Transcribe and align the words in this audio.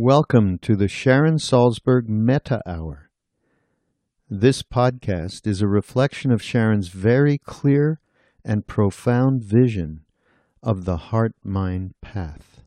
Welcome 0.00 0.58
to 0.58 0.76
the 0.76 0.86
Sharon 0.86 1.38
Salzberg 1.38 2.08
Metta 2.08 2.62
Hour. 2.64 3.10
This 4.30 4.62
podcast 4.62 5.44
is 5.44 5.60
a 5.60 5.66
reflection 5.66 6.30
of 6.30 6.40
Sharon's 6.40 6.86
very 6.86 7.36
clear 7.36 7.98
and 8.44 8.64
profound 8.64 9.42
vision 9.42 10.04
of 10.62 10.84
the 10.84 10.98
heart 10.98 11.32
mind 11.42 11.94
path. 12.00 12.62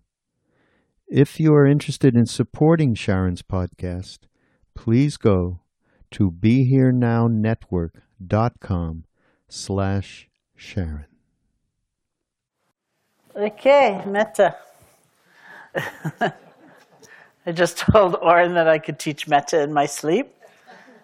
If 1.07 1.39
you 1.39 1.53
are 1.53 1.65
interested 1.65 2.17
in 2.17 2.25
supporting 2.25 2.95
Sharon's 2.95 3.43
podcast, 3.43 4.27
please 4.75 5.15
go 5.15 5.61
to 6.11 6.31
BeHereNowNetwork.com 6.31 9.05
slash 9.47 10.27
Sharon. 10.57 11.05
Okay, 13.33 14.03
metta. 14.05 14.57
I 17.45 17.51
just 17.51 17.77
told 17.91 18.15
Oren 18.15 18.53
that 18.53 18.67
I 18.67 18.79
could 18.79 18.99
teach 18.99 19.27
metta 19.27 19.61
in 19.61 19.73
my 19.73 19.85
sleep. 19.85 20.33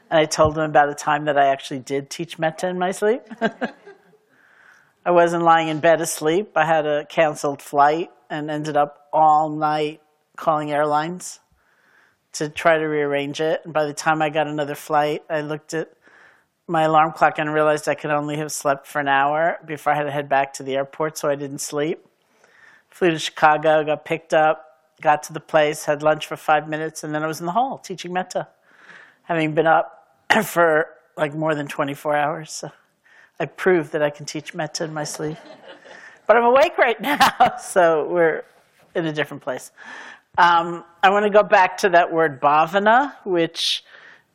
And 0.09 0.19
I 0.19 0.25
told 0.25 0.57
him 0.57 0.63
about 0.63 0.89
a 0.89 0.95
time 0.95 1.25
that 1.25 1.37
I 1.37 1.47
actually 1.47 1.79
did 1.79 2.09
teach 2.09 2.39
metta 2.39 2.67
in 2.67 2.79
my 2.79 2.91
sleep. 2.91 3.21
I 5.05 5.11
wasn't 5.11 5.43
lying 5.43 5.67
in 5.67 5.79
bed 5.79 5.99
asleep. 5.99 6.51
I 6.55 6.65
had 6.65 6.85
a 6.85 7.05
canceled 7.05 7.61
flight 7.61 8.09
and 8.29 8.49
ended 8.49 8.77
up 8.77 9.07
all 9.11 9.49
night 9.49 10.01
calling 10.37 10.71
airlines 10.71 11.39
to 12.33 12.49
try 12.49 12.77
to 12.77 12.85
rearrange 12.85 13.41
it. 13.41 13.61
And 13.65 13.73
by 13.73 13.85
the 13.85 13.93
time 13.93 14.21
I 14.21 14.29
got 14.29 14.47
another 14.47 14.75
flight, 14.75 15.23
I 15.29 15.41
looked 15.41 15.73
at 15.73 15.91
my 16.67 16.83
alarm 16.83 17.13
clock 17.13 17.39
and 17.39 17.53
realized 17.53 17.87
I 17.87 17.95
could 17.95 18.11
only 18.11 18.37
have 18.37 18.51
slept 18.51 18.85
for 18.85 18.99
an 18.99 19.07
hour 19.07 19.57
before 19.65 19.93
I 19.93 19.95
had 19.95 20.03
to 20.03 20.11
head 20.11 20.29
back 20.29 20.53
to 20.53 20.63
the 20.63 20.75
airport, 20.75 21.17
so 21.17 21.29
I 21.29 21.35
didn't 21.35 21.59
sleep. 21.59 22.05
Flew 22.89 23.11
to 23.11 23.19
Chicago, 23.19 23.83
got 23.83 24.05
picked 24.05 24.33
up, 24.33 24.66
got 25.02 25.24
to 25.24 25.34
the 25.34 25.40
place, 25.40 25.85
had 25.85 26.02
lunch 26.02 26.25
for 26.25 26.35
five 26.35 26.68
minutes, 26.68 27.03
and 27.03 27.13
then 27.13 27.24
I 27.24 27.28
was 27.28 27.40
in 27.40 27.46
the 27.46 27.52
hall 27.52 27.78
teaching 27.78 28.13
metta, 28.13 28.47
having 29.24 29.53
been 29.53 29.68
up 29.68 30.18
for 30.44 30.90
like 31.16 31.34
more 31.34 31.56
than 31.56 31.68
24 31.68 32.16
hours. 32.16 32.52
So 32.52 32.72
I 33.40 33.46
proved 33.46 33.91
that 33.91 34.02
I 34.02 34.09
can 34.09 34.25
teach 34.25 34.53
metta 34.53 34.84
in 34.84 34.94
my 34.94 35.03
sleep. 35.03 35.38
but 36.26 36.35
I'm 36.35 36.44
awake 36.44 36.78
right 36.78 36.99
now, 37.02 37.58
so 37.61 38.08
we're 38.08 38.44
in 38.96 39.05
a 39.05 39.14
different 39.14 39.44
place. 39.44 39.72
Um, 40.38 40.84
I 41.02 41.09
want 41.09 41.26
to 41.26 41.32
go 41.32 41.43
back 41.43 41.78
to 41.79 41.90
that 41.90 42.11
word 42.11 42.40
bhavana, 42.40 43.14
which 43.23 43.84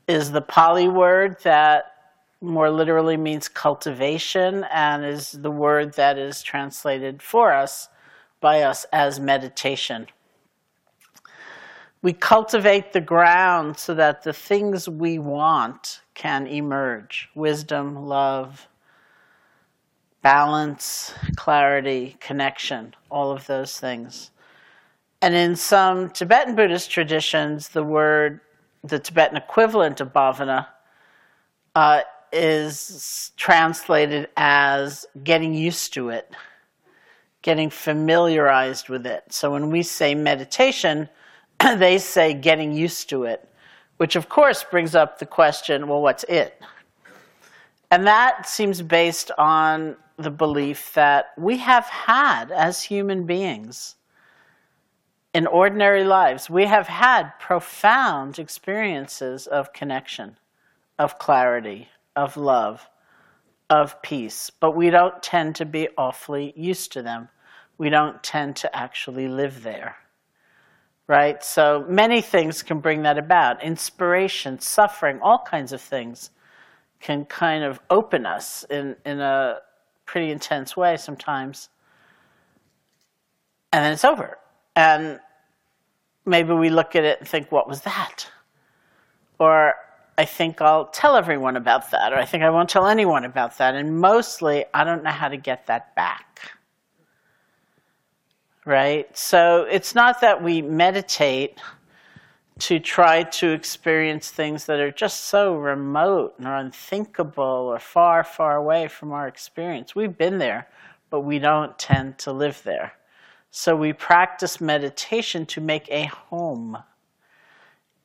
is 0.09 0.33
the 0.33 0.41
Pali 0.41 0.89
word 0.89 1.37
that 1.45 1.93
more 2.41 2.71
literally 2.71 3.17
means 3.17 3.49
cultivation 3.49 4.65
and 4.73 5.05
is 5.05 5.31
the 5.31 5.51
word 5.51 5.95
that 5.95 6.19
is 6.19 6.43
translated 6.43 7.23
for 7.23 7.53
us 7.53 7.89
by 8.41 8.63
us 8.63 8.85
as 8.93 9.21
meditation. 9.21 10.09
We 12.03 12.13
cultivate 12.13 12.93
the 12.93 13.01
ground 13.01 13.79
so 13.79 13.95
that 13.95 14.23
the 14.25 14.33
things 14.33 14.89
we 14.89 15.19
want 15.21 16.03
can 16.15 16.47
emerge 16.49 17.31
wisdom, 17.35 18.07
love, 18.07 18.69
balance, 20.23 21.15
clarity, 21.37 22.17
connection, 22.21 22.95
all 23.11 23.31
of 23.31 23.47
those 23.47 23.79
things. 23.79 24.31
And 25.21 25.35
in 25.35 25.57
some 25.57 26.11
Tibetan 26.11 26.57
Buddhist 26.57 26.91
traditions, 26.91 27.69
the 27.69 27.85
word, 27.85 28.41
the 28.83 28.99
Tibetan 28.99 29.37
equivalent 29.37 30.01
of 30.01 30.13
bhavana, 30.13 30.67
uh, 31.77 32.03
is 32.33 33.33
translated 33.37 34.29
as 34.37 35.07
getting 35.23 35.55
used 35.55 35.93
to 35.95 36.09
it. 36.09 36.35
getting 37.43 37.71
familiarized 37.71 38.89
with 38.89 39.07
it. 39.07 39.25
So 39.31 39.51
when 39.53 39.71
we 39.71 39.83
say 39.83 40.15
meditation, 40.15 41.09
they 41.77 41.99
say 41.99 42.35
getting 42.35 42.73
used 42.73 43.09
to 43.11 43.25
it, 43.25 43.49
which 43.97 44.17
of 44.17 44.29
course 44.29 44.65
brings 44.65 44.95
up 44.95 45.19
the 45.19 45.27
question 45.27 45.89
well, 45.89 46.03
what's 46.03 46.25
it? 46.25 46.61
And 47.91 48.07
that 48.07 48.49
seems 48.49 48.81
based 48.81 49.31
on 49.37 49.97
the 50.17 50.31
belief 50.31 50.93
that 50.95 51.33
we 51.37 51.59
have 51.59 51.85
had, 51.87 52.51
as 52.51 52.83
human 52.83 53.27
beings, 53.27 53.97
in 55.35 55.47
ordinary 55.47 56.05
lives, 56.05 56.51
we 56.51 56.67
have 56.67 56.87
had 56.87 57.31
profound 57.39 58.39
experiences 58.39 59.47
of 59.47 59.73
connection, 59.73 60.37
of 60.99 61.19
clarity, 61.19 61.89
of 62.15 62.37
love, 62.37 62.89
of 63.71 64.01
peace, 64.03 64.51
but 64.51 64.77
we 64.77 64.91
don't 64.91 65.23
tend 65.23 65.57
to 65.57 65.65
be 65.65 65.89
awfully 65.97 66.53
used 66.57 66.93
to 66.93 67.03
them. 67.03 67.29
We 67.79 67.89
don't 67.89 68.23
tend 68.23 68.57
to 68.57 68.77
actually 68.77 69.29
live 69.29 69.63
there. 69.63 69.97
Right? 71.09 71.43
So 71.43 71.85
many 71.89 72.23
things 72.23 72.63
can 72.63 72.79
bring 72.79 73.03
that 73.03 73.19
about 73.19 73.63
inspiration, 73.63 74.61
suffering, 74.61 75.21
all 75.21 75.39
kinds 75.39 75.73
of 75.73 75.81
things 75.81 76.31
can 77.01 77.25
kind 77.25 77.65
of 77.65 77.81
open 77.91 78.25
us 78.25 78.65
in, 78.71 78.97
in 79.05 79.21
a 79.21 79.59
pretty 80.07 80.31
intense 80.31 80.77
way 80.77 80.97
sometimes. 80.97 81.69
And 83.73 83.85
then 83.85 83.93
it's 83.93 84.05
over. 84.05 84.39
And 84.77 85.19
maybe 86.25 86.53
we 86.53 86.71
look 86.71 86.95
at 86.95 87.05
it 87.05 87.19
and 87.19 87.29
think, 87.29 87.51
what 87.51 87.69
was 87.69 87.83
that? 87.83 88.31
Or 89.39 89.75
I 90.17 90.25
think 90.25 90.61
I'll 90.61 90.87
tell 90.87 91.17
everyone 91.17 91.57
about 91.57 91.91
that, 91.91 92.13
or 92.13 92.17
I 92.17 92.25
think 92.25 92.45
I 92.45 92.51
won't 92.51 92.69
tell 92.69 92.87
anyone 92.87 93.25
about 93.25 93.59
that. 93.59 93.75
And 93.75 93.99
mostly, 93.99 94.65
I 94.73 94.85
don't 94.85 95.03
know 95.03 95.11
how 95.11 95.29
to 95.29 95.37
get 95.37 95.67
that 95.67 95.95
back. 95.97 96.53
Right? 98.65 99.17
So 99.17 99.67
it's 99.71 99.95
not 99.95 100.21
that 100.21 100.43
we 100.43 100.63
meditate 100.63 101.59
to 102.61 102.79
try 102.79 103.25
to 103.25 103.51
experience 103.51 104.31
things 104.31 104.67
that 104.67 104.79
are 104.79 104.93
just 104.93 105.23
so 105.25 105.57
remote 105.57 106.35
or 106.39 106.55
unthinkable 106.55 107.43
or 107.43 107.79
far, 107.79 108.23
far 108.23 108.57
away 108.57 108.87
from 108.89 109.11
our 109.13 109.27
experience. 109.27 109.97
We've 109.97 110.17
been 110.17 110.39
there, 110.39 110.69
but 111.11 111.21
we 111.21 111.39
don't 111.39 111.77
tend 111.79 112.19
to 112.19 112.33
live 112.33 112.63
there. 112.63 112.93
So 113.51 113.75
we 113.75 113.93
practice 113.93 114.61
meditation 114.61 115.45
to 115.47 115.61
make 115.61 115.89
a 115.91 116.05
home 116.05 116.79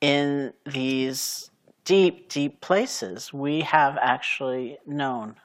in 0.01 0.53
these 0.65 1.51
deep, 1.86 2.30
deep 2.30 2.60
places 2.62 3.31
we 3.31 3.62
have 3.62 3.98
actually 4.01 4.77
known. 4.86 5.36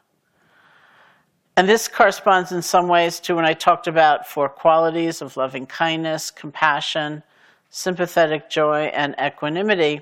And 1.56 1.68
this 1.68 1.86
corresponds 1.86 2.50
in 2.52 2.62
some 2.62 2.88
ways 2.88 3.20
to 3.20 3.34
when 3.34 3.44
I 3.44 3.52
talked 3.52 3.86
about 3.86 4.26
four 4.26 4.48
qualities 4.48 5.20
of 5.20 5.36
loving 5.36 5.66
kindness, 5.66 6.30
compassion, 6.30 7.22
sympathetic 7.68 8.48
joy, 8.48 8.84
and 8.94 9.14
equanimity 9.22 10.00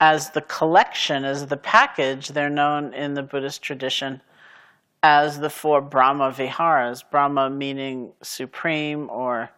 as 0.00 0.30
the 0.30 0.42
collection, 0.42 1.24
as 1.24 1.46
the 1.46 1.56
package, 1.56 2.28
they're 2.28 2.50
known 2.50 2.92
in 2.92 3.14
the 3.14 3.22
Buddhist 3.22 3.62
tradition 3.62 4.20
as 5.02 5.38
the 5.38 5.48
four 5.48 5.80
Brahma 5.80 6.30
Viharas. 6.30 7.02
Brahma 7.02 7.48
meaning 7.48 8.12
supreme 8.22 9.08
or 9.08 9.50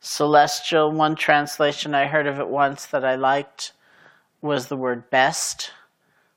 celestial. 0.00 0.90
One 0.90 1.14
translation 1.14 1.94
I 1.94 2.06
heard 2.06 2.26
of 2.26 2.40
it 2.40 2.48
once 2.48 2.86
that 2.86 3.04
I 3.04 3.14
liked 3.14 3.72
was 4.40 4.66
the 4.66 4.76
word 4.76 5.08
best. 5.10 5.70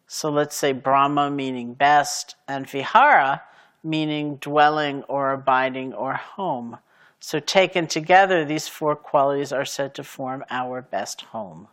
So 0.06 0.30
let's 0.30 0.56
say 0.56 0.74
Brahma 0.74 1.32
meaning 1.32 1.74
best, 1.74 2.36
and 2.48 2.70
Vihara 2.70 3.42
meaning 3.84 4.36
dwelling 4.38 5.04
or 5.04 5.34
abiding 5.34 5.94
or 5.94 6.14
home. 6.14 6.78
So 7.20 7.40
taken 7.40 7.88
together, 7.88 8.46
these 8.46 8.68
four 8.68 8.96
qualities 8.96 9.52
are 9.52 9.66
said 9.66 9.94
to 9.96 10.04
form 10.04 10.44
our 10.50 10.82
best 10.82 11.22
home. 11.22 11.68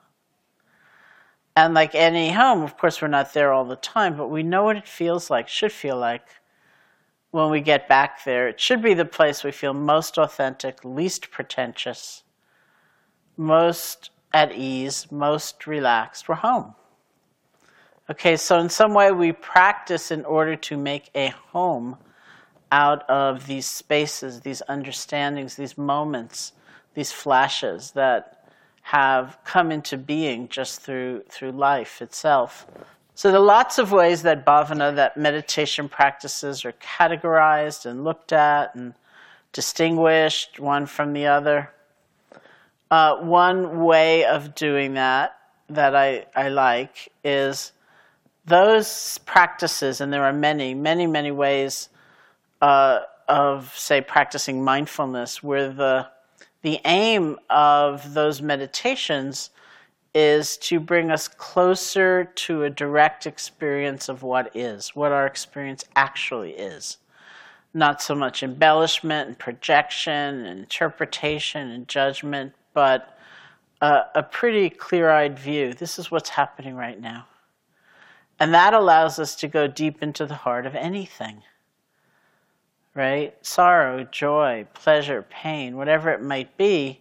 And 1.56 1.74
like 1.74 1.94
any 1.94 2.30
home, 2.30 2.62
of 2.62 2.76
course, 2.76 3.02
we're 3.02 3.08
not 3.08 3.32
there 3.32 3.52
all 3.52 3.64
the 3.64 3.76
time, 3.76 4.16
but 4.16 4.28
we 4.28 4.42
know 4.42 4.62
what 4.64 4.76
it 4.76 4.86
feels 4.86 5.28
like, 5.28 5.48
should 5.48 5.72
feel 5.72 5.96
like 5.96 6.26
when 7.30 7.50
we 7.50 7.60
get 7.60 7.88
back 7.88 8.24
there. 8.24 8.48
It 8.48 8.60
should 8.60 8.82
be 8.82 8.94
the 8.94 9.04
place 9.04 9.42
we 9.42 9.50
feel 9.50 9.74
most 9.74 10.18
authentic, 10.18 10.84
least 10.84 11.30
pretentious, 11.30 12.22
most 13.36 14.10
at 14.32 14.52
ease, 14.52 15.10
most 15.10 15.66
relaxed. 15.66 16.28
We're 16.28 16.36
home. 16.36 16.74
Okay, 18.10 18.38
so 18.38 18.58
in 18.58 18.70
some 18.70 18.94
way 18.94 19.12
we 19.12 19.32
practice 19.32 20.10
in 20.10 20.24
order 20.24 20.56
to 20.56 20.78
make 20.78 21.10
a 21.14 21.28
home 21.28 21.98
out 22.72 23.08
of 23.10 23.46
these 23.46 23.66
spaces, 23.66 24.40
these 24.40 24.62
understandings, 24.66 25.56
these 25.56 25.76
moments, 25.76 26.52
these 26.94 27.12
flashes 27.12 27.90
that 27.90 28.48
have 28.80 29.36
come 29.44 29.70
into 29.70 29.98
being 29.98 30.48
just 30.48 30.80
through, 30.80 31.22
through 31.28 31.52
life 31.52 32.00
itself. 32.00 32.66
So 33.14 33.30
there 33.30 33.40
are 33.40 33.44
lots 33.44 33.78
of 33.78 33.92
ways 33.92 34.22
that 34.22 34.46
bhavana, 34.46 34.94
that 34.96 35.18
meditation 35.18 35.86
practices 35.86 36.64
are 36.64 36.72
categorized 36.72 37.84
and 37.84 38.04
looked 38.04 38.32
at 38.32 38.74
and 38.74 38.94
distinguished 39.52 40.58
one 40.58 40.86
from 40.86 41.12
the 41.12 41.26
other. 41.26 41.70
Uh, 42.90 43.16
one 43.16 43.84
way 43.84 44.24
of 44.24 44.54
doing 44.54 44.94
that 44.94 45.36
that 45.68 45.94
I, 45.94 46.24
I 46.34 46.48
like 46.48 47.10
is 47.22 47.72
those 48.48 49.18
practices, 49.18 50.00
and 50.00 50.12
there 50.12 50.24
are 50.24 50.32
many, 50.32 50.74
many, 50.74 51.06
many 51.06 51.30
ways 51.30 51.88
uh, 52.60 53.00
of, 53.28 53.72
say, 53.76 54.00
practicing 54.00 54.64
mindfulness, 54.64 55.42
where 55.42 55.72
the 55.72 56.08
the 56.62 56.80
aim 56.84 57.38
of 57.48 58.14
those 58.14 58.42
meditations 58.42 59.50
is 60.12 60.56
to 60.56 60.80
bring 60.80 61.10
us 61.10 61.28
closer 61.28 62.24
to 62.34 62.64
a 62.64 62.70
direct 62.70 63.26
experience 63.26 64.08
of 64.08 64.22
what 64.24 64.50
is, 64.56 64.96
what 64.96 65.12
our 65.12 65.26
experience 65.26 65.84
actually 65.94 66.52
is. 66.52 66.98
Not 67.74 68.02
so 68.02 68.14
much 68.14 68.42
embellishment 68.42 69.28
and 69.28 69.38
projection 69.38 70.46
and 70.46 70.58
interpretation 70.58 71.70
and 71.70 71.86
judgment, 71.86 72.54
but 72.74 73.16
a, 73.80 74.00
a 74.16 74.22
pretty 74.24 74.68
clear 74.68 75.10
eyed 75.10 75.38
view. 75.38 75.74
This 75.74 75.98
is 75.98 76.10
what's 76.10 76.30
happening 76.30 76.74
right 76.74 77.00
now. 77.00 77.26
And 78.40 78.54
that 78.54 78.74
allows 78.74 79.18
us 79.18 79.34
to 79.36 79.48
go 79.48 79.66
deep 79.66 80.02
into 80.02 80.24
the 80.26 80.34
heart 80.34 80.66
of 80.66 80.74
anything. 80.74 81.42
Right? 82.94 83.34
Sorrow, 83.44 84.04
joy, 84.04 84.66
pleasure, 84.74 85.22
pain, 85.28 85.76
whatever 85.76 86.10
it 86.10 86.22
might 86.22 86.56
be, 86.56 87.00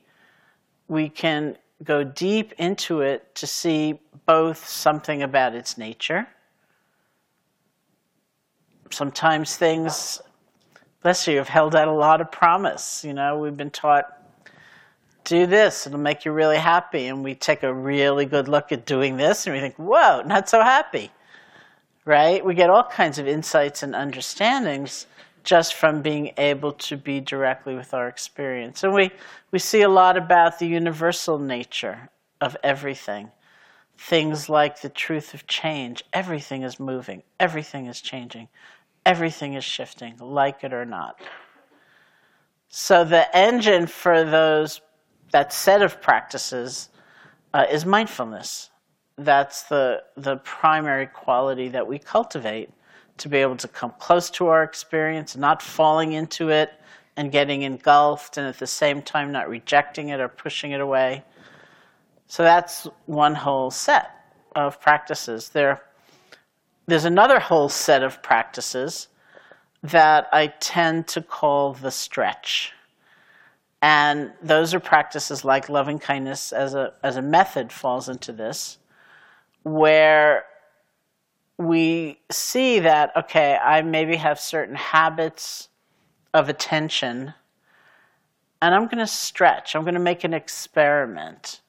we 0.87 1.09
can 1.09 1.57
go 1.83 2.03
deep 2.03 2.53
into 2.57 3.01
it 3.01 3.35
to 3.35 3.47
see 3.47 3.99
both 4.25 4.67
something 4.67 5.21
about 5.21 5.53
its 5.53 5.77
nature. 5.77 6.27
Sometimes 8.89 9.55
things, 9.55 10.21
bless 11.03 11.27
you, 11.27 11.37
have 11.37 11.49
held 11.49 11.75
out 11.75 11.87
a 11.87 11.93
lot 11.93 12.21
of 12.21 12.31
promise. 12.31 13.03
You 13.03 13.13
know, 13.13 13.37
we've 13.37 13.57
been 13.57 13.69
taught, 13.69 14.05
do 15.23 15.45
this, 15.45 15.85
it'll 15.85 15.99
make 15.99 16.25
you 16.25 16.31
really 16.31 16.57
happy. 16.57 17.07
And 17.07 17.23
we 17.23 17.35
take 17.35 17.63
a 17.63 17.73
really 17.73 18.25
good 18.25 18.47
look 18.47 18.71
at 18.71 18.85
doing 18.85 19.17
this 19.17 19.45
and 19.45 19.55
we 19.55 19.59
think, 19.59 19.75
whoa, 19.75 20.21
not 20.25 20.49
so 20.49 20.61
happy. 20.61 21.11
Right? 22.07 22.43
We 22.43 22.53
get 22.55 22.69
all 22.69 22.85
kinds 22.85 23.19
of 23.19 23.27
insights 23.27 23.83
and 23.83 23.93
understandings 23.93 25.07
just 25.43 25.73
from 25.73 26.01
being 26.01 26.31
able 26.37 26.71
to 26.71 26.95
be 26.95 27.19
directly 27.19 27.75
with 27.75 27.93
our 27.93 28.07
experience. 28.07 28.85
And 28.85 28.93
we, 28.93 29.11
we 29.51 29.59
see 29.59 29.81
a 29.81 29.89
lot 29.89 30.15
about 30.15 30.57
the 30.57 30.67
universal 30.67 31.37
nature 31.37 32.07
of 32.39 32.55
everything. 32.63 33.29
Things 33.97 34.47
like 34.47 34.79
the 34.79 34.87
truth 34.87 35.33
of 35.33 35.47
change. 35.47 36.01
Everything 36.13 36.63
is 36.63 36.79
moving, 36.79 37.23
everything 37.41 37.87
is 37.87 37.99
changing, 37.99 38.47
everything 39.05 39.55
is 39.55 39.65
shifting, 39.65 40.15
like 40.17 40.63
it 40.63 40.71
or 40.71 40.85
not. 40.85 41.19
So 42.69 43.03
the 43.03 43.35
engine 43.35 43.85
for 43.85 44.23
those 44.23 44.79
that 45.31 45.51
set 45.51 45.81
of 45.81 46.01
practices 46.01 46.87
uh, 47.53 47.65
is 47.69 47.85
mindfulness. 47.85 48.69
That's 49.17 49.63
the 49.63 50.03
the 50.15 50.37
primary 50.37 51.07
quality 51.07 51.69
that 51.69 51.87
we 51.87 51.97
cultivate 51.99 52.69
to 53.17 53.29
be 53.29 53.37
able 53.37 53.57
to 53.57 53.67
come 53.67 53.93
close 53.99 54.29
to 54.31 54.47
our 54.47 54.63
experience, 54.63 55.35
not 55.35 55.61
falling 55.61 56.13
into 56.13 56.49
it 56.49 56.71
and 57.15 57.31
getting 57.31 57.63
engulfed, 57.63 58.37
and 58.37 58.45
at 58.47 58.59
the 58.59 58.67
same 58.67 59.01
time 59.01 59.31
not 59.31 59.49
rejecting 59.49 60.09
it 60.09 60.19
or 60.19 60.27
pushing 60.27 60.71
it 60.71 60.81
away. 60.81 61.23
So 62.27 62.43
that's 62.43 62.87
one 63.05 63.33
whole 63.33 63.71
set 63.71 64.11
of 64.55 64.79
practices. 64.79 65.49
There, 65.49 65.81
there's 66.85 67.05
another 67.05 67.39
whole 67.39 67.69
set 67.69 68.03
of 68.03 68.21
practices 68.21 69.07
that 69.81 70.27
I 70.31 70.47
tend 70.59 71.07
to 71.09 71.21
call 71.21 71.73
the 71.73 71.91
stretch. 71.91 72.73
And 73.81 74.31
those 74.41 74.73
are 74.73 74.79
practices 74.79 75.45
like 75.45 75.69
loving 75.69 75.99
kindness 75.99 76.51
as 76.51 76.73
a, 76.73 76.93
as 77.03 77.15
a 77.15 77.21
method 77.21 77.71
falls 77.71 78.09
into 78.09 78.31
this, 78.31 78.79
where 79.73 80.45
we 81.57 82.19
see 82.31 82.79
that, 82.79 83.11
okay, 83.15 83.57
I 83.57 83.81
maybe 83.81 84.15
have 84.15 84.39
certain 84.39 84.75
habits 84.75 85.69
of 86.33 86.49
attention 86.49 87.33
And 88.61 88.73
I'm 88.73 88.85
going 88.85 88.97
to 88.97 89.07
stretch. 89.07 89.75
I'm 89.75 89.83
going 89.83 89.93
to 89.93 89.99
make 89.99 90.23
an 90.23 90.33
experiment. 90.33 91.61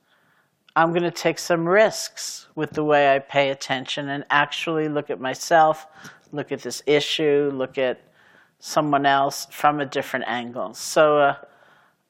I'm 0.74 0.90
going 0.90 1.02
to 1.02 1.10
take 1.10 1.38
some 1.38 1.68
risks 1.68 2.46
with 2.54 2.70
the 2.70 2.84
way 2.84 3.14
I 3.14 3.18
pay 3.18 3.50
attention 3.50 4.08
and 4.08 4.24
actually 4.30 4.88
look 4.88 5.10
at 5.10 5.20
myself, 5.20 5.86
look 6.32 6.52
at 6.52 6.62
this 6.62 6.82
issue, 6.86 7.50
look 7.52 7.78
at 7.78 8.00
someone 8.60 9.06
else 9.06 9.46
from 9.50 9.80
a 9.80 9.86
different 9.86 10.24
angle. 10.28 10.74
So 10.74 11.18
uh, 11.18 11.36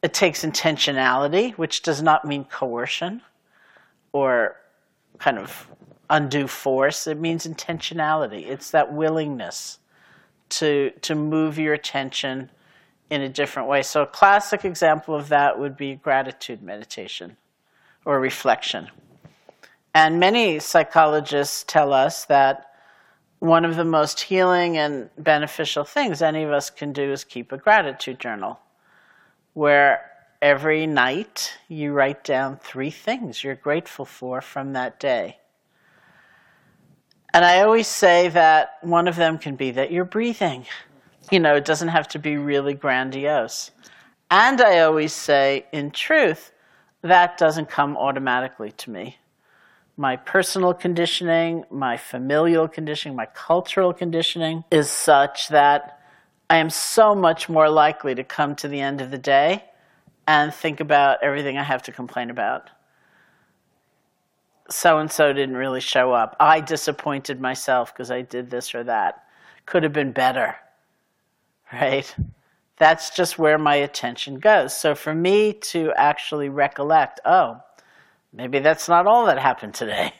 it 0.02 0.14
takes 0.14 0.44
intentionality, 0.44 1.52
which 1.54 1.82
does 1.82 2.02
not 2.02 2.24
mean 2.24 2.44
coercion 2.44 3.22
or 4.12 4.56
kind 5.18 5.38
of 5.38 5.68
undue 6.10 6.46
force. 6.46 7.06
It 7.06 7.18
means 7.18 7.46
intentionality. 7.46 8.46
It's 8.46 8.70
that 8.70 8.92
willingness 8.92 9.78
to, 10.50 10.90
to 11.02 11.14
move 11.14 11.58
your 11.58 11.74
attention 11.74 12.50
in 13.10 13.22
a 13.22 13.28
different 13.28 13.68
way. 13.68 13.82
So, 13.82 14.02
a 14.02 14.06
classic 14.06 14.64
example 14.64 15.14
of 15.14 15.28
that 15.28 15.58
would 15.58 15.76
be 15.76 15.94
gratitude 15.94 16.62
meditation 16.62 17.36
or 18.04 18.20
reflection. 18.20 18.88
And 19.94 20.20
many 20.20 20.58
psychologists 20.58 21.64
tell 21.66 21.92
us 21.92 22.24
that 22.26 22.66
one 23.38 23.64
of 23.64 23.76
the 23.76 23.84
most 23.84 24.20
healing 24.20 24.76
and 24.76 25.10
beneficial 25.16 25.84
things 25.84 26.22
any 26.22 26.42
of 26.42 26.50
us 26.50 26.70
can 26.70 26.92
do 26.92 27.12
is 27.12 27.24
keep 27.24 27.52
a 27.52 27.56
gratitude 27.56 28.18
journal 28.18 28.58
where 29.54 30.10
every 30.42 30.86
night 30.86 31.54
you 31.68 31.92
write 31.92 32.24
down 32.24 32.56
three 32.56 32.90
things 32.90 33.42
you're 33.42 33.54
grateful 33.54 34.04
for 34.04 34.40
from 34.40 34.72
that 34.72 35.00
day. 35.00 35.38
And 37.34 37.44
I 37.44 37.62
always 37.62 37.86
say 37.86 38.28
that 38.28 38.78
one 38.80 39.06
of 39.06 39.16
them 39.16 39.38
can 39.38 39.56
be 39.56 39.70
that 39.72 39.92
you're 39.92 40.04
breathing. 40.04 40.64
You 41.30 41.40
know, 41.40 41.54
it 41.56 41.64
doesn't 41.64 41.88
have 41.88 42.08
to 42.08 42.18
be 42.18 42.36
really 42.36 42.74
grandiose. 42.74 43.70
And 44.30 44.60
I 44.60 44.80
always 44.80 45.12
say, 45.12 45.66
in 45.72 45.90
truth, 45.90 46.52
that 47.02 47.38
doesn't 47.38 47.68
come 47.68 47.96
automatically 47.96 48.72
to 48.72 48.90
me. 48.90 49.18
My 49.96 50.16
personal 50.16 50.74
conditioning, 50.74 51.64
my 51.70 51.96
familial 51.96 52.68
conditioning, 52.68 53.16
my 53.16 53.26
cultural 53.26 53.92
conditioning 53.92 54.64
is 54.70 54.88
such 54.88 55.48
that 55.48 56.00
I 56.48 56.58
am 56.58 56.70
so 56.70 57.14
much 57.14 57.48
more 57.48 57.68
likely 57.68 58.14
to 58.14 58.24
come 58.24 58.54
to 58.56 58.68
the 58.68 58.80
end 58.80 59.00
of 59.00 59.10
the 59.10 59.18
day 59.18 59.64
and 60.26 60.52
think 60.52 60.80
about 60.80 61.18
everything 61.22 61.58
I 61.58 61.62
have 61.62 61.82
to 61.84 61.92
complain 61.92 62.30
about 62.30 62.70
so 64.70 64.98
and 64.98 65.10
so 65.10 65.32
didn't 65.32 65.56
really 65.56 65.80
show 65.80 66.12
up. 66.12 66.36
I 66.38 66.60
disappointed 66.60 67.40
myself 67.40 67.92
because 67.92 68.10
I 68.10 68.22
did 68.22 68.50
this 68.50 68.74
or 68.74 68.84
that. 68.84 69.24
Could 69.66 69.82
have 69.82 69.92
been 69.92 70.12
better, 70.12 70.56
right? 71.72 72.14
That's 72.76 73.10
just 73.10 73.38
where 73.38 73.58
my 73.58 73.76
attention 73.76 74.38
goes. 74.38 74.76
So 74.76 74.94
for 74.94 75.14
me 75.14 75.52
to 75.52 75.92
actually 75.96 76.48
recollect, 76.48 77.20
oh, 77.24 77.60
maybe 78.32 78.60
that's 78.60 78.88
not 78.88 79.06
all 79.06 79.26
that 79.26 79.38
happened 79.38 79.74
today, 79.74 80.12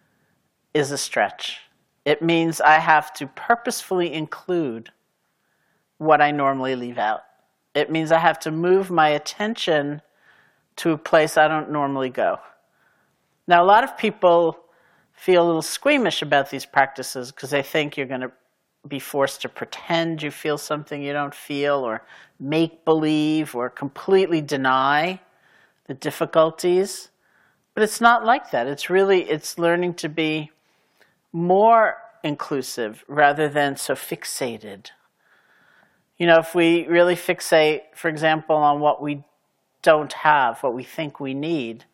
is 0.74 0.90
a 0.90 0.98
stretch. 0.98 1.58
It 2.04 2.20
means 2.20 2.60
I 2.60 2.78
have 2.78 3.12
to 3.14 3.26
purposefully 3.28 4.12
include 4.12 4.90
what 5.98 6.20
I 6.20 6.30
normally 6.32 6.74
leave 6.74 6.98
out. 6.98 7.22
It 7.74 7.90
means 7.90 8.12
I 8.12 8.18
have 8.18 8.38
to 8.40 8.50
move 8.50 8.90
my 8.90 9.08
attention 9.08 10.02
to 10.76 10.92
a 10.92 10.98
place 10.98 11.36
I 11.36 11.48
don't 11.48 11.70
normally 11.70 12.10
go. 12.10 12.38
Now, 13.46 13.62
a 13.62 13.66
lot 13.66 13.84
of 13.84 13.96
people 13.96 14.58
feel 15.12 15.44
a 15.44 15.46
little 15.46 15.62
squeamish 15.62 16.22
about 16.22 16.50
these 16.50 16.66
practices 16.66 17.30
because 17.30 17.50
they 17.50 17.62
think 17.62 17.96
you're 17.96 18.06
going 18.06 18.22
to 18.22 18.32
be 18.86 18.98
forced 18.98 19.42
to 19.42 19.48
pretend 19.48 20.22
you 20.22 20.30
feel 20.30 20.58
something 20.58 21.02
you 21.02 21.12
don't 21.12 21.34
feel 21.34 21.76
or 21.76 22.02
make 22.38 22.84
believe 22.84 23.54
or 23.54 23.70
completely 23.70 24.40
deny 24.40 25.20
the 25.86 25.94
difficulties. 25.94 27.10
But 27.74 27.82
it's 27.82 28.00
not 28.00 28.24
like 28.24 28.50
that. 28.50 28.66
It's 28.66 28.90
really 28.90 29.22
it's 29.22 29.58
learning 29.58 29.94
to 29.94 30.08
be 30.08 30.50
more 31.32 31.96
inclusive 32.22 33.04
rather 33.08 33.48
than 33.48 33.76
so 33.76 33.94
fixated. 33.94 34.90
You 36.18 36.26
know 36.26 36.38
if 36.38 36.54
we 36.54 36.86
really 36.86 37.16
fixate 37.16 37.82
for 37.94 38.08
example 38.08 38.56
on 38.56 38.80
what 38.80 39.02
we 39.02 39.24
don't 39.82 40.12
have 40.12 40.62
what 40.62 40.72
we 40.72 40.84
think 40.84 41.20
we 41.20 41.34
need 41.34 41.84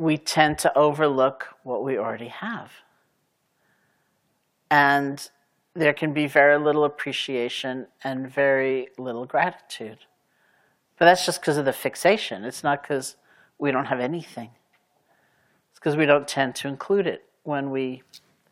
we 0.00 0.16
tend 0.16 0.58
to 0.58 0.78
overlook 0.78 1.48
what 1.62 1.84
we 1.84 1.98
already 1.98 2.28
have. 2.28 2.72
And 4.70 5.28
there 5.74 5.92
can 5.92 6.14
be 6.14 6.26
very 6.26 6.58
little 6.58 6.84
appreciation 6.84 7.86
and 8.02 8.26
very 8.26 8.88
little 8.96 9.26
gratitude. 9.26 9.98
But 10.98 11.04
that's 11.04 11.26
just 11.26 11.42
because 11.42 11.58
of 11.58 11.66
the 11.66 11.74
fixation. 11.74 12.44
It's 12.44 12.64
not 12.64 12.82
because 12.82 13.16
we 13.58 13.70
don't 13.70 13.84
have 13.84 14.00
anything. 14.00 14.48
It's 15.70 15.78
because 15.78 15.96
we 15.96 16.06
don't 16.06 16.26
tend 16.26 16.54
to 16.56 16.68
include 16.68 17.06
it 17.06 17.26
when 17.42 17.70
we 17.70 18.02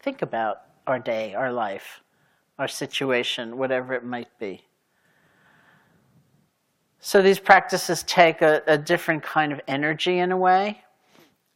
think 0.00 0.20
about 0.20 0.64
our 0.86 0.98
day, 0.98 1.34
our 1.34 1.50
life, 1.50 2.02
our 2.58 2.68
situation, 2.68 3.56
whatever 3.56 3.94
it 3.94 4.04
might 4.04 4.38
be. 4.38 4.64
So 7.00 7.22
these 7.22 7.38
practices 7.38 8.02
take 8.02 8.42
a, 8.42 8.62
a 8.66 8.76
different 8.76 9.22
kind 9.22 9.50
of 9.50 9.62
energy 9.66 10.18
in 10.18 10.30
a 10.30 10.36
way 10.36 10.82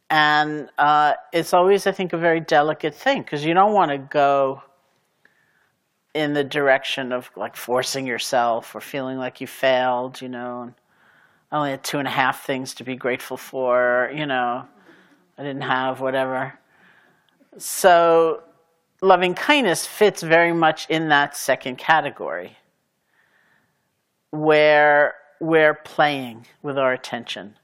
and 0.09 0.69
uh, 0.77 1.13
it's 1.31 1.53
always, 1.53 1.87
I 1.87 1.91
think, 1.91 2.13
a 2.13 2.17
very 2.17 2.39
delicate 2.39 2.93
thing 2.93 3.21
because 3.21 3.43
you 3.43 3.53
don't 3.53 3.73
want 3.73 3.91
to 3.91 3.97
go 3.97 4.61
in 6.13 6.33
the 6.33 6.43
direction 6.43 7.11
of 7.11 7.29
like 7.35 7.55
forcing 7.55 8.05
yourself 8.05 8.75
or 8.75 8.81
feeling 8.81 9.17
like 9.17 9.41
you 9.41 9.47
failed, 9.47 10.21
you 10.21 10.29
know. 10.29 10.63
And 10.63 10.73
I 11.51 11.57
only 11.57 11.71
had 11.71 11.83
two 11.83 11.99
and 11.99 12.07
a 12.07 12.11
half 12.11 12.45
things 12.45 12.75
to 12.75 12.83
be 12.83 12.95
grateful 12.95 13.37
for, 13.37 14.11
you 14.13 14.25
know. 14.25 14.67
I 15.37 15.43
didn't 15.43 15.61
have 15.63 15.99
whatever. 15.99 16.59
So 17.57 18.43
loving 19.01 19.33
kindness 19.33 19.85
fits 19.85 20.21
very 20.21 20.53
much 20.53 20.87
in 20.89 21.09
that 21.09 21.35
second 21.35 21.77
category 21.77 22.57
where 24.31 25.15
we're 25.39 25.73
playing 25.73 26.45
with 26.61 26.77
our 26.77 26.93
attention 26.93 27.55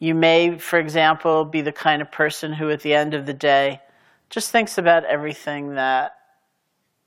you 0.00 0.14
may, 0.14 0.58
for 0.58 0.78
example, 0.78 1.44
be 1.44 1.60
the 1.60 1.72
kind 1.72 2.00
of 2.00 2.10
person 2.10 2.54
who, 2.54 2.70
at 2.70 2.80
the 2.80 2.94
end 2.94 3.12
of 3.12 3.26
the 3.26 3.34
day, 3.34 3.80
just 4.30 4.50
thinks 4.50 4.78
about 4.78 5.04
everything 5.04 5.74
that 5.74 6.12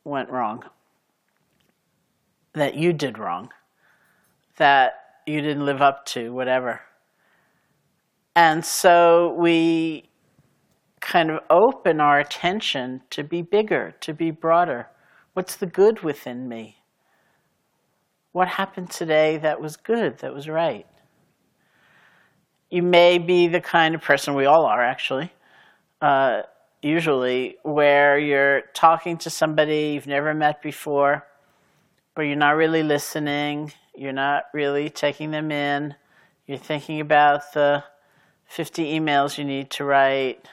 went 0.06 0.30
wrong, 0.30 0.64
that 2.54 2.76
you 2.76 2.94
did 2.94 3.18
wrong, 3.18 3.50
that 4.58 4.94
you 5.26 5.42
didn't 5.42 5.66
live 5.66 5.82
up 5.82 6.06
to, 6.06 6.32
whatever. 6.32 6.82
And 8.36 8.64
so 8.64 9.36
we 9.40 10.10
kind 11.00 11.32
of 11.32 11.40
open 11.50 12.00
our 12.00 12.20
attention 12.20 13.02
to 13.10 13.24
be 13.24 13.42
bigger, 13.42 13.96
to 14.02 14.14
be 14.14 14.30
broader. 14.30 14.88
What's 15.34 15.56
the 15.56 15.66
good 15.66 16.02
within 16.02 16.48
me? 16.48 16.78
What 18.34 18.48
happened 18.50 18.92
today 18.92 19.38
that 19.38 19.60
was 19.60 19.78
good, 19.78 20.20
that 20.20 20.34
was 20.34 20.48
right? 20.48 20.86
You 22.74 22.82
may 22.82 23.20
be 23.20 23.48
the 23.48 23.62
kind 23.62 23.94
of 23.94 24.02
person, 24.02 24.34
we 24.34 24.48
all 24.48 24.66
are 24.66 24.82
actually, 24.82 25.32
uh, 26.02 26.42
usually, 26.82 27.56
where 27.62 28.18
you're 28.18 28.62
talking 28.74 29.16
to 29.16 29.30
somebody 29.30 29.92
you've 29.94 30.08
never 30.08 30.34
met 30.34 30.60
before, 30.60 31.24
but 32.16 32.24
you're 32.24 32.36
not 32.36 32.56
really 32.56 32.82
listening, 32.82 33.72
you're 33.96 34.12
not 34.12 34.46
really 34.56 34.90
taking 34.90 35.30
them 35.30 35.52
in, 35.52 35.94
you're 36.48 36.58
thinking 36.58 37.00
about 37.00 37.54
the 37.54 37.84
50 38.48 39.00
emails 39.00 39.38
you 39.38 39.44
need 39.44 39.70
to 39.70 39.84
write. 39.84 40.48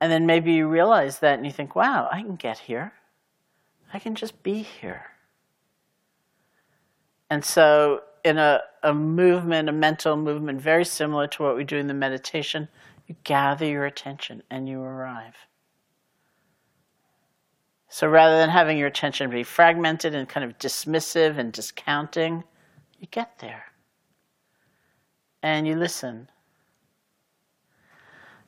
And 0.00 0.10
then 0.10 0.26
maybe 0.26 0.52
you 0.54 0.66
realize 0.66 1.20
that 1.20 1.36
and 1.36 1.46
you 1.46 1.52
think, 1.52 1.76
wow, 1.76 2.08
I 2.10 2.22
can 2.22 2.34
get 2.34 2.58
here. 2.58 2.92
I 3.94 4.00
can 4.00 4.16
just 4.16 4.42
be 4.42 4.62
here. 4.62 5.04
And 7.30 7.44
so 7.44 8.02
in 8.24 8.38
a, 8.38 8.60
a 8.82 8.94
movement, 8.94 9.68
a 9.68 9.72
mental 9.72 10.16
movement 10.16 10.60
very 10.60 10.84
similar 10.84 11.26
to 11.28 11.42
what 11.42 11.56
we 11.56 11.64
do 11.64 11.76
in 11.76 11.86
the 11.86 11.94
meditation, 11.94 12.68
you 13.06 13.16
gather 13.24 13.66
your 13.66 13.86
attention 13.86 14.42
and 14.50 14.68
you 14.68 14.80
arrive. 14.80 15.34
So 17.88 18.06
rather 18.06 18.38
than 18.38 18.50
having 18.50 18.78
your 18.78 18.86
attention 18.86 19.30
be 19.30 19.42
fragmented 19.42 20.14
and 20.14 20.28
kind 20.28 20.44
of 20.44 20.56
dismissive 20.58 21.38
and 21.38 21.52
discounting, 21.52 22.44
you 22.98 23.08
get 23.10 23.38
there 23.40 23.64
and 25.42 25.66
you 25.66 25.74
listen. 25.74 26.28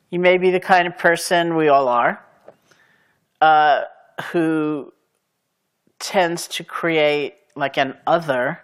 You 0.09 0.19
may 0.19 0.37
be 0.37 0.51
the 0.51 0.59
kind 0.59 0.87
of 0.87 0.97
person, 0.97 1.55
we 1.55 1.67
all 1.67 1.87
are, 1.87 2.23
uh, 3.41 3.81
who 4.31 4.93
tends 5.99 6.47
to 6.49 6.63
create 6.63 7.35
like 7.55 7.77
an 7.77 7.97
other 8.07 8.59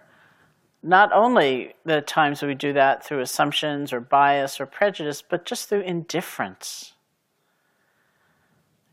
not 0.82 1.12
only 1.12 1.74
the 1.84 2.00
times 2.00 2.42
we 2.42 2.54
do 2.54 2.72
that 2.72 3.04
through 3.04 3.20
assumptions 3.20 3.92
or 3.92 4.00
bias 4.00 4.60
or 4.60 4.66
prejudice, 4.66 5.22
but 5.22 5.44
just 5.44 5.68
through 5.68 5.82
indifference. 5.82 6.94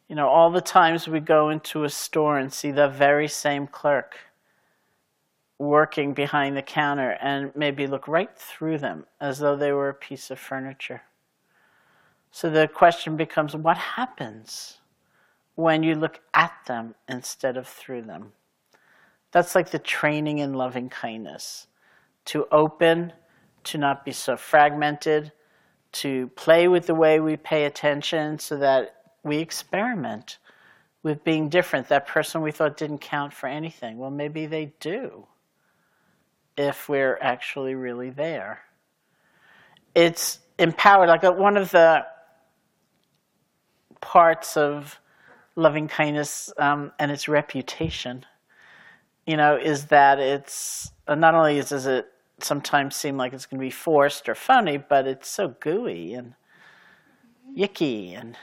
You 0.10 0.15
know, 0.15 0.27
all 0.27 0.51
the 0.51 0.62
times 0.62 1.08
we 1.08 1.20
go 1.20 1.50
into 1.50 1.84
a 1.84 1.89
store 1.89 2.38
and 2.38 2.51
see 2.51 2.72
the 2.72 2.89
very 2.89 3.27
same 3.27 3.67
clerk 3.67 4.17
working 5.60 6.13
behind 6.13 6.56
the 6.56 6.62
counter 6.62 7.17
and 7.22 7.51
maybe 7.56 7.88
look 7.88 8.08
right 8.08 8.38
through 8.38 8.77
them 8.77 9.06
as 9.20 9.39
though 9.39 9.56
they 9.56 9.72
were 9.72 9.89
a 9.89 9.94
piece 9.94 10.29
of 10.29 10.39
furniture. 10.39 11.01
So 12.32 12.50
the 12.50 12.67
question 12.67 13.17
becomes 13.17 13.56
what 13.56 13.77
happens 13.77 14.77
when 15.56 15.84
you 15.84 15.96
look 15.96 16.20
at 16.34 16.53
them 16.67 16.94
instead 17.10 17.58
of 17.58 17.67
through 17.67 18.03
them? 18.03 18.34
That's 19.32 19.56
like 19.56 19.72
the 19.72 19.79
training 19.79 20.38
in 20.38 20.53
loving 20.53 20.89
kindness 20.89 21.67
to 22.27 22.48
open, 22.51 23.13
to 23.65 23.77
not 23.77 24.05
be 24.05 24.12
so 24.12 24.38
fragmented, 24.38 25.31
to 25.93 26.27
play 26.36 26.67
with 26.67 26.86
the 26.86 26.96
way 26.96 27.19
we 27.19 27.38
pay 27.38 27.65
attention 27.65 28.38
so 28.39 28.57
that 28.57 28.96
we 29.24 29.38
experiment 29.38 30.38
with 31.03 31.24
being 31.24 31.50
different. 31.50 31.88
That 31.88 32.07
person 32.07 32.41
we 32.41 32.51
thought 32.51 32.77
didn't 32.77 33.00
count 33.00 33.34
for 33.34 33.48
anything, 33.48 33.98
well, 33.98 34.12
maybe 34.12 34.46
they 34.46 34.74
do 34.79 35.25
if 36.57 36.89
we're 36.89 37.17
actually 37.22 37.75
really 37.75 38.10
there. 38.10 38.62
It's 39.96 40.39
empowered. 40.60 41.07
Like 41.07 41.24
uh, 41.24 41.31
one 41.31 41.55
of 41.55 41.72
the 41.72 42.05
parts 44.01 44.57
of 44.57 45.00
loving 45.55 45.88
kindness 45.88 46.51
um, 46.57 46.91
and 47.00 47.12
its 47.12 47.27
reputation, 47.27 48.25
you 49.25 49.38
know, 49.38 49.55
is 49.55 49.86
that 49.86 50.19
it's 50.19 50.91
uh, 51.07 51.15
not 51.15 51.36
only 51.36 51.62
does 51.62 51.86
it 51.86 52.07
sometimes 52.39 52.96
seem 52.96 53.17
like 53.17 53.34
it's 53.34 53.46
going 53.46 53.60
to 53.60 53.65
be 53.65 53.72
forced 53.72 54.29
or 54.29 54.36
phony, 54.36 54.77
but 54.77 55.08
it's 55.08 55.29
so 55.29 55.56
gooey 55.60 56.13
and 56.13 56.34
yicky. 57.56 58.20
And 58.20 58.38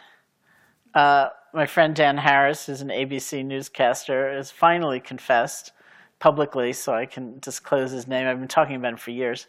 uh, 0.95 1.31
my 1.53 1.67
friend 1.67 1.95
Dan 1.95 2.17
Harris, 2.17 2.67
who's 2.67 2.81
an 2.81 2.89
ABC 2.89 3.45
newscaster, 3.45 4.33
has 4.33 4.51
finally 4.51 5.01
confessed 5.01 5.73
publicly, 6.19 6.73
so 6.73 6.95
I 6.95 7.07
can 7.07 7.39
disclose 7.41 7.91
his 7.91 8.07
name. 8.07 8.27
I've 8.27 8.39
been 8.39 8.49
talking 8.49 8.77
about 8.77 8.93
him 8.93 8.97
for 8.97 9.11
years. 9.11 9.47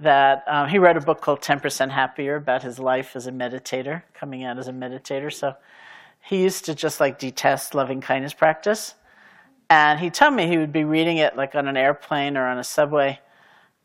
That 0.00 0.44
um, 0.48 0.68
he 0.68 0.78
wrote 0.78 0.96
a 0.96 1.00
book 1.00 1.20
called 1.20 1.40
10% 1.40 1.90
Happier 1.90 2.36
about 2.36 2.62
his 2.62 2.78
life 2.78 3.14
as 3.14 3.26
a 3.26 3.32
meditator, 3.32 4.02
coming 4.14 4.44
out 4.44 4.58
as 4.58 4.68
a 4.68 4.72
meditator. 4.72 5.32
So 5.32 5.54
he 6.22 6.42
used 6.42 6.64
to 6.66 6.74
just 6.74 7.00
like 7.00 7.18
detest 7.18 7.74
loving 7.74 8.00
kindness 8.00 8.34
practice. 8.34 8.94
And 9.68 10.00
he 10.00 10.10
told 10.10 10.34
me 10.34 10.46
he 10.46 10.58
would 10.58 10.72
be 10.72 10.84
reading 10.84 11.18
it 11.18 11.36
like 11.36 11.54
on 11.54 11.68
an 11.68 11.76
airplane 11.76 12.36
or 12.36 12.46
on 12.46 12.58
a 12.58 12.64
subway. 12.64 13.20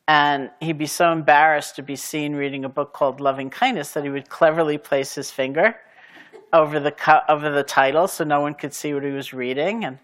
And 0.08 0.52
he'd 0.62 0.78
be 0.78 0.86
so 0.86 1.12
embarrassed 1.12 1.76
to 1.78 1.84
be 1.84 1.96
seen 1.96 2.36
reading 2.36 2.64
a 2.64 2.70
book 2.70 2.94
called 2.94 3.20
Loving 3.20 3.50
Kindness 3.50 3.92
that 3.94 4.04
he 4.04 4.10
would 4.10 4.30
cleverly 4.30 4.78
place 4.78 5.16
his 5.16 5.32
finger 5.32 5.78
over 6.54 6.80
the, 6.80 6.94
over 7.28 7.50
the 7.50 7.64
title 7.64 8.08
so 8.08 8.24
no 8.24 8.40
one 8.40 8.54
could 8.54 8.74
see 8.74 8.94
what 8.94 9.04
he 9.04 9.12
was 9.12 9.34
reading. 9.34 9.84
And 9.84 9.98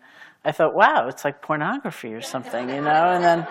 I 0.44 0.52
thought, 0.52 0.74
wow, 0.74 1.08
it's 1.08 1.24
like 1.24 1.42
pornography 1.42 2.14
or 2.14 2.22
something, 2.22 2.70
you 2.70 2.82
know? 2.82 3.12
And 3.12 3.24
then 3.24 3.48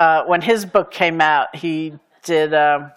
uh, 0.00 0.24
when 0.24 0.40
his 0.40 0.64
book 0.64 0.90
came 0.90 1.20
out, 1.20 1.54
he 1.54 1.92
did, 2.22 2.54
um, 2.54 2.90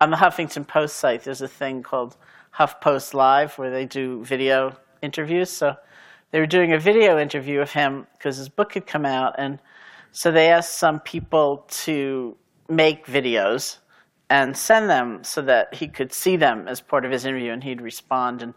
on 0.00 0.10
the 0.10 0.16
Huffington 0.16 0.66
Post 0.66 0.96
site, 0.96 1.22
there's 1.22 1.42
a 1.42 1.48
thing 1.48 1.82
called 1.82 2.16
HuffPost 2.58 3.14
Live 3.14 3.56
where 3.56 3.70
they 3.70 3.86
do 3.86 4.24
video 4.24 4.76
interviews. 5.00 5.48
So 5.48 5.76
they 6.32 6.40
were 6.40 6.46
doing 6.46 6.72
a 6.72 6.78
video 6.78 7.18
interview 7.20 7.60
of 7.60 7.70
him 7.70 8.08
because 8.14 8.36
his 8.36 8.48
book 8.48 8.74
had 8.74 8.86
come 8.86 9.06
out. 9.06 9.36
And 9.38 9.60
so 10.16 10.30
they 10.30 10.48
asked 10.48 10.78
some 10.78 11.00
people 11.00 11.66
to 11.68 12.36
make 12.68 13.04
videos 13.04 13.78
and 14.30 14.56
send 14.56 14.88
them 14.88 15.24
so 15.24 15.42
that 15.42 15.74
he 15.74 15.88
could 15.88 16.12
see 16.12 16.36
them 16.36 16.68
as 16.68 16.80
part 16.80 17.04
of 17.04 17.10
his 17.10 17.24
interview 17.24 17.50
and 17.50 17.64
he'd 17.64 17.80
respond. 17.80 18.40
And 18.40 18.54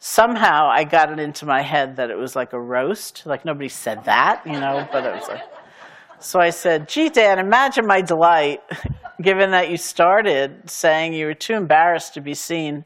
somehow 0.00 0.68
I 0.68 0.82
got 0.82 1.12
it 1.12 1.20
into 1.20 1.46
my 1.46 1.62
head 1.62 1.94
that 1.94 2.10
it 2.10 2.18
was 2.18 2.34
like 2.34 2.52
a 2.52 2.60
roast. 2.60 3.24
Like 3.24 3.44
nobody 3.44 3.68
said 3.68 4.04
that, 4.06 4.42
you 4.44 4.58
know, 4.58 4.88
but 4.90 5.06
it 5.06 5.14
was 5.14 5.28
like. 5.28 5.42
So 6.18 6.40
I 6.40 6.50
said, 6.50 6.88
gee, 6.88 7.08
Dan, 7.08 7.38
imagine 7.38 7.86
my 7.86 8.00
delight, 8.00 8.62
given 9.22 9.52
that 9.52 9.70
you 9.70 9.76
started 9.76 10.68
saying 10.68 11.14
you 11.14 11.26
were 11.26 11.34
too 11.34 11.54
embarrassed 11.54 12.14
to 12.14 12.20
be 12.20 12.34
seen 12.34 12.84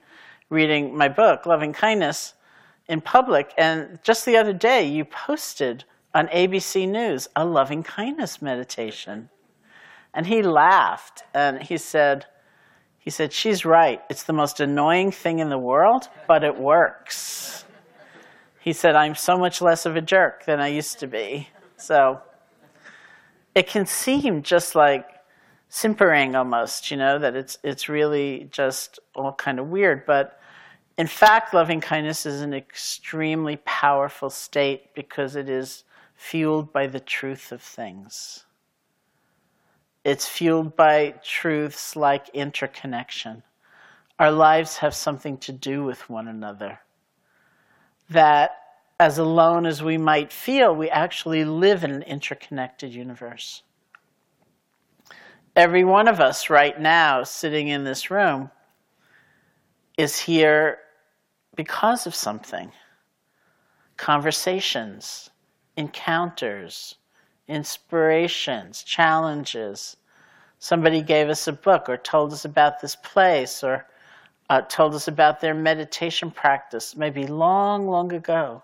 reading 0.50 0.94
my 0.94 1.08
book, 1.08 1.46
Loving 1.46 1.72
Kindness, 1.72 2.34
in 2.86 3.00
public. 3.00 3.54
And 3.56 3.98
just 4.02 4.26
the 4.26 4.36
other 4.36 4.52
day, 4.52 4.84
you 4.84 5.06
posted 5.06 5.84
on 6.14 6.28
ABC 6.28 6.88
News 6.88 7.28
a 7.36 7.44
loving 7.44 7.82
kindness 7.82 8.42
meditation. 8.42 9.30
And 10.12 10.26
he 10.26 10.42
laughed 10.42 11.22
and 11.34 11.62
he 11.62 11.78
said, 11.78 12.26
he 12.98 13.10
said, 13.10 13.32
She's 13.32 13.64
right. 13.64 14.02
It's 14.10 14.24
the 14.24 14.32
most 14.32 14.60
annoying 14.60 15.12
thing 15.12 15.38
in 15.38 15.48
the 15.48 15.58
world, 15.58 16.08
but 16.26 16.44
it 16.44 16.58
works. 16.58 17.64
He 18.60 18.72
said, 18.72 18.94
I'm 18.94 19.14
so 19.14 19.38
much 19.38 19.62
less 19.62 19.86
of 19.86 19.96
a 19.96 20.02
jerk 20.02 20.44
than 20.44 20.60
I 20.60 20.68
used 20.68 20.98
to 21.00 21.06
be. 21.06 21.48
So 21.76 22.20
it 23.54 23.68
can 23.68 23.86
seem 23.86 24.42
just 24.42 24.74
like 24.74 25.08
simpering 25.70 26.36
almost, 26.36 26.90
you 26.90 26.96
know, 26.96 27.18
that 27.18 27.34
it's, 27.36 27.56
it's 27.64 27.88
really 27.88 28.48
just 28.50 28.98
all 29.14 29.32
kind 29.32 29.58
of 29.58 29.68
weird. 29.68 30.04
But 30.04 30.38
in 30.98 31.06
fact, 31.06 31.54
loving 31.54 31.80
kindness 31.80 32.26
is 32.26 32.42
an 32.42 32.52
extremely 32.52 33.56
powerful 33.64 34.28
state 34.28 34.94
because 34.94 35.36
it 35.36 35.48
is 35.48 35.84
fueled 36.20 36.70
by 36.70 36.86
the 36.86 37.00
truth 37.00 37.50
of 37.50 37.62
things. 37.62 38.44
It's 40.04 40.28
fueled 40.28 40.76
by 40.76 41.14
truths 41.24 41.96
like 41.96 42.28
interconnection. 42.34 43.42
Our 44.18 44.30
lives 44.30 44.76
have 44.76 44.94
something 44.94 45.38
to 45.38 45.50
do 45.50 45.82
with 45.82 46.10
one 46.10 46.28
another. 46.28 46.78
That, 48.10 48.50
as 49.00 49.16
alone 49.16 49.64
as 49.64 49.82
we 49.82 49.96
might 49.96 50.30
feel, 50.30 50.76
we 50.76 50.90
actually 50.90 51.46
live 51.46 51.84
in 51.84 51.90
an 51.90 52.02
interconnected 52.02 52.92
universe. 52.92 53.62
Every 55.56 55.84
one 55.84 56.06
of 56.06 56.20
us 56.20 56.50
right 56.50 56.78
now, 56.78 57.24
sitting 57.24 57.68
in 57.68 57.84
this 57.84 58.10
room, 58.10 58.50
is 59.96 60.20
here 60.20 60.80
because 61.56 62.06
of 62.06 62.14
something 62.14 62.70
conversations, 63.96 65.30
encounters, 65.76 66.96
inspirations, 67.48 68.82
challenges. 68.82 69.96
Somebody 70.58 71.02
gave 71.02 71.28
us 71.28 71.48
a 71.48 71.52
book 71.52 71.88
or 71.88 71.96
told 71.96 72.32
us 72.32 72.44
about 72.44 72.80
this 72.80 72.96
place 72.96 73.64
or 73.64 73.86
uh, 74.50 74.60
told 74.62 74.94
us 74.94 75.08
about 75.08 75.40
their 75.40 75.54
meditation 75.54 76.30
practice, 76.30 76.96
maybe 76.96 77.26
long, 77.26 77.86
long 77.86 78.12
ago. 78.12 78.62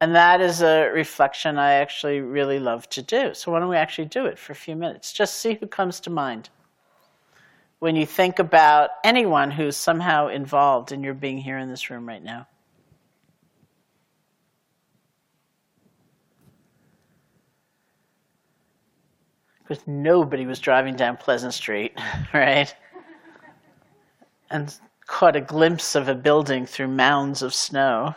And 0.00 0.14
that 0.14 0.40
is 0.40 0.60
a 0.60 0.90
reflection 0.90 1.56
I 1.56 1.74
actually 1.74 2.20
really 2.20 2.58
love 2.58 2.88
to 2.90 3.00
do. 3.00 3.32
So, 3.32 3.52
why 3.52 3.60
don't 3.60 3.68
we 3.68 3.76
actually 3.76 4.06
do 4.06 4.26
it 4.26 4.38
for 4.38 4.52
a 4.52 4.56
few 4.56 4.76
minutes? 4.76 5.12
Just 5.12 5.36
see 5.36 5.54
who 5.54 5.66
comes 5.66 6.00
to 6.00 6.10
mind. 6.10 6.50
When 7.78 7.96
you 7.96 8.04
think 8.04 8.38
about 8.38 8.90
anyone 9.04 9.50
who's 9.50 9.76
somehow 9.76 10.28
involved 10.28 10.92
in 10.92 11.02
your 11.02 11.14
being 11.14 11.38
here 11.38 11.58
in 11.58 11.70
this 11.70 11.90
room 11.90 12.06
right 12.06 12.22
now. 12.22 12.46
Nobody 19.86 20.46
was 20.46 20.58
driving 20.58 20.96
down 20.96 21.16
Pleasant 21.16 21.54
Street, 21.54 21.98
right? 22.34 22.74
And 24.50 24.74
caught 25.06 25.36
a 25.36 25.40
glimpse 25.40 25.94
of 25.94 26.08
a 26.08 26.14
building 26.14 26.66
through 26.66 26.88
mounds 26.88 27.42
of 27.42 27.54
snow 27.54 28.14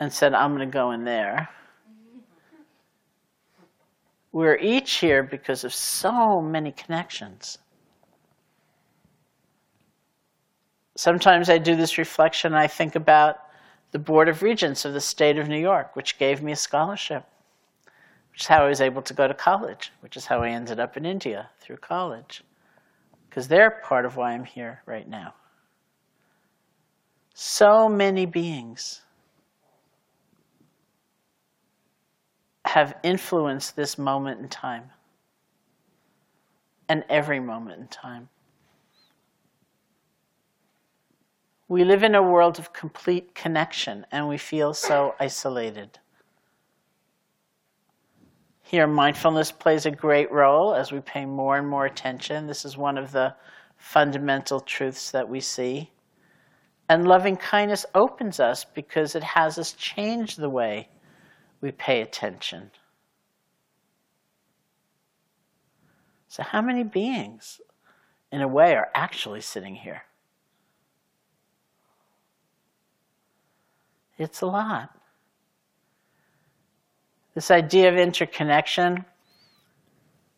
and 0.00 0.12
said, 0.12 0.34
I'm 0.34 0.54
going 0.54 0.68
to 0.68 0.72
go 0.72 0.92
in 0.92 1.04
there. 1.04 1.48
We're 4.32 4.58
each 4.58 4.96
here 4.96 5.22
because 5.22 5.64
of 5.64 5.74
so 5.74 6.40
many 6.40 6.70
connections. 6.72 7.58
Sometimes 10.96 11.48
I 11.48 11.58
do 11.58 11.76
this 11.76 11.98
reflection, 11.98 12.54
I 12.54 12.66
think 12.66 12.94
about 12.94 13.36
the 13.92 13.98
Board 13.98 14.28
of 14.28 14.42
Regents 14.42 14.84
of 14.84 14.92
the 14.92 15.00
state 15.00 15.38
of 15.38 15.48
New 15.48 15.58
York, 15.58 15.96
which 15.96 16.18
gave 16.18 16.42
me 16.42 16.52
a 16.52 16.56
scholarship 16.56 17.24
which 18.38 18.44
is 18.44 18.48
how 18.50 18.64
I 18.64 18.68
was 18.68 18.80
able 18.80 19.02
to 19.02 19.14
go 19.14 19.26
to 19.26 19.34
college, 19.34 19.90
which 19.98 20.16
is 20.16 20.24
how 20.26 20.44
I 20.44 20.50
ended 20.50 20.78
up 20.78 20.96
in 20.96 21.04
India 21.04 21.50
through 21.58 21.78
college. 21.78 22.44
Because 23.28 23.48
they're 23.48 23.82
part 23.82 24.06
of 24.06 24.14
why 24.14 24.30
I'm 24.30 24.44
here 24.44 24.80
right 24.86 25.08
now. 25.08 25.34
So 27.34 27.88
many 27.88 28.26
beings 28.26 29.00
have 32.64 32.94
influenced 33.02 33.74
this 33.74 33.98
moment 33.98 34.40
in 34.40 34.48
time 34.48 34.92
and 36.88 37.02
every 37.08 37.40
moment 37.40 37.80
in 37.80 37.88
time. 37.88 38.28
We 41.66 41.82
live 41.82 42.04
in 42.04 42.14
a 42.14 42.22
world 42.22 42.60
of 42.60 42.72
complete 42.72 43.34
connection 43.34 44.06
and 44.12 44.28
we 44.28 44.38
feel 44.38 44.74
so 44.74 45.16
isolated. 45.18 45.98
Here, 48.68 48.86
mindfulness 48.86 49.50
plays 49.50 49.86
a 49.86 49.90
great 49.90 50.30
role 50.30 50.74
as 50.74 50.92
we 50.92 51.00
pay 51.00 51.24
more 51.24 51.56
and 51.56 51.66
more 51.66 51.86
attention. 51.86 52.46
This 52.46 52.66
is 52.66 52.76
one 52.76 52.98
of 52.98 53.12
the 53.12 53.34
fundamental 53.78 54.60
truths 54.60 55.10
that 55.12 55.26
we 55.26 55.40
see. 55.40 55.90
And 56.86 57.08
loving 57.08 57.38
kindness 57.38 57.86
opens 57.94 58.40
us 58.40 58.66
because 58.66 59.14
it 59.14 59.22
has 59.22 59.56
us 59.56 59.72
change 59.72 60.36
the 60.36 60.50
way 60.50 60.90
we 61.62 61.72
pay 61.72 62.02
attention. 62.02 62.70
So, 66.28 66.42
how 66.42 66.60
many 66.60 66.82
beings, 66.82 67.62
in 68.30 68.42
a 68.42 68.48
way, 68.48 68.76
are 68.76 68.90
actually 68.94 69.40
sitting 69.40 69.76
here? 69.76 70.02
It's 74.18 74.42
a 74.42 74.46
lot. 74.46 74.97
This 77.38 77.52
idea 77.52 77.88
of 77.88 77.96
interconnection, 77.96 79.04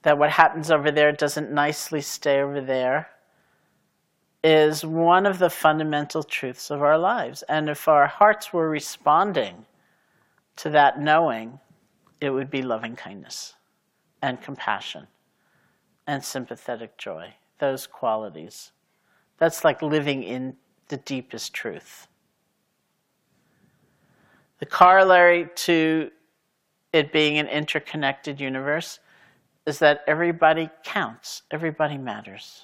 that 0.02 0.18
what 0.18 0.28
happens 0.28 0.70
over 0.70 0.90
there 0.90 1.12
doesn't 1.12 1.50
nicely 1.50 2.02
stay 2.02 2.42
over 2.42 2.60
there, 2.60 3.08
is 4.44 4.84
one 4.84 5.24
of 5.24 5.38
the 5.38 5.48
fundamental 5.48 6.22
truths 6.22 6.70
of 6.70 6.82
our 6.82 6.98
lives. 6.98 7.40
And 7.48 7.70
if 7.70 7.88
our 7.88 8.06
hearts 8.06 8.52
were 8.52 8.68
responding 8.68 9.64
to 10.56 10.68
that 10.68 11.00
knowing, 11.00 11.58
it 12.20 12.28
would 12.28 12.50
be 12.50 12.60
loving 12.60 12.96
kindness 12.96 13.54
and 14.20 14.38
compassion 14.42 15.06
and 16.06 16.22
sympathetic 16.22 16.98
joy, 16.98 17.32
those 17.60 17.86
qualities. 17.86 18.72
That's 19.38 19.64
like 19.64 19.80
living 19.80 20.22
in 20.22 20.54
the 20.88 20.98
deepest 20.98 21.54
truth. 21.54 22.08
The 24.58 24.66
corollary 24.66 25.48
to 25.64 26.10
it 26.92 27.12
being 27.12 27.38
an 27.38 27.46
interconnected 27.46 28.40
universe 28.40 28.98
is 29.66 29.78
that 29.78 30.02
everybody 30.06 30.68
counts, 30.82 31.42
everybody 31.50 31.96
matters. 31.96 32.62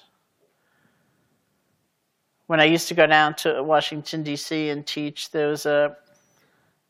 When 2.47 2.59
I 2.59 2.65
used 2.65 2.87
to 2.87 2.93
go 2.93 3.07
down 3.07 3.35
to 3.35 3.61
Washington, 3.61 4.23
D.C. 4.23 4.69
and 4.69 4.85
teach, 4.85 5.31
there 5.31 5.47
was 5.47 5.65
a, 5.65 5.95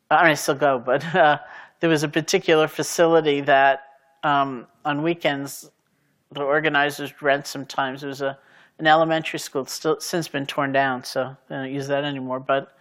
I 0.09 0.23
mean, 0.23 0.31
I 0.31 0.35
still 0.35 0.55
go, 0.55 0.79
but 0.79 1.03
uh, 1.15 1.39
there 1.79 1.89
was 1.89 2.03
a 2.03 2.07
particular 2.07 2.67
facility 2.67 3.41
that 3.41 3.83
um, 4.23 4.67
on 4.85 5.03
weekends 5.03 5.69
the 6.31 6.41
organizers 6.41 7.21
rent 7.21 7.47
sometimes. 7.47 8.03
It 8.03 8.07
was 8.07 8.21
a, 8.21 8.37
an 8.79 8.87
elementary 8.87 9.39
school, 9.39 9.63
it's 9.63 9.73
still 9.73 9.99
since 9.99 10.27
been 10.27 10.45
torn 10.45 10.71
down, 10.71 11.03
so 11.03 11.35
they 11.47 11.55
don't 11.55 11.71
use 11.71 11.87
that 11.87 12.03
anymore. 12.03 12.39
But 12.39 12.76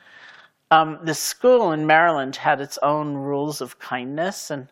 um, 0.70 0.98
the 1.02 1.14
school 1.14 1.72
in 1.72 1.86
Maryland 1.86 2.36
had 2.36 2.60
its 2.60 2.78
own 2.82 3.14
rules 3.14 3.60
of 3.60 3.78
kindness, 3.78 4.50
and 4.50 4.68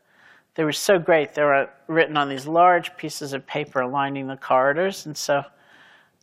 they 0.54 0.64
were 0.64 0.72
so 0.72 0.98
great. 0.98 1.34
They 1.34 1.42
were 1.42 1.70
written 1.86 2.16
on 2.16 2.28
these 2.28 2.46
large 2.46 2.96
pieces 2.96 3.32
of 3.32 3.46
paper 3.46 3.86
lining 3.86 4.26
the 4.26 4.36
corridors, 4.36 5.06
and 5.06 5.16
so 5.16 5.44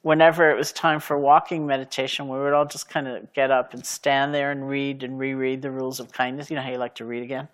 whenever 0.01 0.49
it 0.49 0.57
was 0.57 0.71
time 0.71 0.99
for 0.99 1.17
walking 1.17 1.65
meditation, 1.65 2.27
we 2.27 2.39
would 2.39 2.53
all 2.53 2.65
just 2.65 2.89
kind 2.89 3.07
of 3.07 3.31
get 3.33 3.51
up 3.51 3.73
and 3.73 3.85
stand 3.85 4.33
there 4.33 4.51
and 4.51 4.67
read 4.67 5.03
and 5.03 5.19
reread 5.19 5.61
the 5.61 5.71
rules 5.71 5.99
of 5.99 6.11
kindness. 6.11 6.49
You 6.49 6.55
know 6.55 6.63
how 6.63 6.71
you 6.71 6.77
like 6.77 6.95
to 6.95 7.05
read 7.05 7.23
again? 7.23 7.47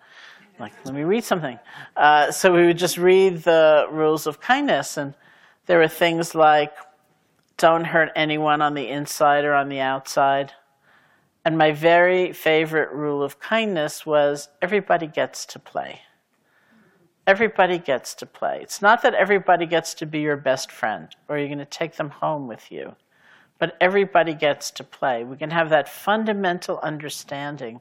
Like, 0.58 0.72
let 0.84 0.94
me 0.94 1.02
read 1.02 1.22
something. 1.22 1.58
Uh, 1.96 2.32
so 2.32 2.52
we 2.52 2.66
would 2.66 2.78
just 2.78 2.98
read 2.98 3.44
the 3.44 3.86
rules 3.90 4.26
of 4.26 4.40
kindness, 4.40 4.96
and 4.96 5.14
there 5.66 5.78
were 5.78 5.88
things 5.88 6.34
like 6.34 6.72
don't 7.58 7.84
hurt 7.84 8.10
anyone 8.16 8.62
on 8.62 8.74
the 8.74 8.88
inside 8.88 9.44
or 9.44 9.52
on 9.52 9.68
the 9.68 9.80
outside. 9.80 10.52
And 11.48 11.56
my 11.56 11.72
very 11.72 12.34
favorite 12.34 12.92
rule 12.92 13.22
of 13.22 13.40
kindness 13.40 14.04
was 14.04 14.50
everybody 14.60 15.06
gets 15.06 15.46
to 15.46 15.58
play. 15.58 16.02
Everybody 17.26 17.78
gets 17.78 18.14
to 18.16 18.26
play. 18.26 18.58
It's 18.60 18.82
not 18.82 19.00
that 19.00 19.14
everybody 19.14 19.64
gets 19.64 19.94
to 19.94 20.04
be 20.04 20.18
your 20.18 20.36
best 20.36 20.70
friend 20.70 21.08
or 21.26 21.38
you're 21.38 21.48
going 21.48 21.56
to 21.56 21.64
take 21.64 21.96
them 21.96 22.10
home 22.10 22.48
with 22.48 22.70
you, 22.70 22.96
but 23.58 23.78
everybody 23.80 24.34
gets 24.34 24.70
to 24.72 24.84
play. 24.84 25.24
We 25.24 25.38
can 25.38 25.50
have 25.50 25.70
that 25.70 25.88
fundamental 25.88 26.80
understanding 26.80 27.80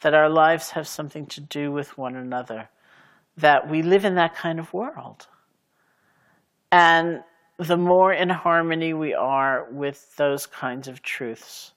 that 0.00 0.12
our 0.12 0.28
lives 0.28 0.70
have 0.70 0.88
something 0.88 1.26
to 1.26 1.40
do 1.40 1.70
with 1.70 1.96
one 1.96 2.16
another, 2.16 2.68
that 3.36 3.70
we 3.70 3.82
live 3.82 4.04
in 4.04 4.16
that 4.16 4.34
kind 4.34 4.58
of 4.58 4.74
world. 4.74 5.28
And 6.72 7.22
the 7.58 7.76
more 7.76 8.12
in 8.12 8.30
harmony 8.30 8.92
we 8.92 9.14
are 9.14 9.68
with 9.70 10.16
those 10.16 10.46
kinds 10.46 10.88
of 10.88 11.00
truths, 11.00 11.70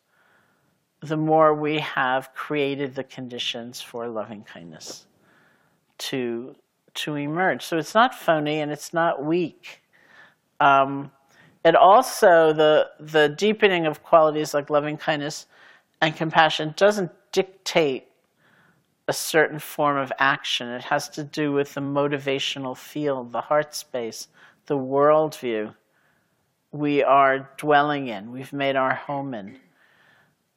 the 1.01 1.17
more 1.17 1.53
we 1.53 1.79
have 1.79 2.33
created 2.33 2.95
the 2.95 3.03
conditions 3.03 3.81
for 3.81 4.07
loving 4.07 4.43
kindness 4.43 5.05
to 5.97 6.55
to 6.93 7.15
emerge. 7.15 7.63
So 7.63 7.77
it's 7.77 7.93
not 7.93 8.15
phony 8.15 8.60
and 8.60 8.71
it's 8.71 8.91
not 8.91 9.23
weak. 9.23 9.83
Um, 10.60 11.12
it 11.63 11.75
also 11.75 12.53
the 12.53 12.89
the 12.99 13.29
deepening 13.29 13.86
of 13.86 14.03
qualities 14.03 14.53
like 14.53 14.69
loving 14.69 14.97
kindness 14.97 15.45
and 16.01 16.15
compassion 16.15 16.73
doesn't 16.77 17.12
dictate 17.31 18.07
a 19.07 19.13
certain 19.13 19.60
form 19.60 19.97
of 19.97 20.12
action. 20.19 20.67
It 20.67 20.83
has 20.83 21.07
to 21.10 21.23
do 21.23 21.53
with 21.53 21.73
the 21.75 21.81
motivational 21.81 22.75
field, 22.75 23.31
the 23.31 23.41
heart 23.41 23.73
space, 23.73 24.27
the 24.65 24.77
worldview 24.77 25.73
we 26.71 27.03
are 27.03 27.49
dwelling 27.57 28.07
in, 28.07 28.31
we've 28.31 28.53
made 28.53 28.75
our 28.75 28.93
home 28.93 29.33
in. 29.33 29.57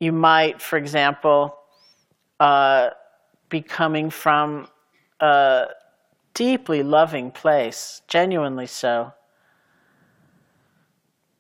You 0.01 0.13
might, 0.13 0.61
for 0.61 0.79
example, 0.79 1.57
uh, 2.41 2.91
be 3.51 3.61
coming 3.61 4.09
from 4.09 4.67
a 5.21 5.67
deeply 6.33 6.83
loving 6.83 7.31
place, 7.31 8.01
genuinely 8.09 8.67
so. 8.67 9.13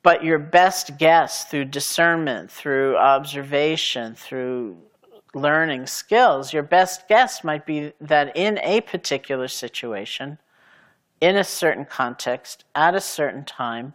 But 0.02 0.22
your 0.22 0.38
best 0.38 0.98
guess 0.98 1.44
through 1.44 1.66
discernment, 1.66 2.50
through 2.50 2.96
observation, 2.96 4.14
through 4.14 4.76
learning 5.34 5.86
skills, 5.86 6.52
your 6.52 6.62
best 6.62 7.08
guess 7.08 7.42
might 7.42 7.64
be 7.64 7.92
that 8.00 8.36
in 8.36 8.58
a 8.58 8.82
particular 8.82 9.48
situation, 9.48 10.38
in 11.20 11.36
a 11.36 11.44
certain 11.44 11.84
context, 11.84 12.64
at 12.74 12.94
a 12.94 13.00
certain 13.00 13.44
time, 13.44 13.94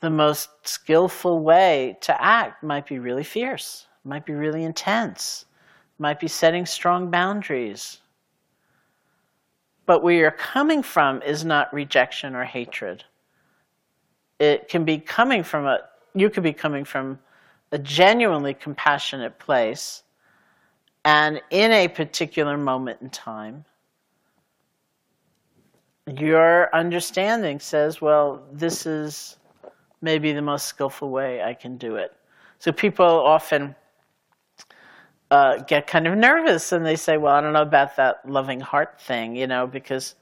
the 0.00 0.10
most 0.10 0.50
skillful 0.64 1.40
way 1.40 1.96
to 2.02 2.22
act 2.22 2.62
might 2.62 2.86
be 2.86 2.98
really 2.98 3.24
fierce, 3.24 3.86
might 4.04 4.26
be 4.26 4.34
really 4.34 4.64
intense, 4.64 5.46
might 5.98 6.20
be 6.20 6.28
setting 6.28 6.66
strong 6.66 7.10
boundaries. 7.10 8.00
But 9.86 10.02
where 10.02 10.14
you're 10.14 10.30
coming 10.30 10.82
from 10.82 11.22
is 11.22 11.44
not 11.44 11.72
rejection 11.72 12.34
or 12.34 12.44
hatred. 12.44 13.04
It 14.38 14.68
can 14.68 14.84
be 14.84 14.98
coming 14.98 15.42
from 15.42 15.66
a, 15.66 15.80
you 16.14 16.28
could 16.28 16.42
be 16.42 16.52
coming 16.52 16.84
from 16.84 17.18
a 17.72 17.78
genuinely 17.78 18.54
compassionate 18.54 19.38
place 19.38 20.02
and 21.06 21.40
in 21.50 21.70
a 21.70 21.86
particular 21.86 22.58
moment 22.58 23.00
in 23.00 23.10
time, 23.10 23.64
your 26.18 26.68
understanding 26.74 27.60
says, 27.60 28.00
well, 28.00 28.42
this 28.52 28.86
is 28.86 29.36
maybe 30.06 30.32
the 30.32 30.40
most 30.40 30.66
skillful 30.66 31.10
way 31.10 31.42
I 31.42 31.52
can 31.52 31.76
do 31.76 31.96
it. 31.96 32.12
So 32.60 32.70
people 32.70 33.04
often 33.04 33.74
uh, 35.32 35.58
get 35.64 35.88
kind 35.88 36.06
of 36.06 36.16
nervous 36.16 36.70
and 36.70 36.86
they 36.86 36.94
say, 36.94 37.16
well, 37.16 37.34
I 37.34 37.40
don't 37.40 37.52
know 37.52 37.62
about 37.62 37.96
that 37.96 38.26
loving 38.26 38.60
heart 38.60 39.00
thing, 39.00 39.34
you 39.34 39.48
know, 39.48 39.66
because 39.66 40.14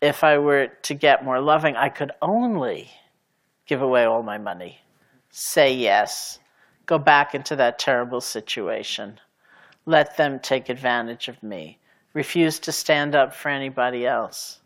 if 0.00 0.24
I 0.24 0.38
were 0.38 0.66
to 0.66 0.94
get 0.94 1.24
more 1.24 1.40
loving, 1.40 1.76
I 1.76 1.88
could 1.88 2.10
only 2.20 2.90
give 3.66 3.80
away 3.80 4.04
all 4.04 4.24
my 4.24 4.38
money, 4.38 4.80
say 5.30 5.72
yes, 5.72 6.40
go 6.86 6.98
back 6.98 7.32
into 7.36 7.54
that 7.54 7.78
terrible 7.78 8.20
situation, 8.20 9.20
let 9.86 10.16
them 10.16 10.40
take 10.40 10.68
advantage 10.68 11.28
of 11.28 11.40
me, 11.44 11.78
refuse 12.12 12.58
to 12.58 12.72
stand 12.72 13.14
up 13.14 13.32
for 13.32 13.50
anybody 13.50 14.04
else. 14.04 14.61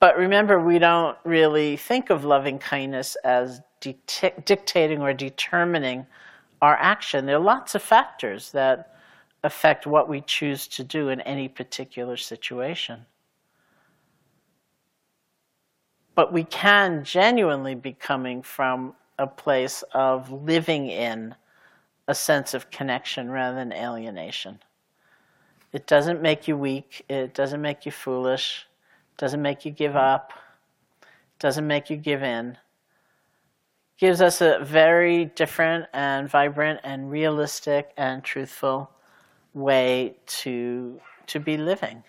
But 0.00 0.16
remember, 0.16 0.58
we 0.58 0.78
don't 0.78 1.16
really 1.24 1.76
think 1.76 2.08
of 2.08 2.24
loving 2.24 2.58
kindness 2.58 3.16
as 3.22 3.60
dictating 3.80 5.02
or 5.02 5.12
determining 5.12 6.06
our 6.62 6.74
action. 6.76 7.26
There 7.26 7.36
are 7.36 7.38
lots 7.38 7.74
of 7.74 7.82
factors 7.82 8.50
that 8.52 8.94
affect 9.44 9.86
what 9.86 10.08
we 10.08 10.22
choose 10.22 10.66
to 10.68 10.84
do 10.84 11.10
in 11.10 11.20
any 11.20 11.48
particular 11.48 12.16
situation. 12.16 13.04
But 16.14 16.32
we 16.32 16.44
can 16.44 17.04
genuinely 17.04 17.74
be 17.74 17.92
coming 17.92 18.42
from 18.42 18.94
a 19.18 19.26
place 19.26 19.84
of 19.92 20.32
living 20.32 20.88
in 20.88 21.34
a 22.08 22.14
sense 22.14 22.54
of 22.54 22.70
connection 22.70 23.30
rather 23.30 23.56
than 23.56 23.72
alienation. 23.72 24.60
It 25.72 25.86
doesn't 25.86 26.22
make 26.22 26.48
you 26.48 26.56
weak, 26.56 27.04
it 27.08 27.34
doesn't 27.34 27.60
make 27.60 27.86
you 27.86 27.92
foolish, 27.92 28.66
doesn't 29.20 29.42
make 29.42 29.66
you 29.66 29.70
give 29.70 29.96
up, 29.96 30.32
doesn't 31.38 31.66
make 31.66 31.90
you 31.90 31.96
give 31.98 32.22
in. 32.22 32.56
Gives 33.98 34.22
us 34.22 34.40
a 34.40 34.60
very 34.62 35.26
different 35.26 35.84
and 35.92 36.26
vibrant 36.26 36.80
and 36.84 37.10
realistic 37.10 37.92
and 37.98 38.24
truthful 38.24 38.90
way 39.52 40.16
to, 40.26 40.98
to 41.26 41.38
be 41.38 41.58
living. 41.58 42.02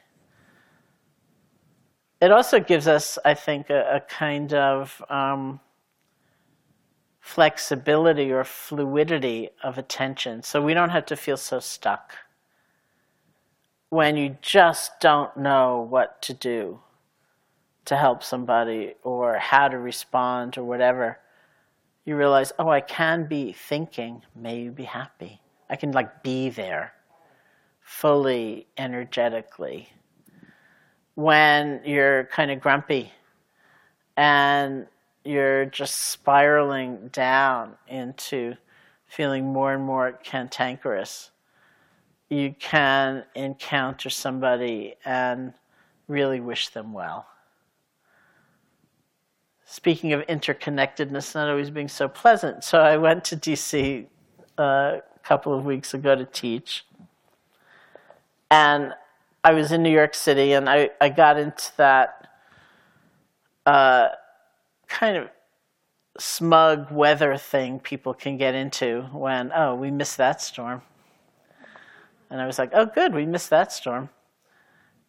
It 2.21 2.31
also 2.31 2.61
gives 2.61 2.87
us, 2.87 3.19
I 3.25 3.33
think, 3.33 3.69
a, 3.69 3.95
a 3.95 3.99
kind 3.99 4.53
of 4.53 5.03
um, 5.09 5.59
flexibility 7.19 8.31
or 8.31 8.45
fluidity 8.45 9.49
of 9.61 9.77
attention 9.77 10.43
so 10.43 10.61
we 10.61 10.73
don't 10.73 10.91
have 10.91 11.07
to 11.07 11.17
feel 11.17 11.35
so 11.35 11.59
stuck 11.59 12.13
when 13.89 14.15
you 14.15 14.37
just 14.41 14.97
don't 15.01 15.35
know 15.35 15.85
what 15.89 16.21
to 16.21 16.33
do. 16.33 16.79
To 17.85 17.97
help 17.97 18.23
somebody 18.23 18.93
or 19.03 19.37
how 19.37 19.67
to 19.67 19.77
respond 19.77 20.57
or 20.57 20.63
whatever, 20.63 21.19
you 22.05 22.15
realize, 22.15 22.51
oh, 22.57 22.69
I 22.69 22.81
can 22.81 23.27
be 23.27 23.53
thinking, 23.53 24.23
may 24.35 24.59
you 24.59 24.71
be 24.71 24.83
happy. 24.83 25.39
I 25.69 25.75
can 25.75 25.91
like 25.91 26.23
be 26.23 26.49
there 26.49 26.93
fully, 27.81 28.67
energetically. 28.77 29.89
When 31.15 31.81
you're 31.85 32.25
kind 32.25 32.51
of 32.51 32.59
grumpy 32.59 33.11
and 34.17 34.87
you're 35.23 35.65
just 35.65 35.95
spiraling 36.09 37.09
down 37.09 37.75
into 37.87 38.55
feeling 39.05 39.45
more 39.45 39.73
and 39.73 39.83
more 39.83 40.13
cantankerous, 40.23 41.31
you 42.29 42.55
can 42.59 43.23
encounter 43.35 44.09
somebody 44.09 44.95
and 45.05 45.53
really 46.07 46.39
wish 46.39 46.69
them 46.69 46.93
well. 46.93 47.27
Speaking 49.71 50.11
of 50.11 50.19
interconnectedness 50.27 51.33
not 51.33 51.47
always 51.47 51.69
being 51.69 51.87
so 51.87 52.09
pleasant, 52.09 52.65
so 52.65 52.81
I 52.81 52.97
went 52.97 53.23
to 53.23 53.37
DC 53.37 54.05
uh, 54.59 54.61
a 54.61 55.01
couple 55.23 55.53
of 55.53 55.63
weeks 55.63 55.93
ago 55.93 56.13
to 56.13 56.25
teach. 56.25 56.85
And 58.49 58.93
I 59.45 59.53
was 59.53 59.71
in 59.71 59.81
New 59.81 59.89
York 59.89 60.13
City 60.13 60.51
and 60.51 60.69
I, 60.69 60.89
I 60.99 61.07
got 61.07 61.39
into 61.39 61.71
that 61.77 62.27
uh, 63.65 64.09
kind 64.89 65.15
of 65.15 65.29
smug 66.19 66.91
weather 66.91 67.37
thing 67.37 67.79
people 67.79 68.13
can 68.13 68.35
get 68.35 68.53
into 68.53 69.03
when, 69.13 69.53
oh, 69.55 69.75
we 69.75 69.89
missed 69.89 70.17
that 70.17 70.41
storm. 70.41 70.81
And 72.29 72.41
I 72.41 72.45
was 72.45 72.59
like, 72.59 72.71
oh, 72.73 72.87
good, 72.87 73.13
we 73.13 73.25
missed 73.25 73.51
that 73.51 73.71
storm 73.71 74.09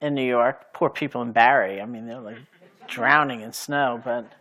in 0.01 0.15
New 0.15 0.25
York. 0.25 0.73
Poor 0.73 0.89
people 0.89 1.21
in 1.21 1.33
Barre. 1.33 1.81
I 1.81 1.85
mean, 1.85 2.07
they're 2.07 2.21
like 2.21 2.39
drowning 2.87 3.41
in 3.41 3.53
snow, 3.53 4.01
but, 4.05 4.33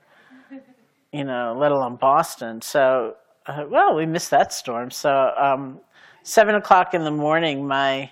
you 1.11 1.23
know, 1.23 1.55
let 1.57 1.71
alone 1.71 1.95
Boston. 1.95 2.61
So, 2.61 3.15
uh, 3.45 3.65
well, 3.69 3.95
we 3.95 4.05
missed 4.05 4.31
that 4.31 4.53
storm. 4.53 4.91
So, 4.91 5.33
um, 5.37 5.79
seven 6.23 6.55
o'clock 6.55 6.93
in 6.93 7.03
the 7.03 7.11
morning, 7.11 7.67
my 7.67 8.11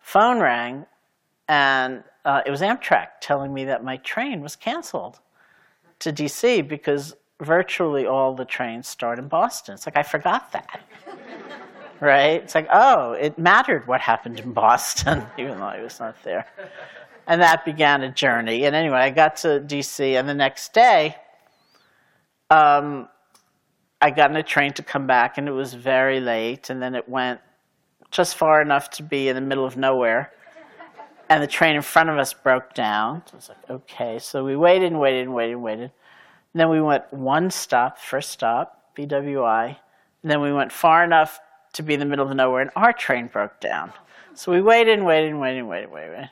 phone 0.00 0.40
rang, 0.40 0.86
and 1.48 2.02
uh, 2.24 2.42
it 2.46 2.50
was 2.50 2.60
Amtrak 2.60 3.08
telling 3.20 3.52
me 3.52 3.64
that 3.64 3.84
my 3.84 3.96
train 3.98 4.42
was 4.42 4.56
canceled 4.56 5.20
to 6.00 6.12
DC 6.12 6.66
because 6.66 7.14
virtually 7.40 8.06
all 8.06 8.34
the 8.34 8.44
trains 8.44 8.88
start 8.88 9.18
in 9.18 9.28
Boston. 9.28 9.74
It's 9.74 9.86
like, 9.86 9.96
I 9.96 10.02
forgot 10.02 10.52
that. 10.52 10.80
right? 12.00 12.42
It's 12.42 12.54
like, 12.54 12.68
oh, 12.72 13.12
it 13.12 13.38
mattered 13.38 13.86
what 13.86 14.00
happened 14.00 14.40
in 14.40 14.52
Boston, 14.52 15.24
even 15.38 15.58
though 15.58 15.64
I 15.64 15.82
was 15.82 15.98
not 16.00 16.20
there. 16.22 16.46
And 17.26 17.40
that 17.40 17.64
began 17.64 18.02
a 18.02 18.10
journey. 18.10 18.64
And 18.64 18.74
anyway, 18.74 18.98
I 18.98 19.10
got 19.10 19.36
to 19.38 19.60
DC, 19.60 20.18
and 20.18 20.28
the 20.28 20.34
next 20.34 20.72
day, 20.72 21.16
um, 22.52 23.08
I 24.00 24.10
got 24.10 24.30
in 24.30 24.36
a 24.36 24.42
train 24.42 24.74
to 24.74 24.82
come 24.82 25.06
back, 25.06 25.38
and 25.38 25.48
it 25.48 25.52
was 25.52 25.72
very 25.72 26.20
late, 26.20 26.68
and 26.68 26.82
then 26.82 26.94
it 26.94 27.08
went 27.08 27.40
just 28.10 28.36
far 28.36 28.60
enough 28.60 28.90
to 28.90 29.02
be 29.02 29.28
in 29.28 29.34
the 29.34 29.40
middle 29.40 29.64
of 29.64 29.76
nowhere. 29.76 30.32
And 31.30 31.42
the 31.42 31.46
train 31.46 31.76
in 31.76 31.82
front 31.82 32.10
of 32.10 32.18
us 32.18 32.34
broke 32.34 32.74
down. 32.74 33.22
So 33.24 33.32
I 33.32 33.36
was 33.36 33.48
like, 33.48 33.70
okay. 33.70 34.18
So 34.18 34.44
we 34.44 34.54
waited 34.54 34.92
and 34.92 35.00
waited 35.00 35.22
and 35.22 35.34
waited 35.34 35.52
and 35.52 35.62
waited. 35.62 35.90
And 36.52 36.60
then 36.60 36.68
we 36.68 36.82
went 36.82 37.10
one 37.10 37.50
stop, 37.50 37.98
first 37.98 38.30
stop, 38.30 38.92
BWI. 38.98 39.76
And 40.22 40.30
then 40.30 40.42
we 40.42 40.52
went 40.52 40.72
far 40.72 41.02
enough 41.02 41.40
to 41.72 41.82
be 41.82 41.94
in 41.94 42.00
the 42.00 42.06
middle 42.06 42.28
of 42.28 42.36
nowhere, 42.36 42.60
and 42.60 42.70
our 42.76 42.92
train 42.92 43.28
broke 43.28 43.60
down. 43.60 43.94
So 44.34 44.52
we 44.52 44.60
waited 44.60 44.98
and 44.98 45.06
waited 45.06 45.30
and 45.30 45.40
waited 45.40 45.60
and 45.60 45.68
waited 45.68 45.84
and 45.84 45.92
waited. 45.94 46.14
And 46.18 46.30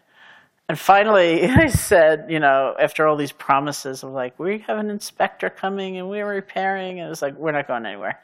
finally, 0.78 1.44
I 1.48 1.68
said, 1.68 2.26
you 2.28 2.40
know, 2.40 2.74
after 2.78 3.06
all 3.06 3.16
these 3.16 3.32
promises 3.32 4.02
of 4.02 4.12
like, 4.12 4.38
we 4.38 4.58
have 4.60 4.78
an 4.78 4.90
inspector 4.90 5.50
coming 5.50 5.98
and 5.98 6.08
we're 6.08 6.28
repairing, 6.28 7.00
and 7.00 7.10
it's 7.10 7.22
like, 7.22 7.36
we're 7.36 7.52
not 7.52 7.68
going 7.68 7.86
anywhere 7.86 8.20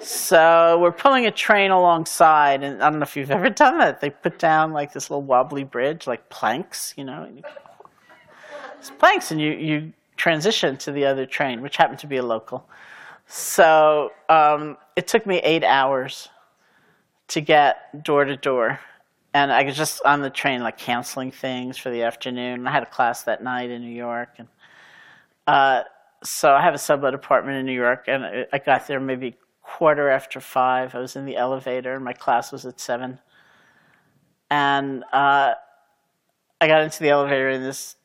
so 0.00 0.78
we're 0.80 0.92
pulling 0.92 1.26
a 1.26 1.30
train 1.30 1.70
alongside, 1.70 2.62
and 2.62 2.82
I 2.82 2.90
don't 2.90 2.98
know 2.98 3.04
if 3.04 3.16
you've 3.16 3.30
ever 3.30 3.50
done 3.50 3.78
that. 3.78 4.00
They 4.00 4.10
put 4.10 4.38
down 4.38 4.72
like 4.72 4.92
this 4.92 5.10
little 5.10 5.22
wobbly 5.22 5.64
bridge, 5.64 6.06
like 6.06 6.28
planks, 6.28 6.94
you 6.96 7.04
know. 7.04 7.28
It's 8.78 8.90
planks, 8.90 9.30
and 9.30 9.40
you, 9.40 9.52
you 9.52 9.92
transition 10.16 10.76
to 10.78 10.92
the 10.92 11.06
other 11.06 11.26
train, 11.26 11.62
which 11.62 11.76
happened 11.76 11.98
to 12.00 12.06
be 12.06 12.16
a 12.16 12.22
local. 12.22 12.68
So 13.26 14.12
um, 14.28 14.76
it 14.96 15.06
took 15.06 15.26
me 15.26 15.38
eight 15.38 15.64
hours 15.64 16.28
to 17.28 17.40
get 17.40 18.04
door 18.04 18.24
to 18.24 18.36
door. 18.36 18.80
And 19.34 19.52
I 19.52 19.64
was 19.64 19.76
just 19.76 20.00
on 20.04 20.22
the 20.22 20.30
train, 20.30 20.62
like 20.62 20.78
canceling 20.78 21.32
things 21.32 21.76
for 21.76 21.90
the 21.90 22.04
afternoon. 22.04 22.66
I 22.68 22.70
had 22.70 22.84
a 22.84 22.86
class 22.86 23.24
that 23.24 23.42
night 23.42 23.68
in 23.68 23.82
New 23.82 23.94
York. 23.94 24.30
And 24.38 24.48
uh, 25.48 25.82
so 26.22 26.52
I 26.54 26.62
have 26.62 26.72
a 26.72 26.78
sublet 26.78 27.14
apartment 27.14 27.58
in 27.58 27.66
New 27.66 27.72
York, 27.72 28.04
and 28.06 28.46
I 28.52 28.58
got 28.58 28.86
there 28.86 29.00
maybe 29.00 29.36
quarter 29.62 30.08
after 30.08 30.40
five. 30.40 30.94
I 30.94 31.00
was 31.00 31.16
in 31.16 31.26
the 31.26 31.36
elevator, 31.36 31.94
and 31.94 32.04
my 32.04 32.12
class 32.12 32.52
was 32.52 32.64
at 32.64 32.78
seven. 32.78 33.18
And 34.50 35.02
uh, 35.12 35.54
I 36.60 36.66
got 36.68 36.82
into 36.82 37.00
the 37.00 37.10
elevator, 37.10 37.50
and 37.50 37.64
this 37.64 37.96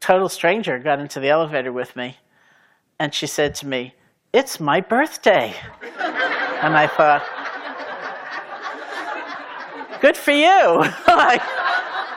total 0.00 0.28
stranger 0.28 0.78
got 0.78 1.00
into 1.00 1.20
the 1.20 1.28
elevator 1.28 1.72
with 1.72 1.94
me, 1.96 2.16
and 2.98 3.14
she 3.14 3.26
said 3.26 3.54
to 3.56 3.66
me, 3.66 3.94
"It's 4.32 4.58
my 4.58 4.80
birthday," 4.80 5.54
and 6.62 6.76
I 6.76 6.86
thought, 6.86 7.22
"Good 10.02 10.18
for 10.18 10.32
you." 10.32 10.78
like, 11.06 11.40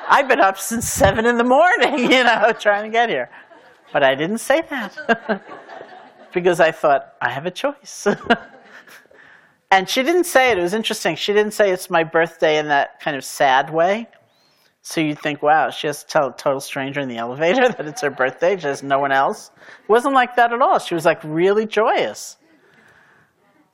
I've 0.10 0.28
been 0.28 0.42
up 0.42 0.60
since 0.60 0.90
seven 0.90 1.26
in 1.26 1.38
the 1.38 1.46
morning, 1.46 2.00
you 2.12 2.24
know, 2.24 2.52
trying 2.60 2.84
to 2.84 2.90
get 2.90 3.08
here, 3.08 3.30
but 3.94 4.04
I 4.04 4.14
didn't 4.16 4.40
say 4.40 4.62
that 4.70 5.42
because 6.34 6.60
I 6.60 6.72
thought 6.72 7.14
I 7.22 7.30
have 7.30 7.46
a 7.46 7.52
choice. 7.52 8.08
And 9.72 9.90
she 9.90 10.04
didn't 10.04 10.26
say 10.26 10.52
it. 10.52 10.58
It 10.58 10.62
was 10.62 10.74
interesting. 10.74 11.16
She 11.16 11.34
didn't 11.34 11.54
say 11.54 11.72
it's 11.72 11.90
my 11.90 12.04
birthday 12.04 12.60
in 12.60 12.68
that 12.68 13.00
kind 13.00 13.18
of 13.18 13.26
sad 13.26 13.70
way. 13.70 14.08
So 14.84 15.02
you'd 15.02 15.20
think, 15.20 15.42
wow, 15.42 15.72
she 15.72 15.88
has 15.88 16.04
to 16.04 16.08
tell 16.08 16.28
a 16.30 16.38
total 16.38 16.60
stranger 16.60 17.00
in 17.00 17.10
the 17.10 17.18
elevator 17.18 17.70
that 17.70 17.86
it's 17.88 18.02
her 18.02 18.12
birthday. 18.12 18.56
She 18.56 18.68
has 18.68 18.84
no 18.84 19.00
one 19.00 19.12
else. 19.12 19.50
It 19.58 19.90
wasn't 19.90 20.14
like 20.14 20.36
that 20.36 20.54
at 20.54 20.62
all. 20.62 20.78
She 20.78 20.94
was 20.94 21.06
like 21.06 21.20
really 21.24 21.66
joyous. 21.66 22.38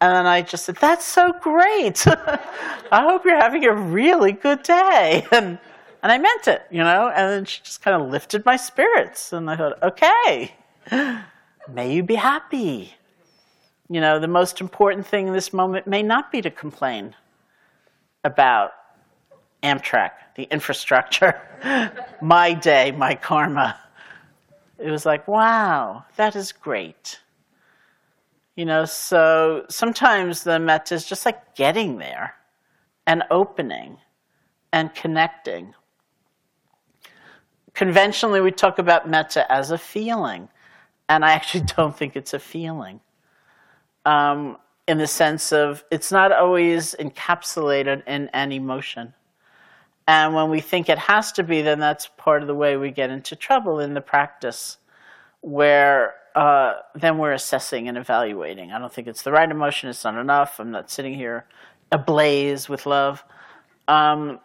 And 0.02 0.28
I 0.28 0.42
just 0.42 0.66
said, 0.66 0.78
that's 0.78 1.06
so 1.06 1.32
great. 1.42 2.06
I 2.08 3.04
hope 3.04 3.24
you're 3.24 3.38
having 3.38 3.66
a 3.66 3.74
really 3.74 4.32
good 4.34 4.64
day. 4.64 5.26
And, 5.32 5.60
and 6.04 6.12
I 6.12 6.18
meant 6.18 6.48
it, 6.48 6.64
you 6.72 6.80
know? 6.80 7.10
And 7.10 7.30
then 7.30 7.46
she 7.46 7.62
just 7.64 7.84
kind 7.84 8.02
of 8.02 8.10
lifted 8.10 8.44
my 8.44 8.56
spirits. 8.56 9.34
And 9.34 9.48
I 9.48 9.56
thought, 9.56 9.84
okay, 9.84 10.56
may 11.72 11.94
you 11.94 12.02
be 12.02 12.16
happy. 12.16 12.96
You 13.88 14.02
know, 14.02 14.20
the 14.20 14.28
most 14.28 14.62
important 14.62 15.06
thing 15.06 15.28
in 15.28 15.34
this 15.34 15.54
moment 15.54 15.86
may 15.86 16.02
not 16.02 16.32
be 16.32 16.42
to 16.42 16.50
complain 16.50 17.14
about 18.24 18.72
Amtrak, 19.62 20.12
the 20.36 20.48
infrastructure, 20.50 21.40
my 22.22 22.54
day, 22.56 22.92
my 22.92 23.14
karma. 23.14 23.80
It 24.80 24.90
was 24.90 25.06
like, 25.06 25.28
wow, 25.28 26.06
that 26.16 26.36
is 26.36 26.52
great. 26.52 27.20
You 28.56 28.66
know, 28.66 28.86
so 28.86 29.66
sometimes 29.70 30.44
the 30.44 30.60
metta 30.60 30.96
is 30.96 31.06
just 31.06 31.26
like 31.26 31.56
getting 31.56 31.98
there 31.98 32.36
and 33.08 33.24
opening 33.32 33.98
and 34.74 34.94
connecting. 34.94 35.74
Conventionally, 37.74 38.42
we 38.42 38.52
talk 38.52 38.78
about 38.78 39.10
metta 39.10 39.50
as 39.52 39.72
a 39.72 39.78
feeling, 39.78 40.50
and 41.08 41.24
I 41.24 41.32
actually 41.32 41.66
don't 41.78 41.96
think 41.96 42.16
it's 42.16 42.34
a 42.34 42.40
feeling 42.40 43.00
um, 44.06 44.58
in 44.88 44.98
the 44.98 45.08
sense 45.08 45.54
of 45.54 45.84
it's 45.92 46.12
not 46.12 46.32
always 46.32 46.96
encapsulated 47.00 48.04
in 48.08 48.30
an 48.34 48.52
emotion. 48.52 49.14
And 50.08 50.34
when 50.34 50.50
we 50.50 50.60
think 50.60 50.90
it 50.90 50.98
has 50.98 51.32
to 51.34 51.44
be, 51.44 51.62
then 51.62 51.80
that's 51.80 52.10
part 52.18 52.42
of 52.42 52.48
the 52.48 52.56
way 52.56 52.76
we 52.76 52.92
get 52.92 53.10
into 53.10 53.36
trouble 53.36 53.80
in 53.80 53.94
the 53.94 54.02
practice, 54.02 54.78
where 55.42 56.16
uh, 56.36 56.74
then 56.96 57.18
we're 57.18 57.34
assessing 57.34 57.88
and 57.88 57.98
evaluating. 57.98 58.72
I 58.72 58.80
don't 58.80 58.92
think 58.92 59.08
it's 59.08 59.22
the 59.22 59.32
right 59.32 59.50
emotion, 59.50 59.90
it's 59.90 60.04
not 60.04 60.18
enough, 60.18 60.60
I'm 60.60 60.72
not 60.72 60.90
sitting 60.90 61.14
here 61.14 61.46
ablaze 61.92 62.70
with 62.70 62.86
love. 62.86 63.24
Um, 63.88 64.40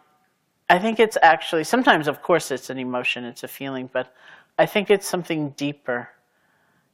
I 0.69 0.79
think 0.79 0.99
it's 0.99 1.17
actually, 1.21 1.63
sometimes, 1.63 2.07
of 2.07 2.21
course, 2.21 2.51
it's 2.51 2.69
an 2.69 2.77
emotion, 2.77 3.23
it's 3.23 3.43
a 3.43 3.47
feeling, 3.47 3.89
but 3.91 4.13
I 4.59 4.65
think 4.65 4.89
it's 4.89 5.07
something 5.07 5.51
deeper 5.51 6.09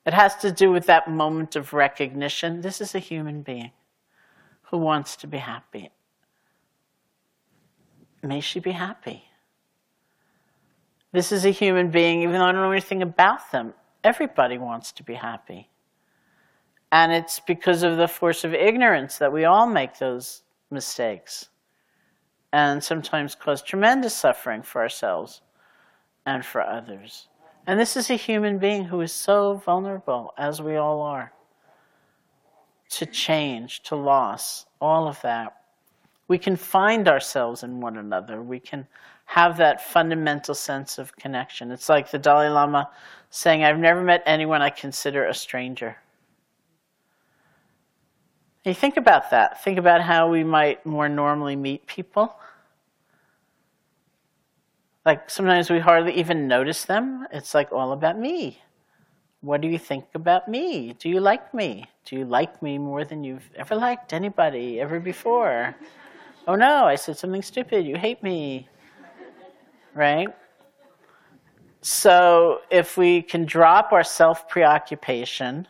it 0.06 0.14
has 0.14 0.36
to 0.38 0.52
do 0.52 0.72
with 0.72 0.86
that 0.88 1.10
moment 1.10 1.56
of 1.56 1.74
recognition. 1.74 2.62
This 2.62 2.82
is 2.82 2.94
a 2.94 3.00
human 3.00 3.42
being 3.42 3.72
who 4.64 4.78
wants 4.78 5.16
to 5.18 5.28
be 5.28 5.38
happy. 5.38 5.92
May 8.22 8.42
she 8.42 8.60
be 8.60 8.72
happy. 8.72 9.24
This 11.12 11.32
is 11.32 11.46
a 11.46 11.52
human 11.52 11.90
being, 11.90 12.22
even 12.22 12.34
though 12.34 12.46
I 12.46 12.52
don't 12.52 12.62
know 12.62 12.72
anything 12.72 13.02
about 13.02 13.52
them, 13.52 13.74
everybody 14.04 14.58
wants 14.58 14.92
to 14.94 15.04
be 15.04 15.14
happy. 15.14 15.70
And 16.92 17.12
it's 17.12 17.40
because 17.40 17.84
of 17.84 17.98
the 17.98 18.08
force 18.08 18.44
of 18.44 18.54
ignorance 18.54 19.18
that 19.18 19.34
we 19.34 19.46
all 19.46 19.66
make 19.66 19.98
those 19.98 20.44
mistakes 20.70 21.50
and 22.52 22.84
sometimes 22.84 23.34
cause 23.34 23.64
tremendous 23.64 24.14
suffering 24.14 24.62
for 24.62 24.82
ourselves 24.82 25.42
and 26.26 26.46
for 26.46 26.62
others. 26.62 27.28
And 27.66 27.80
this 27.80 27.98
is 27.98 28.10
a 28.10 28.16
human 28.16 28.60
being 28.60 28.86
who 28.86 29.02
is 29.02 29.12
so 29.12 29.56
vulnerable, 29.66 30.34
as 30.38 30.62
we 30.62 30.76
all 30.76 31.02
are, 31.02 31.34
to 32.90 33.06
change, 33.06 33.82
to 33.84 33.96
loss, 33.96 34.66
all 34.80 35.08
of 35.08 35.20
that. 35.22 35.56
We 36.28 36.38
can 36.38 36.56
find 36.56 37.08
ourselves 37.08 37.64
in 37.64 37.82
one 37.82 37.98
another. 37.98 38.42
We 38.42 38.60
can 38.60 38.86
have 39.26 39.58
that 39.58 39.82
fundamental 39.82 40.56
sense 40.56 40.98
of 40.98 41.16
connection. 41.16 41.72
It's 41.72 41.90
like 41.90 42.12
the 42.12 42.20
Dalai 42.20 42.50
Lama 42.50 42.90
saying, 43.30 43.64
I've 43.64 43.80
never 43.80 44.04
met 44.04 44.22
anyone 44.26 44.62
I 44.62 44.70
consider 44.70 45.26
a 45.26 45.34
stranger. 45.34 45.98
You 48.64 48.74
think 48.74 48.96
about 48.96 49.32
that. 49.32 49.64
Think 49.64 49.78
about 49.78 50.02
how 50.02 50.30
we 50.30 50.44
might 50.44 50.86
more 50.86 51.10
normally 51.10 51.56
meet 51.56 51.86
people. 51.86 52.36
Like 55.06 55.30
sometimes 55.30 55.70
we 55.70 55.80
hardly 55.80 56.14
even 56.14 56.48
notice 56.48 56.86
them. 56.86 57.28
It's 57.32 57.54
like 57.54 57.74
all 57.74 57.92
about 57.92 58.18
me. 58.18 58.62
What 59.42 59.60
do 59.60 59.68
you 59.68 59.78
think 59.78 60.06
about 60.14 60.48
me? 60.48 60.96
Do 60.98 61.10
you 61.10 61.20
like 61.20 61.54
me? 61.54 61.86
Do 62.06 62.16
you 62.16 62.24
like 62.24 62.62
me 62.62 62.78
more 62.78 63.04
than 63.04 63.26
you've 63.26 63.50
ever 63.58 63.76
liked 63.76 64.14
anybody 64.14 64.80
ever 64.80 65.02
before? 65.02 65.76
oh 66.48 66.56
no, 66.56 66.86
I 66.86 66.96
said 66.96 67.18
something 67.18 67.42
stupid. 67.42 67.86
You 67.86 67.98
hate 67.98 68.24
me. 68.24 68.70
Right? 69.94 70.30
So 71.82 72.62
if 72.72 72.98
we 72.98 73.22
can 73.22 73.46
drop 73.46 73.92
our 73.92 74.04
self 74.04 74.48
preoccupation 74.48 75.68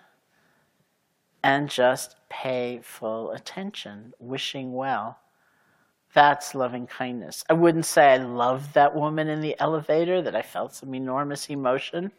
and 1.44 1.70
just 1.70 2.16
pay 2.30 2.80
full 2.84 3.32
attention, 3.32 4.14
wishing 4.20 4.74
well, 4.74 5.18
that's 6.14 6.54
loving 6.54 6.86
kindness. 6.86 7.44
I 7.50 7.54
wouldn't 7.54 7.86
say 7.86 8.14
I 8.14 8.18
loved 8.18 8.76
that 8.76 8.96
woman 8.96 9.28
in 9.28 9.42
the 9.42 9.60
elevator, 9.60 10.22
that 10.22 10.36
I 10.36 10.44
felt 10.44 10.74
some 10.74 10.94
enormous 10.94 11.50
emotion, 11.50 12.12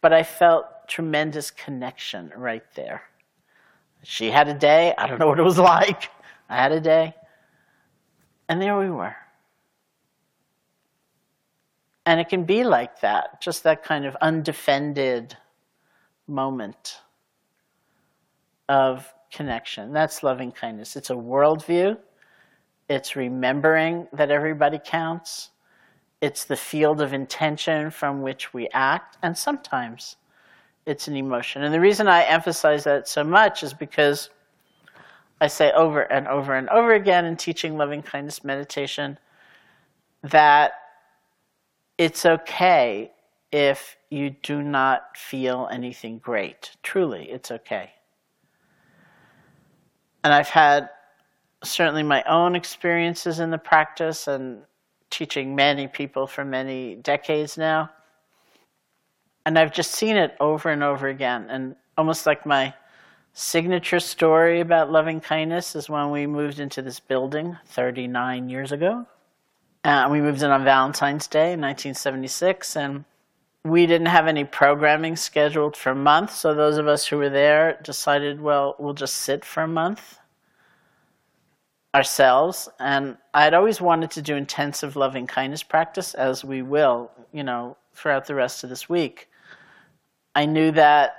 but 0.00 0.12
I 0.12 0.24
felt 0.24 0.88
tremendous 0.88 1.50
connection 1.52 2.32
right 2.36 2.64
there. 2.74 3.02
She 4.02 4.30
had 4.30 4.48
a 4.48 4.54
day, 4.54 4.92
I 4.98 5.06
don't 5.06 5.20
know 5.20 5.28
what 5.28 5.38
it 5.38 5.44
was 5.44 5.58
like. 5.74 6.10
I 6.48 6.56
had 6.56 6.72
a 6.72 6.80
day. 6.80 7.14
And 8.48 8.60
there 8.60 8.76
we 8.76 8.90
were. 8.90 9.14
And 12.04 12.18
it 12.20 12.28
can 12.28 12.44
be 12.44 12.64
like 12.64 13.00
that, 13.00 13.40
just 13.40 13.62
that 13.62 13.84
kind 13.84 14.04
of 14.04 14.16
undefended 14.16 15.36
moment 16.26 17.00
of 18.68 19.12
connection. 19.32 19.92
That's 19.92 20.22
loving 20.22 20.50
kindness. 20.52 20.96
It's 20.96 21.10
a 21.10 21.14
worldview 21.14 21.96
it's 22.92 23.16
remembering 23.16 24.06
that 24.12 24.30
everybody 24.30 24.78
counts. 24.84 25.50
It's 26.20 26.44
the 26.44 26.56
field 26.56 27.00
of 27.00 27.14
intention 27.14 27.90
from 27.90 28.20
which 28.20 28.52
we 28.52 28.68
act. 28.74 29.16
And 29.22 29.36
sometimes 29.36 30.16
it's 30.84 31.08
an 31.08 31.16
emotion. 31.16 31.62
And 31.62 31.72
the 31.72 31.80
reason 31.80 32.06
I 32.06 32.24
emphasize 32.24 32.84
that 32.84 33.08
so 33.08 33.24
much 33.24 33.62
is 33.62 33.72
because 33.72 34.28
I 35.40 35.46
say 35.46 35.72
over 35.72 36.02
and 36.02 36.28
over 36.28 36.54
and 36.54 36.68
over 36.68 36.92
again 36.92 37.24
in 37.24 37.36
teaching 37.36 37.78
loving 37.78 38.02
kindness 38.02 38.44
meditation 38.44 39.18
that 40.22 40.72
it's 42.02 42.26
okay 42.26 43.12
if 43.52 43.96
you 44.10 44.30
do 44.30 44.60
not 44.60 45.16
feel 45.16 45.68
anything 45.70 46.18
great. 46.18 46.72
Truly, 46.82 47.30
it's 47.30 47.52
okay. 47.52 47.92
And 50.24 50.34
I've 50.34 50.48
had 50.48 50.90
certainly 51.62 52.02
my 52.02 52.24
own 52.24 52.56
experiences 52.56 53.38
in 53.38 53.50
the 53.50 53.58
practice 53.58 54.26
and 54.26 54.62
teaching 55.10 55.54
many 55.54 55.86
people 55.86 56.26
for 56.26 56.44
many 56.44 56.96
decades 56.96 57.56
now. 57.56 57.88
And 59.46 59.56
I've 59.56 59.72
just 59.72 59.92
seen 59.92 60.16
it 60.16 60.34
over 60.40 60.70
and 60.70 60.82
over 60.82 61.06
again. 61.06 61.46
And 61.50 61.76
almost 61.96 62.26
like 62.26 62.44
my 62.44 62.74
signature 63.32 64.00
story 64.00 64.58
about 64.58 64.90
loving 64.90 65.20
kindness 65.20 65.76
is 65.76 65.88
when 65.88 66.10
we 66.10 66.26
moved 66.26 66.58
into 66.58 66.82
this 66.82 66.98
building 66.98 67.56
39 67.66 68.48
years 68.48 68.72
ago. 68.72 69.06
Uh, 69.84 70.08
we 70.10 70.20
moved 70.20 70.42
in 70.42 70.50
on 70.50 70.64
Valentine's 70.64 71.26
Day 71.26 71.52
in 71.52 71.60
1976, 71.60 72.76
and 72.76 73.04
we 73.64 73.86
didn't 73.86 74.06
have 74.06 74.28
any 74.28 74.44
programming 74.44 75.16
scheduled 75.16 75.76
for 75.76 75.90
a 75.90 75.94
month. 75.94 76.32
So 76.32 76.54
those 76.54 76.78
of 76.78 76.86
us 76.86 77.06
who 77.06 77.18
were 77.18 77.30
there 77.30 77.78
decided, 77.82 78.40
well, 78.40 78.76
we'll 78.78 78.94
just 78.94 79.16
sit 79.16 79.44
for 79.44 79.62
a 79.62 79.68
month 79.68 80.18
ourselves. 81.94 82.68
And 82.78 83.16
I'd 83.34 83.54
always 83.54 83.80
wanted 83.80 84.12
to 84.12 84.22
do 84.22 84.36
intensive 84.36 84.96
loving 84.96 85.26
kindness 85.26 85.62
practice, 85.62 86.14
as 86.14 86.44
we 86.44 86.62
will, 86.62 87.10
you 87.32 87.42
know, 87.42 87.76
throughout 87.92 88.26
the 88.26 88.34
rest 88.34 88.64
of 88.64 88.70
this 88.70 88.88
week. 88.88 89.28
I 90.34 90.46
knew 90.46 90.70
that 90.72 91.16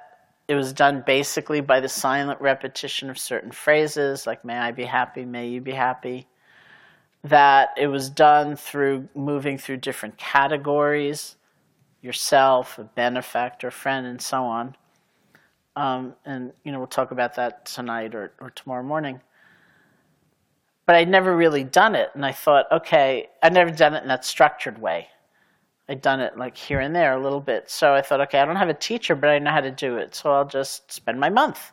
it 0.47 0.55
was 0.55 0.73
done 0.73 1.03
basically 1.05 1.61
by 1.61 1.79
the 1.79 1.89
silent 1.89 2.41
repetition 2.41 3.09
of 3.09 3.17
certain 3.17 3.51
phrases, 3.51 4.25
like, 4.25 4.43
may 4.43 4.57
I 4.57 4.71
be 4.71 4.83
happy, 4.83 5.25
may 5.25 5.47
you 5.47 5.61
be 5.61 5.71
happy. 5.71 6.27
That 7.23 7.69
it 7.77 7.87
was 7.87 8.09
done 8.09 8.55
through 8.55 9.07
moving 9.15 9.57
through 9.57 9.77
different 9.77 10.17
categories 10.17 11.37
yourself, 12.01 12.77
a 12.77 12.83
benefactor, 12.83 13.71
friend, 13.71 14.05
and 14.05 14.21
so 14.21 14.43
on. 14.43 14.75
Um, 15.77 16.15
and, 16.25 16.51
you 16.65 16.73
know, 16.73 16.79
we'll 16.79 16.87
talk 16.87 17.11
about 17.11 17.35
that 17.35 17.65
tonight 17.65 18.13
or, 18.13 18.33
or 18.41 18.49
tomorrow 18.49 18.83
morning 18.83 19.21
but 20.85 20.95
I'd 20.95 21.09
never 21.09 21.35
really 21.35 21.63
done 21.63 21.95
it. 21.95 22.09
And 22.13 22.25
I 22.25 22.31
thought, 22.31 22.71
okay, 22.71 23.29
I'd 23.41 23.53
never 23.53 23.71
done 23.71 23.93
it 23.93 24.03
in 24.03 24.09
that 24.09 24.25
structured 24.25 24.79
way. 24.79 25.07
I'd 25.87 26.01
done 26.01 26.19
it 26.19 26.37
like 26.37 26.57
here 26.57 26.79
and 26.79 26.95
there 26.95 27.13
a 27.13 27.21
little 27.21 27.39
bit. 27.39 27.69
So 27.69 27.93
I 27.93 28.01
thought, 28.01 28.21
okay, 28.21 28.39
I 28.39 28.45
don't 28.45 28.55
have 28.55 28.69
a 28.69 28.73
teacher, 28.73 29.15
but 29.15 29.29
I 29.29 29.39
know 29.39 29.51
how 29.51 29.61
to 29.61 29.71
do 29.71 29.97
it. 29.97 30.15
So 30.15 30.31
I'll 30.31 30.47
just 30.47 30.91
spend 30.91 31.19
my 31.19 31.29
month 31.29 31.71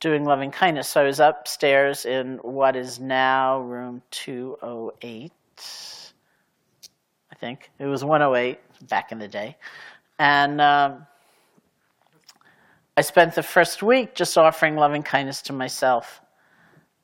doing 0.00 0.24
loving 0.24 0.50
kindness. 0.50 0.88
So 0.88 1.02
I 1.02 1.04
was 1.04 1.20
upstairs 1.20 2.04
in 2.04 2.38
what 2.38 2.76
is 2.76 3.00
now 3.00 3.60
room 3.60 4.02
208. 4.10 5.32
I 7.30 7.34
think 7.34 7.70
it 7.78 7.86
was 7.86 8.04
108 8.04 8.58
back 8.88 9.12
in 9.12 9.18
the 9.18 9.28
day. 9.28 9.56
And 10.18 10.60
um, 10.60 11.06
I 12.96 13.00
spent 13.02 13.34
the 13.34 13.42
first 13.42 13.82
week 13.82 14.14
just 14.14 14.36
offering 14.38 14.76
loving 14.76 15.02
kindness 15.02 15.42
to 15.42 15.52
myself 15.52 16.20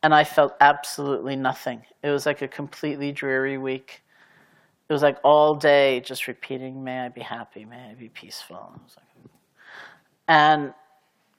and 0.02 0.14
I 0.14 0.24
felt 0.24 0.54
absolutely 0.60 1.36
nothing. 1.36 1.82
It 2.02 2.10
was 2.10 2.26
like 2.26 2.42
a 2.42 2.48
completely 2.48 3.12
dreary 3.12 3.56
week. 3.56 4.02
It 4.88 4.92
was 4.92 5.02
like 5.02 5.18
all 5.22 5.54
day 5.54 6.00
just 6.00 6.26
repeating, 6.26 6.82
May 6.82 7.00
I 7.00 7.08
be 7.08 7.20
happy, 7.20 7.64
may 7.64 7.90
I 7.90 7.94
be 7.94 8.08
peaceful. 8.08 8.74
And 10.28 10.74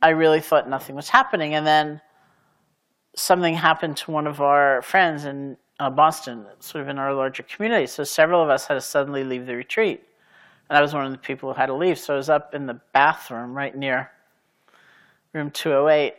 I 0.03 0.09
really 0.09 0.41
thought 0.41 0.69
nothing 0.69 0.97
was 0.97 1.07
happening. 1.07 1.55
And 1.55 1.65
then 1.65 2.01
something 3.15 3.55
happened 3.55 3.95
to 3.97 4.11
one 4.11 4.27
of 4.27 4.41
our 4.41 4.81
friends 4.81 5.23
in 5.23 5.55
uh, 5.79 5.89
Boston, 5.89 6.45
sort 6.59 6.83
of 6.83 6.89
in 6.89 6.99
our 6.99 7.13
larger 7.13 7.43
community. 7.43 7.87
So 7.87 8.03
several 8.03 8.43
of 8.43 8.49
us 8.49 8.67
had 8.67 8.73
to 8.73 8.81
suddenly 8.81 9.23
leave 9.23 9.45
the 9.45 9.55
retreat. 9.55 10.03
And 10.69 10.77
I 10.77 10.81
was 10.81 10.93
one 10.93 11.05
of 11.05 11.13
the 11.13 11.17
people 11.17 11.53
who 11.53 11.57
had 11.57 11.67
to 11.67 11.73
leave. 11.73 11.97
So 11.97 12.15
I 12.15 12.17
was 12.17 12.29
up 12.29 12.53
in 12.53 12.65
the 12.65 12.81
bathroom 12.91 13.53
right 13.53 13.75
near 13.75 14.11
room 15.31 15.49
208 15.51 16.15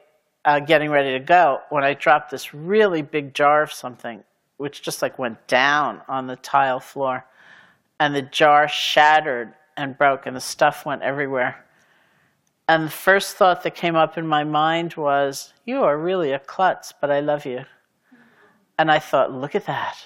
uh, 0.47 0.61
getting 0.61 0.91
ready 0.91 1.13
to 1.13 1.21
go 1.21 1.61
when 1.69 1.85
I 1.85 1.93
dropped 1.93 2.31
this 2.31 2.55
really 2.55 3.03
big 3.03 3.35
jar 3.35 3.63
of 3.63 3.73
something, 3.73 4.25
which 4.57 4.81
just 4.81 5.03
like 5.03 5.19
went 5.19 5.47
down 5.47 6.01
on 6.09 6.27
the 6.27 6.37
tile 6.37 6.81
floor. 6.81 7.27
And 8.01 8.15
the 8.15 8.23
jar 8.23 8.67
shattered 8.67 9.53
and 9.77 9.97
broke, 9.97 10.27
and 10.27 10.35
the 10.35 10.41
stuff 10.41 10.87
went 10.87 11.03
everywhere. 11.03 11.64
And 12.67 12.87
the 12.87 12.91
first 12.91 13.37
thought 13.37 13.63
that 13.63 13.75
came 13.75 13.95
up 13.95 14.17
in 14.17 14.27
my 14.27 14.43
mind 14.43 14.95
was, 14.95 15.53
You 15.67 15.83
are 15.83 15.99
really 15.99 16.33
a 16.33 16.39
klutz, 16.39 16.95
but 16.99 17.11
I 17.11 17.21
love 17.21 17.45
you. 17.45 17.65
And 18.79 18.91
I 18.91 18.99
thought, 18.99 19.33
Look 19.33 19.55
at 19.55 19.67
that. 19.67 19.99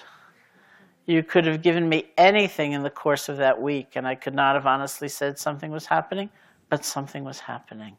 You 1.05 1.23
could 1.23 1.45
have 1.45 1.61
given 1.61 1.87
me 1.87 2.11
anything 2.17 2.73
in 2.73 2.83
the 2.83 2.89
course 2.89 3.29
of 3.29 3.37
that 3.37 3.61
week, 3.61 3.93
and 3.95 4.05
I 4.05 4.15
could 4.15 4.35
not 4.35 4.55
have 4.55 4.67
honestly 4.67 5.07
said 5.07 5.39
something 5.39 5.71
was 5.71 5.85
happening, 5.85 6.29
but 6.69 6.85
something 6.85 7.23
was 7.23 7.39
happening. 7.39 7.97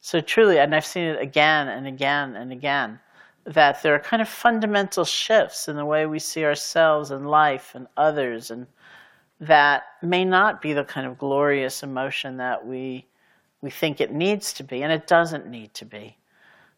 So 0.00 0.20
truly, 0.20 0.58
and 0.58 0.74
I've 0.74 0.84
seen 0.84 1.04
it 1.04 1.22
again 1.22 1.68
and 1.68 1.86
again 1.86 2.36
and 2.36 2.52
again, 2.52 2.98
that 3.44 3.82
there 3.82 3.94
are 3.94 4.00
kind 4.00 4.20
of 4.20 4.28
fundamental 4.28 5.04
shifts 5.04 5.68
in 5.68 5.76
the 5.76 5.84
way 5.84 6.04
we 6.04 6.18
see 6.18 6.44
ourselves 6.44 7.10
and 7.10 7.30
life 7.30 7.74
and 7.74 7.86
others, 7.96 8.50
and 8.50 8.66
that 9.40 9.84
may 10.02 10.24
not 10.24 10.60
be 10.60 10.72
the 10.72 10.84
kind 10.84 11.06
of 11.06 11.16
glorious 11.16 11.82
emotion 11.82 12.36
that 12.38 12.66
we 12.66 13.06
we 13.62 13.70
think 13.70 14.00
it 14.00 14.12
needs 14.12 14.52
to 14.54 14.64
be, 14.64 14.82
and 14.82 14.92
it 14.92 15.06
doesn't 15.06 15.46
need 15.46 15.74
to 15.74 15.84
be. 15.84 16.16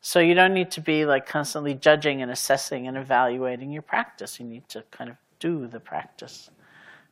So 0.01 0.19
you 0.19 0.35
don't 0.35 0.53
need 0.53 0.73
to 0.73 0.81
be 0.81 1.05
like 1.05 1.27
constantly 1.27 1.75
judging 1.75 2.23
and 2.23 2.31
assessing 2.31 2.89
and 2.89 2.97
evaluating 2.97 3.71
your 3.71 3.83
practice. 3.83 4.41
You 4.41 4.47
need 4.47 4.69
to 4.71 4.83
kind 4.91 5.09
of 5.09 5.17
do 5.39 5.69
the 5.69 5.79
practice 5.79 6.51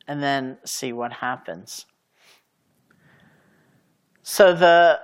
and 0.09 0.21
then 0.21 0.59
see 0.65 0.93
what 0.93 1.13
happens. 1.13 1.87
So 4.25 4.53
the 4.53 5.01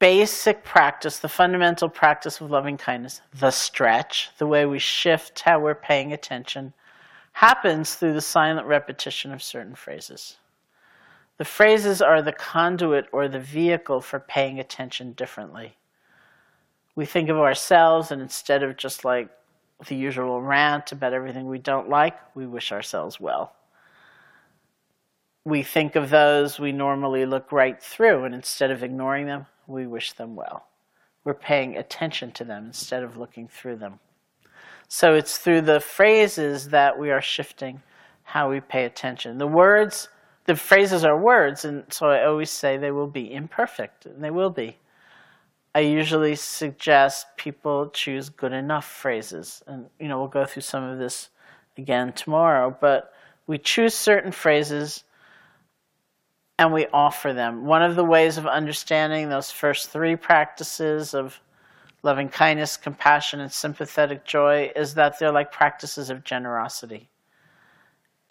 basic 0.00 0.64
practice, 0.64 1.20
the 1.20 1.28
fundamental 1.28 1.88
practice 1.88 2.40
of 2.40 2.50
loving 2.50 2.76
kindness, 2.76 3.20
the 3.38 3.52
stretch, 3.52 4.30
the 4.38 4.46
way 4.46 4.66
we 4.66 4.80
shift 4.80 5.38
how 5.40 5.60
we're 5.60 5.76
paying 5.76 6.12
attention, 6.12 6.72
happens 7.32 7.94
through 7.94 8.12
the 8.12 8.20
silent 8.20 8.66
repetition 8.66 9.32
of 9.32 9.40
certain 9.40 9.76
phrases. 9.76 10.38
The 11.38 11.44
phrases 11.44 12.02
are 12.02 12.22
the 12.22 12.32
conduit 12.32 13.06
or 13.12 13.28
the 13.28 13.40
vehicle 13.40 14.00
for 14.00 14.20
paying 14.20 14.60
attention 14.60 15.12
differently. 15.12 15.76
We 16.94 17.06
think 17.06 17.28
of 17.30 17.38
ourselves, 17.38 18.10
and 18.10 18.20
instead 18.20 18.62
of 18.62 18.76
just 18.76 19.04
like 19.04 19.28
the 19.88 19.96
usual 19.96 20.42
rant 20.42 20.92
about 20.92 21.14
everything 21.14 21.46
we 21.46 21.58
don't 21.58 21.88
like, 21.88 22.16
we 22.36 22.46
wish 22.46 22.70
ourselves 22.70 23.18
well. 23.18 23.54
We 25.44 25.62
think 25.62 25.96
of 25.96 26.10
those 26.10 26.60
we 26.60 26.70
normally 26.70 27.26
look 27.26 27.50
right 27.50 27.82
through, 27.82 28.24
and 28.24 28.34
instead 28.34 28.70
of 28.70 28.84
ignoring 28.84 29.26
them, 29.26 29.46
we 29.66 29.86
wish 29.86 30.12
them 30.12 30.36
well. 30.36 30.66
We're 31.24 31.34
paying 31.34 31.76
attention 31.76 32.32
to 32.32 32.44
them 32.44 32.66
instead 32.66 33.02
of 33.02 33.16
looking 33.16 33.48
through 33.48 33.76
them. 33.76 33.98
So 34.88 35.14
it's 35.14 35.38
through 35.38 35.62
the 35.62 35.80
phrases 35.80 36.68
that 36.68 36.98
we 36.98 37.10
are 37.10 37.22
shifting 37.22 37.82
how 38.24 38.50
we 38.50 38.60
pay 38.60 38.84
attention. 38.84 39.38
The 39.38 39.46
words, 39.46 40.08
the 40.44 40.56
phrases 40.56 41.04
are 41.04 41.18
words, 41.18 41.64
and 41.64 41.84
so 41.90 42.08
I 42.10 42.24
always 42.24 42.50
say 42.50 42.76
they 42.76 42.90
will 42.90 43.06
be 43.06 43.32
imperfect, 43.32 44.06
and 44.06 44.22
they 44.22 44.30
will 44.30 44.50
be. 44.50 44.78
I 45.74 45.80
usually 45.80 46.36
suggest 46.36 47.26
people 47.36 47.88
choose 47.90 48.28
good 48.28 48.52
enough 48.52 48.86
phrases, 48.86 49.62
and 49.66 49.86
you 49.98 50.08
know 50.08 50.18
we'll 50.18 50.28
go 50.28 50.44
through 50.44 50.62
some 50.62 50.84
of 50.84 50.98
this 50.98 51.30
again 51.78 52.12
tomorrow. 52.12 52.76
But 52.78 53.12
we 53.46 53.58
choose 53.58 53.94
certain 53.94 54.32
phrases 54.32 55.04
and 56.58 56.72
we 56.72 56.86
offer 56.92 57.32
them. 57.32 57.64
One 57.64 57.82
of 57.82 57.96
the 57.96 58.04
ways 58.04 58.38
of 58.38 58.46
understanding 58.46 59.28
those 59.28 59.50
first 59.50 59.90
three 59.90 60.16
practices 60.16 61.14
of 61.14 61.40
loving 62.02 62.28
kindness, 62.28 62.76
compassion, 62.76 63.40
and 63.40 63.50
sympathetic 63.50 64.24
joy 64.24 64.70
is 64.76 64.94
that 64.94 65.18
they're 65.18 65.32
like 65.32 65.50
practices 65.50 66.10
of 66.10 66.24
generosity. 66.24 67.08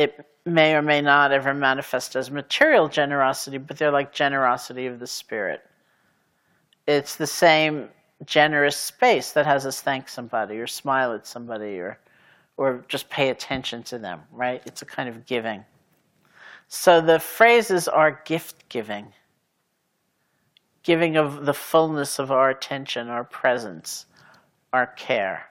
It 0.02 0.26
may 0.46 0.74
or 0.74 0.82
may 0.82 1.02
not 1.02 1.32
ever 1.32 1.54
manifest 1.54 2.16
as 2.16 2.32
material 2.32 2.88
generosity, 2.88 3.58
but 3.58 3.78
they're 3.78 3.92
like 3.92 4.12
generosity 4.12 4.88
of 4.88 5.00
the 5.00 5.08
spirit. 5.08 5.62
It's 6.88 7.16
the 7.16 7.28
same 7.28 7.90
generous 8.26 8.78
space 8.78 9.32
that 9.34 9.46
has 9.46 9.66
us 9.66 9.82
thank 9.82 10.10
somebody 10.10 10.58
or 10.58 10.68
smile 10.68 11.14
at 11.14 11.28
somebody 11.28 11.80
or 11.80 12.00
or 12.58 12.84
just 12.88 13.10
pay 13.10 13.30
attention 13.30 13.82
to 13.82 13.98
them, 13.98 14.22
right? 14.32 14.62
It's 14.66 14.82
a 14.82 14.86
kind 14.86 15.10
of 15.10 15.26
giving. 15.26 15.64
So 16.68 17.02
the 17.02 17.20
phrases 17.20 17.88
are 17.88 18.22
gift 18.26 18.70
giving 18.70 19.14
giving 20.84 21.16
of 21.16 21.46
the 21.46 21.54
fullness 21.54 22.18
of 22.20 22.32
our 22.32 22.50
attention, 22.50 23.08
our 23.08 23.24
presence, 23.24 24.06
our 24.74 24.88
care. 24.88 25.51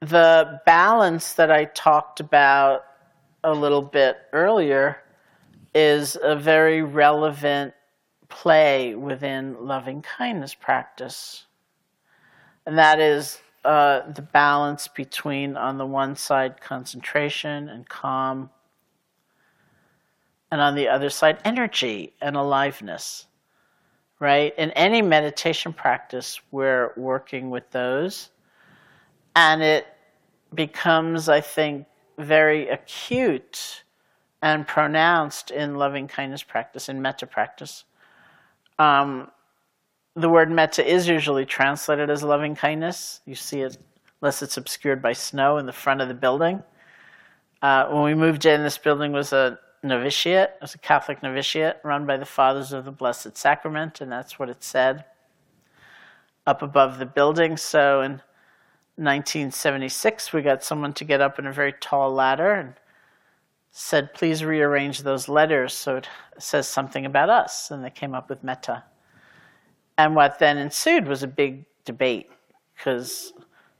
The 0.00 0.60
balance 0.64 1.34
that 1.34 1.50
I 1.50 1.66
talked 1.66 2.20
about 2.20 2.84
a 3.44 3.52
little 3.52 3.82
bit 3.82 4.16
earlier 4.32 5.02
is 5.74 6.16
a 6.20 6.36
very 6.36 6.82
relevant 6.82 7.74
play 8.28 8.94
within 8.94 9.66
loving 9.66 10.02
kindness 10.02 10.54
practice. 10.54 11.44
And 12.64 12.78
that 12.78 13.00
is 13.00 13.40
uh, 13.64 14.10
the 14.12 14.22
balance 14.22 14.88
between, 14.88 15.56
on 15.56 15.76
the 15.76 15.86
one 15.86 16.16
side, 16.16 16.60
concentration 16.60 17.68
and 17.68 17.88
calm 17.88 18.50
and 20.50 20.60
on 20.60 20.74
the 20.74 20.88
other 20.88 21.10
side, 21.10 21.38
energy 21.44 22.12
and 22.20 22.36
aliveness, 22.36 23.26
right? 24.18 24.52
In 24.58 24.70
any 24.72 25.02
meditation 25.02 25.72
practice, 25.72 26.40
we're 26.50 26.92
working 26.96 27.50
with 27.50 27.70
those. 27.70 28.30
And 29.40 29.62
it 29.62 29.86
becomes, 30.54 31.30
I 31.30 31.40
think, 31.40 31.86
very 32.18 32.68
acute 32.68 33.84
and 34.42 34.66
pronounced 34.66 35.50
in 35.50 35.76
loving 35.76 36.08
kindness 36.08 36.42
practice, 36.42 36.90
in 36.90 37.00
metta 37.00 37.26
practice. 37.26 37.84
Um, 38.78 39.30
the 40.14 40.28
word 40.28 40.50
metta 40.50 40.86
is 40.86 41.08
usually 41.08 41.46
translated 41.46 42.10
as 42.10 42.22
loving 42.22 42.54
kindness. 42.54 43.22
You 43.24 43.34
see 43.34 43.62
it, 43.62 43.78
unless 44.20 44.42
it's 44.42 44.58
obscured 44.58 45.00
by 45.00 45.14
snow 45.14 45.56
in 45.56 45.64
the 45.64 45.72
front 45.72 46.02
of 46.02 46.08
the 46.08 46.14
building. 46.26 46.62
Uh, 47.62 47.86
when 47.86 48.02
we 48.02 48.14
moved 48.14 48.44
in, 48.44 48.62
this 48.62 48.76
building 48.76 49.10
was 49.10 49.32
a 49.32 49.58
novitiate. 49.82 50.50
It 50.50 50.60
was 50.60 50.74
a 50.74 50.78
Catholic 50.78 51.22
novitiate 51.22 51.76
run 51.82 52.04
by 52.04 52.18
the 52.18 52.26
Fathers 52.26 52.74
of 52.74 52.84
the 52.84 52.92
Blessed 52.92 53.38
Sacrament, 53.38 54.02
and 54.02 54.12
that's 54.12 54.38
what 54.38 54.50
it 54.50 54.62
said 54.62 55.06
up 56.46 56.60
above 56.60 56.98
the 56.98 57.06
building. 57.06 57.56
So 57.56 58.02
in 58.02 58.20
1976, 59.00 60.32
we 60.32 60.42
got 60.42 60.62
someone 60.62 60.92
to 60.94 61.04
get 61.04 61.20
up 61.20 61.38
in 61.38 61.46
a 61.46 61.52
very 61.52 61.72
tall 61.80 62.12
ladder 62.12 62.52
and 62.52 62.74
said, 63.70 64.12
please 64.14 64.44
rearrange 64.44 65.02
those 65.02 65.28
letters 65.28 65.72
so 65.72 65.96
it 65.96 66.08
says 66.38 66.68
something 66.68 67.06
about 67.06 67.30
us. 67.30 67.70
And 67.70 67.84
they 67.84 67.90
came 67.90 68.14
up 68.14 68.28
with 68.28 68.44
metta. 68.44 68.84
And 69.96 70.14
what 70.14 70.38
then 70.38 70.58
ensued 70.58 71.08
was 71.08 71.22
a 71.22 71.28
big 71.28 71.64
debate 71.84 72.30
because 72.76 73.32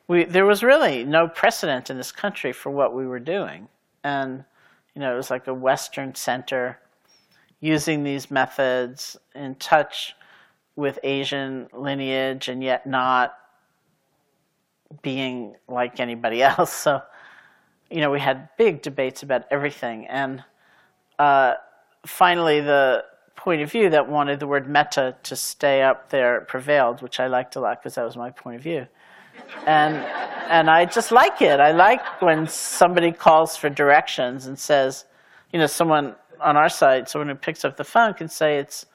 there 0.09 0.47
was 0.47 0.63
really 0.63 1.05
no 1.05 1.29
precedent 1.29 1.91
in 1.91 1.97
this 1.97 2.13
country 2.13 2.53
for 2.53 2.71
what 2.71 2.95
we 2.95 3.07
were 3.07 3.21
doing. 3.21 3.69
And 4.05 4.45
you 4.95 5.01
know, 5.01 5.13
it 5.13 5.17
was 5.17 5.31
like 5.31 5.47
a 5.47 5.55
Western 5.55 6.15
center 6.15 6.79
using 7.61 8.03
these 8.03 8.31
methods 8.31 9.17
in 9.35 9.55
touch 9.57 10.15
with 10.77 10.99
Asian 11.03 11.69
lineage 11.73 12.49
and 12.49 12.63
yet 12.63 12.87
not 12.87 13.35
being 15.03 15.57
like 15.69 16.01
anybody 16.01 16.43
else. 16.51 16.73
So, 16.73 17.03
you 17.91 18.01
know, 18.01 18.11
we 18.11 18.21
had 18.21 18.49
big 18.57 18.83
debates 18.83 19.23
about 19.23 19.45
everything. 19.51 20.07
And 20.07 20.45
uh, 21.19 21.55
finally, 22.07 22.61
the 22.61 23.05
point 23.37 23.63
of 23.63 23.71
view 23.71 23.91
that 23.91 24.09
wanted 24.09 24.39
the 24.39 24.47
word 24.47 24.69
metta 24.69 25.17
to 25.23 25.35
stay 25.35 25.83
up 25.83 26.11
there 26.11 26.43
prevailed, 26.43 27.03
which 27.03 27.21
I 27.21 27.27
liked 27.27 27.57
a 27.57 27.61
lot 27.61 27.81
because 27.81 27.95
that 27.95 28.05
was 28.05 28.17
my 28.17 28.31
point 28.31 28.57
of 28.57 28.63
view 28.63 28.87
and 29.67 29.97
and 30.51 30.69
I 30.69 30.85
just 30.85 31.13
like 31.13 31.43
it. 31.43 31.61
I 31.61 31.71
like 31.71 32.21
when 32.21 32.47
somebody 32.49 33.13
calls 33.13 33.57
for 33.57 33.69
directions 33.69 34.47
and 34.47 34.59
says, 34.59 35.05
you 35.53 35.61
know, 35.61 35.67
someone 35.67 36.17
on 36.41 36.57
our 36.57 36.69
side, 36.69 37.09
someone 37.09 37.29
who 37.29 37.37
picks 37.37 37.65
up 37.65 37.77
the 37.77 37.85
phone 37.85 38.15
can 38.15 38.29
say 38.29 38.59
it's 38.59 38.87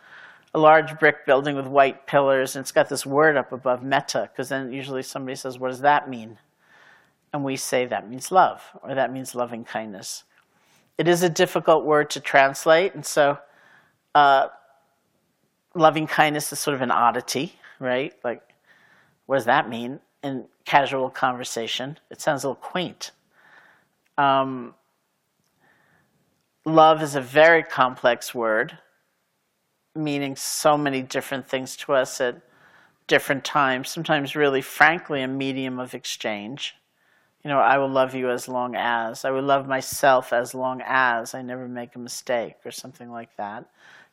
a 0.56 0.60
large 0.60 0.98
brick 0.98 1.26
building 1.26 1.56
with 1.56 1.68
white 1.68 2.08
pillars 2.08 2.56
and 2.56 2.64
it's 2.64 2.72
got 2.72 2.90
this 2.90 3.06
word 3.06 3.38
up 3.38 3.52
above 3.52 3.84
metta, 3.84 4.30
because 4.32 4.50
then 4.50 4.72
usually 4.72 5.04
somebody 5.04 5.36
says, 5.36 5.60
what 5.60 5.70
does 5.70 5.82
that 5.82 6.10
mean? 6.10 6.38
And 7.32 7.44
we 7.44 7.56
say 7.58 7.86
that 7.86 8.10
means 8.10 8.32
love, 8.32 8.64
or 8.82 8.96
that 8.96 9.12
means 9.14 9.36
loving 9.36 9.64
kindness. 9.64 10.24
It 10.98 11.08
is 11.08 11.22
a 11.22 11.30
difficult 11.30 11.86
word 11.86 12.10
to 12.12 12.20
translate, 12.20 12.96
and 12.96 13.06
so 13.06 13.38
uh, 14.16 14.48
loving 15.76 16.08
kindness 16.08 16.52
is 16.54 16.60
sort 16.60 16.74
of 16.74 16.82
an 16.82 16.92
oddity, 16.92 17.54
right? 17.80 18.14
Like, 18.24 18.42
what 19.26 19.36
does 19.36 19.46
that 19.46 19.70
mean? 19.70 20.00
in 20.26 20.46
casual 20.66 21.12
conversation. 21.12 22.00
It 22.10 22.20
sounds 22.20 22.44
a 22.44 22.48
little 22.50 22.62
quaint. 22.62 23.12
Um, 24.18 24.74
love 26.66 27.04
is 27.04 27.14
a 27.14 27.22
very 27.22 27.62
complex 27.62 28.34
word, 28.34 28.80
meaning 29.96 30.36
so 30.36 30.78
many 30.78 31.02
different 31.02 31.48
things 31.48 31.76
to 31.78 31.94
us 31.94 32.20
at 32.22 32.42
different 33.08 33.46
times, 33.46 33.90
sometimes 33.90 34.36
really 34.36 34.62
frankly 34.62 35.22
a 35.22 35.28
medium 35.28 35.80
of 35.80 35.94
exchange. 35.94 36.76
You 37.44 37.50
know, 37.50 37.60
I 37.60 37.78
will 37.78 37.90
love 37.90 38.16
you 38.16 38.30
as 38.30 38.48
long 38.48 38.76
as, 38.76 39.24
I 39.24 39.32
will 39.32 39.44
love 39.44 39.68
myself 39.68 40.34
as 40.34 40.56
long 40.56 40.82
as 40.84 41.34
I 41.36 41.42
never 41.42 41.68
make 41.68 41.96
a 41.96 42.00
mistake, 42.00 42.56
or 42.66 42.72
something 42.72 43.12
like 43.12 43.36
that. 43.38 43.66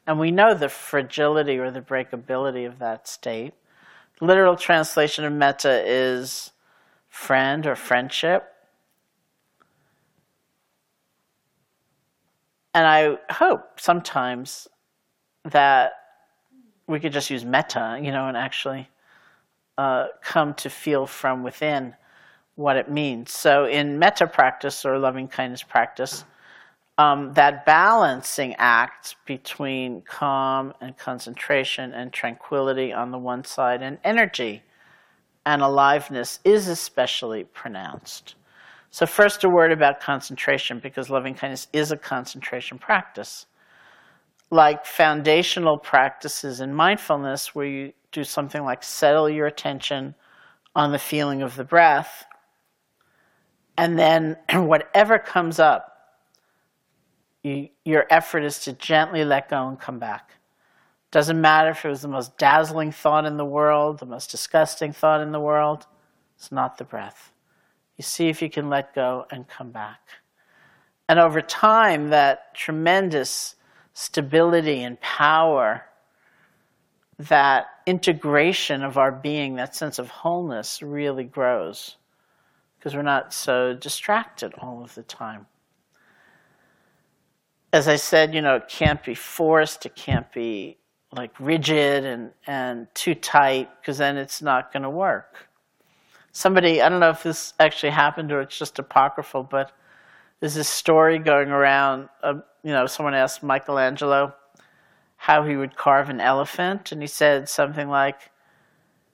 And 0.07 0.18
we 0.18 0.30
know 0.30 0.53
the 0.55 0.68
fragility 0.68 1.59
or 1.59 1.70
the 1.70 1.80
breakability 1.80 2.66
of 2.66 2.78
that 2.80 3.09
state 3.09 3.55
literal 4.22 4.55
translation 4.55 5.24
of 5.24 5.33
metta 5.33 5.83
is 5.85 6.53
friend 7.09 7.66
or 7.66 7.74
friendship. 7.74 8.49
And 12.72 12.87
I 12.87 13.18
hope 13.33 13.80
sometimes 13.80 14.68
that 15.45 15.93
we 16.86 17.01
could 17.01 17.12
just 17.12 17.30
use 17.30 17.45
metta, 17.45 17.99
you 18.03 18.11
know, 18.11 18.28
and 18.28 18.36
actually 18.36 18.88
uh, 19.78 20.07
come 20.22 20.55
to 20.55 20.70
feel 20.70 21.07
from 21.07 21.43
within 21.43 21.95
what 22.55 22.76
it 22.76 22.90
means. 22.90 23.32
So 23.32 23.64
in 23.64 23.99
metta 23.99 24.26
practice 24.26 24.84
or 24.84 24.99
loving 24.99 25.28
kindness 25.28 25.62
practice, 25.62 26.24
um, 26.99 27.32
that 27.34 27.64
balancing 27.64 28.55
act 28.59 29.16
between 29.24 30.03
calm 30.03 30.74
and 30.80 30.97
concentration 30.97 31.93
and 31.93 32.12
tranquility 32.12 32.93
on 32.93 33.11
the 33.11 33.18
one 33.18 33.45
side 33.45 33.82
and 33.82 33.99
energy 34.05 34.62
and 35.47 35.62
aliveness 35.62 36.38
is 36.45 36.68
especially 36.68 37.45
pronounced. 37.45 38.34
So, 38.90 39.07
first, 39.07 39.43
a 39.43 39.49
word 39.49 39.72
about 39.72 40.01
concentration 40.01 40.78
because 40.78 41.09
loving 41.09 41.34
kindness 41.34 41.66
is 41.72 41.93
a 41.93 41.97
concentration 41.97 42.78
practice. 42.78 43.47
Like 44.53 44.86
foundational 44.86 45.78
practices 45.78 46.61
in 46.61 46.74
mindfulness, 46.74 47.57
where 47.57 47.66
you 47.66 47.94
do 48.12 48.24
something 48.24 48.62
like 48.64 48.84
settle 48.84 49.28
your 49.28 49.48
attention 49.48 50.14
on 50.76 50.92
the 50.92 51.00
feeling 51.00 51.42
of 51.42 51.57
the 51.57 51.64
breath 51.64 52.26
And 53.76 53.98
then 53.98 54.36
whatever 54.55 55.18
comes 55.18 55.59
up, 55.59 55.88
you, 57.42 57.70
your 57.84 58.07
effort 58.11 58.44
is 58.44 58.61
to 58.61 58.72
gently 58.74 59.24
let 59.24 59.48
go 59.50 59.68
and 59.68 59.80
come 59.80 59.98
back. 59.98 60.32
Doesn't 61.11 61.40
matter 61.40 61.70
if 61.70 61.84
it 61.84 61.88
was 61.88 62.03
the 62.03 62.09
most 62.09 62.38
dazzling 62.38 62.92
thought 62.92 63.26
in 63.26 63.36
the 63.36 63.44
world, 63.44 63.98
the 64.00 64.07
most 64.07 64.30
disgusting 64.30 64.92
thought 64.92 65.20
in 65.20 65.32
the 65.32 65.40
world, 65.40 65.86
it's 66.36 66.53
not 66.53 66.78
the 66.78 66.84
breath. 66.84 67.32
You 67.98 68.05
see 68.05 68.28
if 68.28 68.42
you 68.42 68.50
can 68.50 68.70
let 68.70 68.94
go 68.94 69.26
and 69.30 69.48
come 69.48 69.70
back. 69.72 70.00
And 71.09 71.20
over 71.20 71.42
time, 71.42 72.11
that 72.11 72.55
tremendous 72.55 73.57
stability 73.95 74.82
and 74.82 75.01
power, 75.01 75.84
that 77.18 77.66
integration 77.86 78.82
of 78.82 78.99
our 78.99 79.12
being, 79.12 79.57
that 79.57 79.74
sense 79.74 79.99
of 79.99 80.09
wholeness 80.09 80.82
really 80.82 81.24
grows 81.24 81.97
because 82.78 82.97
we're 82.97 83.03
not 83.03 83.32
so 83.32 83.74
distracted 83.74 84.53
all 84.59 84.82
of 84.82 84.95
the 84.95 85.03
time. 85.03 85.47
As 87.72 87.86
I 87.88 87.97
said, 87.97 88.34
you 88.34 88.43
know, 88.43 88.57
it 88.57 88.68
can't 88.68 89.03
be 89.05 89.14
forced, 89.14 89.86
it 89.86 89.95
can't 89.95 90.30
be 90.32 90.78
like 91.12 91.38
rigid 91.38 92.05
and, 92.05 92.30
and 92.47 92.88
too 92.95 93.14
tight 93.14 93.68
because 93.80 93.99
then 93.99 94.16
it's 94.16 94.43
not 94.43 94.72
going 94.72 94.82
to 94.82 94.90
work. 94.90 95.49
Somebody, 96.32 96.80
I 96.80 96.88
don't 96.88 97.01
know 97.01 97.11
if 97.11 97.22
this 97.22 97.53
actually 97.61 97.90
happened 97.90 98.32
or 98.32 98.40
it's 98.40 98.59
just 98.59 98.78
apocryphal, 98.78 99.45
but 99.45 99.72
there's 100.43 100.55
this 100.55 100.68
story 100.68 101.20
going 101.20 101.51
around. 101.51 102.09
Uh, 102.20 102.40
you 102.64 102.72
know, 102.72 102.86
someone 102.86 103.14
asked 103.14 103.45
Michelangelo 103.45 104.34
how 105.14 105.45
he 105.45 105.55
would 105.55 105.76
carve 105.76 106.09
an 106.09 106.20
elephant, 106.20 106.90
and 106.90 107.01
he 107.01 107.07
said 107.07 107.49
something 107.49 107.88
like 107.88 108.32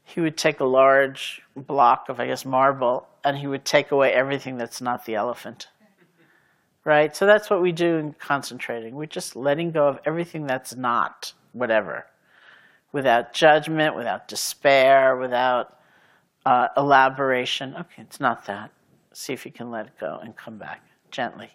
he 0.04 0.22
would 0.22 0.38
take 0.38 0.60
a 0.60 0.64
large 0.64 1.42
block 1.54 2.08
of, 2.08 2.18
I 2.18 2.28
guess, 2.28 2.46
marble 2.46 3.06
and 3.24 3.36
he 3.36 3.46
would 3.46 3.66
take 3.66 3.90
away 3.90 4.14
everything 4.14 4.56
that's 4.56 4.80
not 4.80 5.04
the 5.04 5.16
elephant. 5.16 5.68
Right? 6.82 7.14
So 7.14 7.26
that's 7.26 7.50
what 7.50 7.60
we 7.60 7.72
do 7.72 7.96
in 7.96 8.14
concentrating. 8.14 8.94
We're 8.94 9.04
just 9.04 9.36
letting 9.36 9.70
go 9.70 9.86
of 9.86 9.98
everything 10.06 10.46
that's 10.46 10.74
not 10.74 11.34
whatever, 11.52 12.06
without 12.92 13.34
judgment, 13.34 13.94
without 13.94 14.28
despair, 14.28 15.14
without 15.14 15.76
uh, 16.46 16.68
elaboration. 16.74 17.74
Okay, 17.78 18.00
it's 18.00 18.18
not 18.18 18.46
that. 18.46 18.70
See 19.12 19.34
if 19.34 19.44
you 19.44 19.52
can 19.52 19.70
let 19.70 19.88
it 19.88 20.00
go 20.00 20.20
and 20.22 20.34
come 20.34 20.56
back 20.56 20.87
gently. 21.10 21.50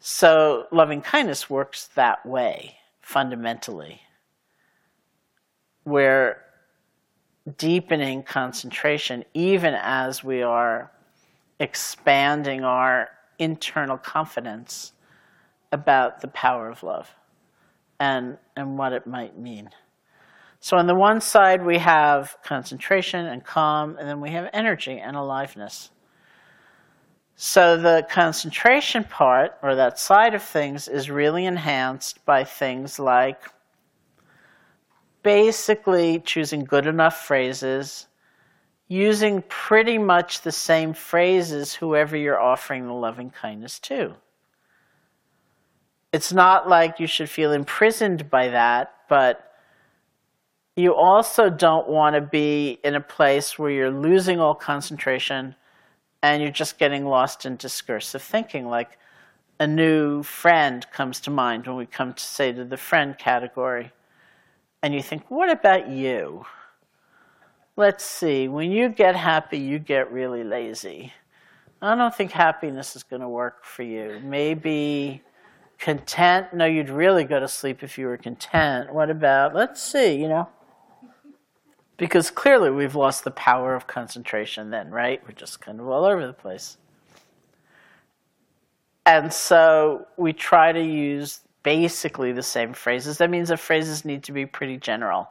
So 0.00 0.66
loving 0.72 1.00
kindness 1.00 1.48
works 1.48 1.88
that 1.94 2.24
way 2.26 2.76
fundamentally, 3.02 4.00
where 5.84 6.42
deepening 7.56 8.22
concentration, 8.22 9.24
even 9.34 9.74
as 9.74 10.22
we 10.22 10.42
are 10.42 10.90
expanding 11.60 12.64
our 12.64 13.08
internal 13.38 13.96
confidence 13.96 14.92
about 15.72 16.20
the 16.20 16.28
power 16.28 16.68
of 16.68 16.82
love 16.82 17.14
and, 17.98 18.38
and 18.56 18.78
what 18.78 18.92
it 18.92 19.06
might 19.06 19.38
mean. 19.38 19.70
So, 20.60 20.76
on 20.76 20.86
the 20.86 20.94
one 20.94 21.20
side, 21.20 21.64
we 21.64 21.78
have 21.78 22.36
concentration 22.44 23.26
and 23.26 23.44
calm, 23.44 23.96
and 23.98 24.08
then 24.08 24.20
we 24.20 24.30
have 24.30 24.48
energy 24.52 24.96
and 24.98 25.16
aliveness. 25.16 25.90
So, 27.44 27.76
the 27.76 28.06
concentration 28.08 29.02
part, 29.02 29.58
or 29.64 29.74
that 29.74 29.98
side 29.98 30.32
of 30.34 30.44
things, 30.44 30.86
is 30.86 31.10
really 31.10 31.44
enhanced 31.44 32.24
by 32.24 32.44
things 32.44 33.00
like 33.00 33.42
basically 35.24 36.20
choosing 36.20 36.62
good 36.62 36.86
enough 36.86 37.26
phrases, 37.26 38.06
using 38.86 39.42
pretty 39.48 39.98
much 39.98 40.42
the 40.42 40.52
same 40.52 40.94
phrases 40.94 41.74
whoever 41.74 42.16
you're 42.16 42.40
offering 42.40 42.86
the 42.86 42.92
loving 42.92 43.30
kindness 43.30 43.80
to. 43.80 44.14
It's 46.12 46.32
not 46.32 46.68
like 46.68 47.00
you 47.00 47.08
should 47.08 47.28
feel 47.28 47.50
imprisoned 47.50 48.30
by 48.30 48.50
that, 48.50 48.94
but 49.08 49.52
you 50.76 50.94
also 50.94 51.50
don't 51.50 51.88
want 51.88 52.14
to 52.14 52.20
be 52.20 52.78
in 52.84 52.94
a 52.94 53.00
place 53.00 53.58
where 53.58 53.72
you're 53.72 53.90
losing 53.90 54.38
all 54.38 54.54
concentration 54.54 55.56
and 56.22 56.42
you're 56.42 56.52
just 56.52 56.78
getting 56.78 57.04
lost 57.04 57.44
in 57.44 57.56
discursive 57.56 58.22
thinking. 58.22 58.68
Like 58.68 58.98
a 59.58 59.66
new 59.66 60.22
friend 60.22 60.86
comes 60.92 61.20
to 61.20 61.30
mind 61.30 61.66
when 61.66 61.76
we 61.76 61.86
come 61.86 62.14
to 62.14 62.22
say 62.22 62.52
to 62.52 62.64
the 62.64 62.76
friend 62.76 63.18
category 63.18 63.92
and 64.82 64.94
you 64.94 65.02
think, 65.02 65.30
what 65.30 65.50
about 65.50 65.88
you? 65.88 66.44
Let's 67.76 68.04
see, 68.04 68.48
when 68.48 68.70
you 68.70 68.88
get 68.90 69.16
happy, 69.16 69.58
you 69.58 69.78
get 69.78 70.12
really 70.12 70.44
lazy. 70.44 71.12
I 71.80 71.94
don't 71.94 72.14
think 72.14 72.30
happiness 72.30 72.94
is 72.94 73.02
going 73.02 73.22
to 73.22 73.28
work 73.28 73.64
for 73.64 73.82
you. 73.82 74.20
Maybe 74.22 75.22
content. 75.78 76.52
No, 76.52 76.64
you'd 76.64 76.90
really 76.90 77.24
go 77.24 77.40
to 77.40 77.48
sleep 77.48 77.82
if 77.82 77.98
you 77.98 78.06
were 78.06 78.16
content. 78.16 78.92
What 78.92 79.10
about, 79.10 79.54
let's 79.54 79.82
see, 79.82 80.14
you 80.14 80.28
know? 80.28 80.48
Because 82.02 82.32
clearly 82.32 82.68
we've 82.68 82.96
lost 82.96 83.22
the 83.22 83.30
power 83.30 83.76
of 83.76 83.86
concentration 83.86 84.70
then, 84.70 84.90
right? 84.90 85.22
We're 85.24 85.36
just 85.36 85.60
kind 85.60 85.78
of 85.78 85.86
all 85.86 86.04
over 86.04 86.26
the 86.26 86.32
place. 86.32 86.76
And 89.06 89.32
so 89.32 90.08
we 90.16 90.32
try 90.32 90.72
to 90.72 90.82
use 90.82 91.42
basically 91.62 92.32
the 92.32 92.42
same 92.42 92.72
phrases. 92.72 93.18
That 93.18 93.30
means 93.30 93.50
the 93.50 93.56
phrases 93.56 94.04
need 94.04 94.24
to 94.24 94.32
be 94.32 94.46
pretty 94.46 94.78
general. 94.78 95.30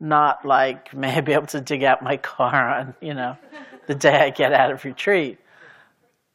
Not 0.00 0.44
like, 0.44 0.92
may 0.92 1.18
I 1.18 1.20
be 1.20 1.34
able 1.34 1.46
to 1.46 1.60
dig 1.60 1.84
out 1.84 2.02
my 2.02 2.16
car 2.16 2.68
on, 2.68 2.96
you 3.00 3.14
know, 3.14 3.38
the 3.86 3.94
day 3.94 4.16
I 4.16 4.30
get 4.30 4.52
out 4.52 4.72
of 4.72 4.84
retreat. 4.84 5.38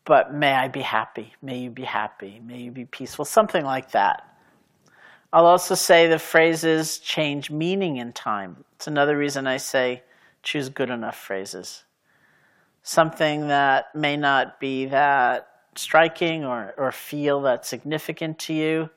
But 0.06 0.34
may 0.34 0.54
I 0.54 0.70
be 0.70 0.80
happy? 0.80 1.34
May 1.42 1.60
you 1.60 1.72
be 1.72 1.84
happy? 1.84 2.40
May 2.42 2.60
you 2.60 2.72
be 2.72 2.86
peaceful? 2.86 3.26
Something 3.26 3.66
like 3.66 3.92
that. 3.92 4.31
I'll 5.34 5.46
also 5.46 5.76
say 5.76 6.08
the 6.08 6.20
phrases 6.20 6.98
change 6.98 7.50
meaning 7.50 7.98
in 7.98 8.12
time. 8.12 8.66
It's 8.76 8.88
another 8.88 9.18
reason 9.18 9.48
I 9.48 9.58
say 9.58 10.04
choose 10.44 10.70
good 10.70 10.90
enough 10.90 11.18
phrases. 11.18 11.84
Something 12.84 13.48
that 13.48 13.96
may 13.96 14.18
not 14.18 14.60
be 14.60 14.86
that 14.88 15.48
striking 15.76 16.44
or, 16.44 16.74
or 16.78 16.92
feel 16.92 17.42
that 17.44 17.66
significant 17.66 18.40
to 18.40 18.54
you 18.54 18.90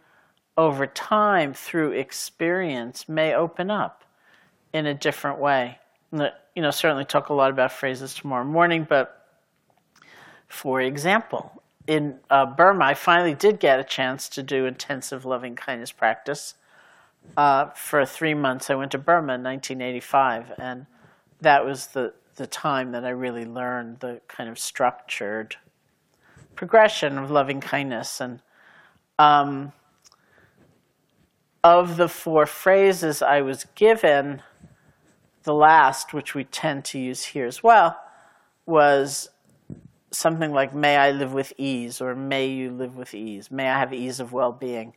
over 0.56 0.86
time 0.86 1.54
through 1.54 1.92
experience 1.92 3.08
may 3.08 3.34
open 3.34 3.70
up 3.70 4.04
in 4.72 4.86
a 4.86 4.94
different 4.94 5.38
way. 5.38 5.78
You 6.12 6.62
know, 6.62 6.70
certainly 6.70 7.04
talk 7.04 7.28
a 7.28 7.34
lot 7.34 7.50
about 7.50 7.72
phrases 7.72 8.14
tomorrow 8.14 8.44
morning, 8.44 8.86
but 8.88 9.26
for 10.48 10.80
example, 10.80 11.62
in 11.86 12.18
uh, 12.30 12.46
Burma, 12.46 12.84
I 12.86 12.94
finally 12.94 13.34
did 13.34 13.60
get 13.60 13.78
a 13.78 13.84
chance 13.84 14.28
to 14.30 14.42
do 14.42 14.66
intensive 14.66 15.24
loving 15.24 15.54
kindness 15.54 15.92
practice. 15.92 16.54
Uh, 17.36 17.70
for 17.70 18.04
three 18.04 18.34
months, 18.34 18.70
I 18.70 18.74
went 18.74 18.92
to 18.92 18.98
Burma 18.98 19.34
in 19.34 19.42
1985, 19.42 20.52
and 20.58 20.86
that 21.40 21.64
was 21.64 21.88
the, 21.88 22.14
the 22.36 22.46
time 22.46 22.92
that 22.92 23.04
I 23.04 23.10
really 23.10 23.44
learned 23.44 24.00
the 24.00 24.20
kind 24.28 24.48
of 24.48 24.58
structured 24.58 25.56
progression 26.54 27.18
of 27.18 27.30
loving 27.30 27.60
kindness. 27.60 28.20
And 28.20 28.40
um, 29.18 29.72
of 31.62 31.96
the 31.96 32.08
four 32.08 32.46
phrases 32.46 33.22
I 33.22 33.40
was 33.40 33.66
given, 33.74 34.42
the 35.42 35.54
last, 35.54 36.14
which 36.14 36.34
we 36.34 36.44
tend 36.44 36.84
to 36.86 36.98
use 36.98 37.24
here 37.24 37.46
as 37.46 37.62
well, 37.62 37.98
was 38.66 39.28
something 40.16 40.52
like, 40.52 40.74
May 40.74 40.96
I 40.96 41.10
live 41.10 41.32
with 41.32 41.52
ease, 41.58 42.00
or 42.00 42.14
May 42.14 42.48
you 42.48 42.70
live 42.70 42.96
with 42.96 43.14
ease, 43.14 43.50
may 43.50 43.68
I 43.68 43.78
have 43.78 43.92
ease 43.92 44.20
of 44.20 44.32
well 44.32 44.52
being. 44.52 44.94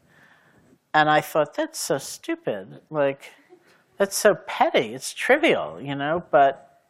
And 0.94 1.10
I 1.10 1.22
thought, 1.22 1.54
that's 1.54 1.80
so 1.80 1.98
stupid. 1.98 2.80
Like, 2.90 3.32
that's 3.98 4.16
so 4.16 4.36
petty. 4.36 4.94
It's 4.94 5.14
trivial, 5.14 5.80
you 5.82 5.96
know, 5.96 6.24
but 6.32 6.82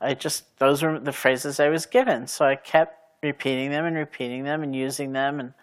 I 0.00 0.14
just, 0.14 0.58
those 0.58 0.82
were 0.82 0.98
the 0.98 1.12
phrases 1.12 1.58
I 1.58 1.68
was 1.68 1.86
given. 1.86 2.26
So 2.26 2.44
I 2.44 2.56
kept 2.56 2.98
repeating 3.22 3.70
them 3.70 3.84
and 3.84 3.96
repeating 3.96 4.44
them 4.44 4.62
and 4.62 4.74
using 4.76 5.12
them 5.12 5.40
and 5.40 5.54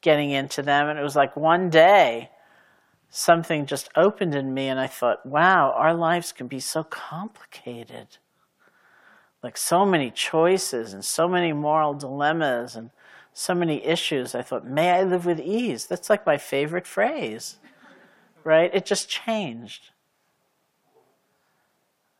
getting 0.00 0.30
into 0.30 0.62
them. 0.62 0.88
And 0.88 0.98
it 0.98 1.02
was 1.02 1.16
like 1.16 1.36
one 1.36 1.70
day, 1.70 2.30
something 3.14 3.66
just 3.66 3.90
opened 3.94 4.34
in 4.34 4.54
me, 4.54 4.68
and 4.68 4.80
I 4.80 4.86
thought, 4.86 5.24
wow, 5.24 5.72
our 5.76 5.94
lives 5.94 6.32
can 6.32 6.48
be 6.48 6.60
so 6.60 6.82
complicated. 6.82 8.16
Like 9.42 9.56
so 9.56 9.84
many 9.84 10.10
choices 10.10 10.92
and 10.92 11.04
so 11.04 11.28
many 11.28 11.52
moral 11.52 11.94
dilemmas 11.94 12.76
and 12.76 12.90
so 13.32 13.54
many 13.54 13.84
issues. 13.84 14.34
I 14.34 14.42
thought, 14.42 14.66
may 14.66 14.90
I 14.90 15.02
live 15.02 15.26
with 15.26 15.40
ease? 15.40 15.86
That's 15.86 16.08
like 16.08 16.24
my 16.24 16.38
favorite 16.38 16.86
phrase, 16.86 17.56
right? 18.44 18.70
It 18.72 18.86
just 18.86 19.08
changed. 19.08 19.90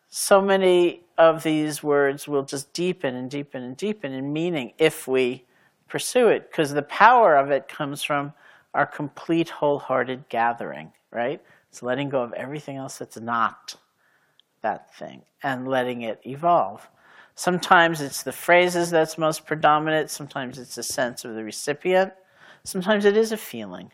So 0.08 0.42
many 0.42 1.02
of 1.16 1.42
these 1.42 1.82
words 1.82 2.26
will 2.26 2.42
just 2.42 2.72
deepen 2.72 3.14
and 3.14 3.30
deepen 3.30 3.62
and 3.62 3.76
deepen 3.76 4.12
in 4.12 4.32
meaning 4.32 4.72
if 4.78 5.06
we 5.06 5.44
pursue 5.88 6.28
it, 6.28 6.50
because 6.50 6.72
the 6.72 6.82
power 6.82 7.36
of 7.36 7.50
it 7.50 7.68
comes 7.68 8.02
from 8.02 8.32
our 8.74 8.86
complete 8.86 9.50
wholehearted 9.50 10.28
gathering, 10.28 10.92
right? 11.10 11.40
It's 11.70 11.82
letting 11.82 12.08
go 12.08 12.22
of 12.22 12.32
everything 12.32 12.76
else 12.76 12.98
that's 12.98 13.18
not 13.18 13.76
that 14.62 14.94
thing 14.94 15.22
and 15.42 15.68
letting 15.68 16.02
it 16.02 16.20
evolve. 16.26 16.88
Sometimes 17.34 18.00
it's 18.00 18.22
the 18.22 18.32
phrases 18.32 18.90
that's 18.90 19.16
most 19.16 19.46
predominant, 19.46 20.10
sometimes 20.10 20.58
it's 20.58 20.74
the 20.74 20.82
sense 20.82 21.24
of 21.24 21.34
the 21.34 21.44
recipient, 21.44 22.12
sometimes 22.64 23.04
it 23.04 23.16
is 23.16 23.32
a 23.32 23.36
feeling 23.36 23.90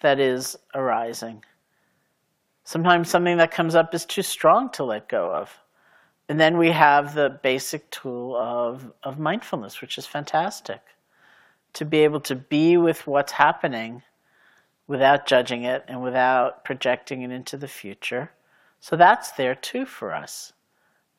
that 0.00 0.20
is 0.20 0.56
arising. 0.74 1.44
Sometimes 2.64 3.08
something 3.08 3.38
that 3.38 3.50
comes 3.50 3.74
up 3.74 3.94
is 3.94 4.04
too 4.04 4.22
strong 4.22 4.70
to 4.70 4.84
let 4.84 5.08
go 5.08 5.32
of. 5.32 5.58
And 6.28 6.38
then 6.38 6.58
we 6.58 6.70
have 6.70 7.14
the 7.14 7.40
basic 7.42 7.90
tool 7.90 8.36
of, 8.36 8.92
of 9.02 9.18
mindfulness, 9.18 9.80
which 9.80 9.98
is 9.98 10.06
fantastic. 10.06 10.80
To 11.74 11.84
be 11.84 11.98
able 11.98 12.20
to 12.20 12.36
be 12.36 12.76
with 12.76 13.06
what's 13.06 13.32
happening 13.32 14.02
without 14.86 15.26
judging 15.26 15.64
it 15.64 15.84
and 15.88 16.02
without 16.02 16.64
projecting 16.64 17.22
it 17.22 17.30
into 17.30 17.56
the 17.56 17.68
future. 17.68 18.30
So 18.78 18.96
that's 18.96 19.32
there 19.32 19.54
too 19.54 19.86
for 19.86 20.14
us 20.14 20.52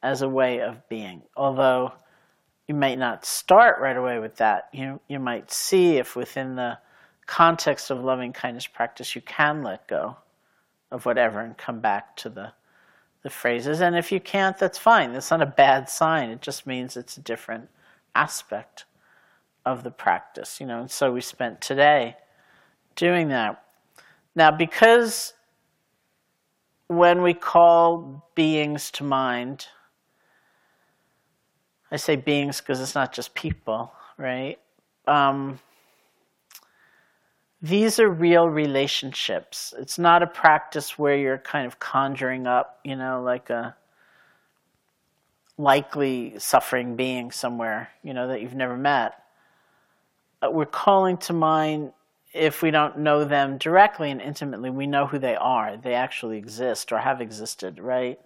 as 0.03 0.21
a 0.21 0.29
way 0.29 0.61
of 0.61 0.87
being. 0.89 1.21
Although 1.35 1.93
you 2.67 2.75
might 2.75 2.97
not 2.97 3.25
start 3.25 3.81
right 3.81 3.97
away 3.97 4.19
with 4.19 4.37
that, 4.37 4.69
you, 4.73 4.99
you 5.07 5.19
might 5.19 5.51
see 5.51 5.97
if 5.97 6.15
within 6.15 6.55
the 6.55 6.77
context 7.25 7.91
of 7.91 8.03
loving 8.03 8.33
kindness 8.33 8.67
practice 8.67 9.15
you 9.15 9.21
can 9.21 9.63
let 9.63 9.87
go 9.87 10.17
of 10.91 11.05
whatever 11.05 11.39
and 11.39 11.57
come 11.57 11.79
back 11.79 12.15
to 12.17 12.29
the, 12.29 12.51
the 13.23 13.29
phrases. 13.29 13.79
And 13.81 13.95
if 13.95 14.11
you 14.11 14.19
can't, 14.19 14.57
that's 14.57 14.77
fine. 14.77 15.13
That's 15.13 15.31
not 15.31 15.41
a 15.41 15.45
bad 15.45 15.89
sign. 15.89 16.29
It 16.29 16.41
just 16.41 16.67
means 16.67 16.97
it's 16.97 17.17
a 17.17 17.21
different 17.21 17.69
aspect 18.15 18.85
of 19.65 19.83
the 19.83 19.91
practice, 19.91 20.59
you 20.59 20.65
know. 20.65 20.81
And 20.81 20.91
so 20.91 21.11
we 21.11 21.21
spent 21.21 21.61
today 21.61 22.17
doing 22.95 23.29
that. 23.29 23.63
Now, 24.35 24.51
because 24.51 25.33
when 26.87 27.21
we 27.21 27.33
call 27.33 28.27
beings 28.35 28.91
to 28.91 29.03
mind, 29.03 29.67
I 31.91 31.97
say 31.97 32.15
beings 32.15 32.61
because 32.61 32.79
it's 32.79 32.95
not 32.95 33.13
just 33.13 33.35
people, 33.35 33.91
right? 34.17 34.57
Um, 35.07 35.59
these 37.61 37.99
are 37.99 38.09
real 38.09 38.49
relationships. 38.49 39.73
It's 39.77 39.99
not 39.99 40.23
a 40.23 40.27
practice 40.27 40.97
where 40.97 41.15
you're 41.15 41.37
kind 41.37 41.67
of 41.67 41.79
conjuring 41.79 42.47
up, 42.47 42.79
you 42.83 42.95
know, 42.95 43.21
like 43.21 43.49
a 43.49 43.75
likely 45.57 46.39
suffering 46.39 46.95
being 46.95 47.31
somewhere, 47.31 47.89
you 48.03 48.13
know, 48.13 48.27
that 48.29 48.41
you've 48.41 48.55
never 48.55 48.77
met. 48.77 49.21
But 50.39 50.55
we're 50.55 50.65
calling 50.65 51.17
to 51.17 51.33
mind 51.33 51.91
if 52.33 52.61
we 52.61 52.71
don't 52.71 52.97
know 52.97 53.25
them 53.25 53.57
directly 53.57 54.09
and 54.09 54.21
intimately, 54.21 54.69
we 54.69 54.87
know 54.87 55.05
who 55.05 55.19
they 55.19 55.35
are. 55.35 55.77
They 55.77 55.93
actually 55.93 56.37
exist 56.37 56.91
or 56.91 56.97
have 56.97 57.21
existed, 57.21 57.79
right? 57.79 58.19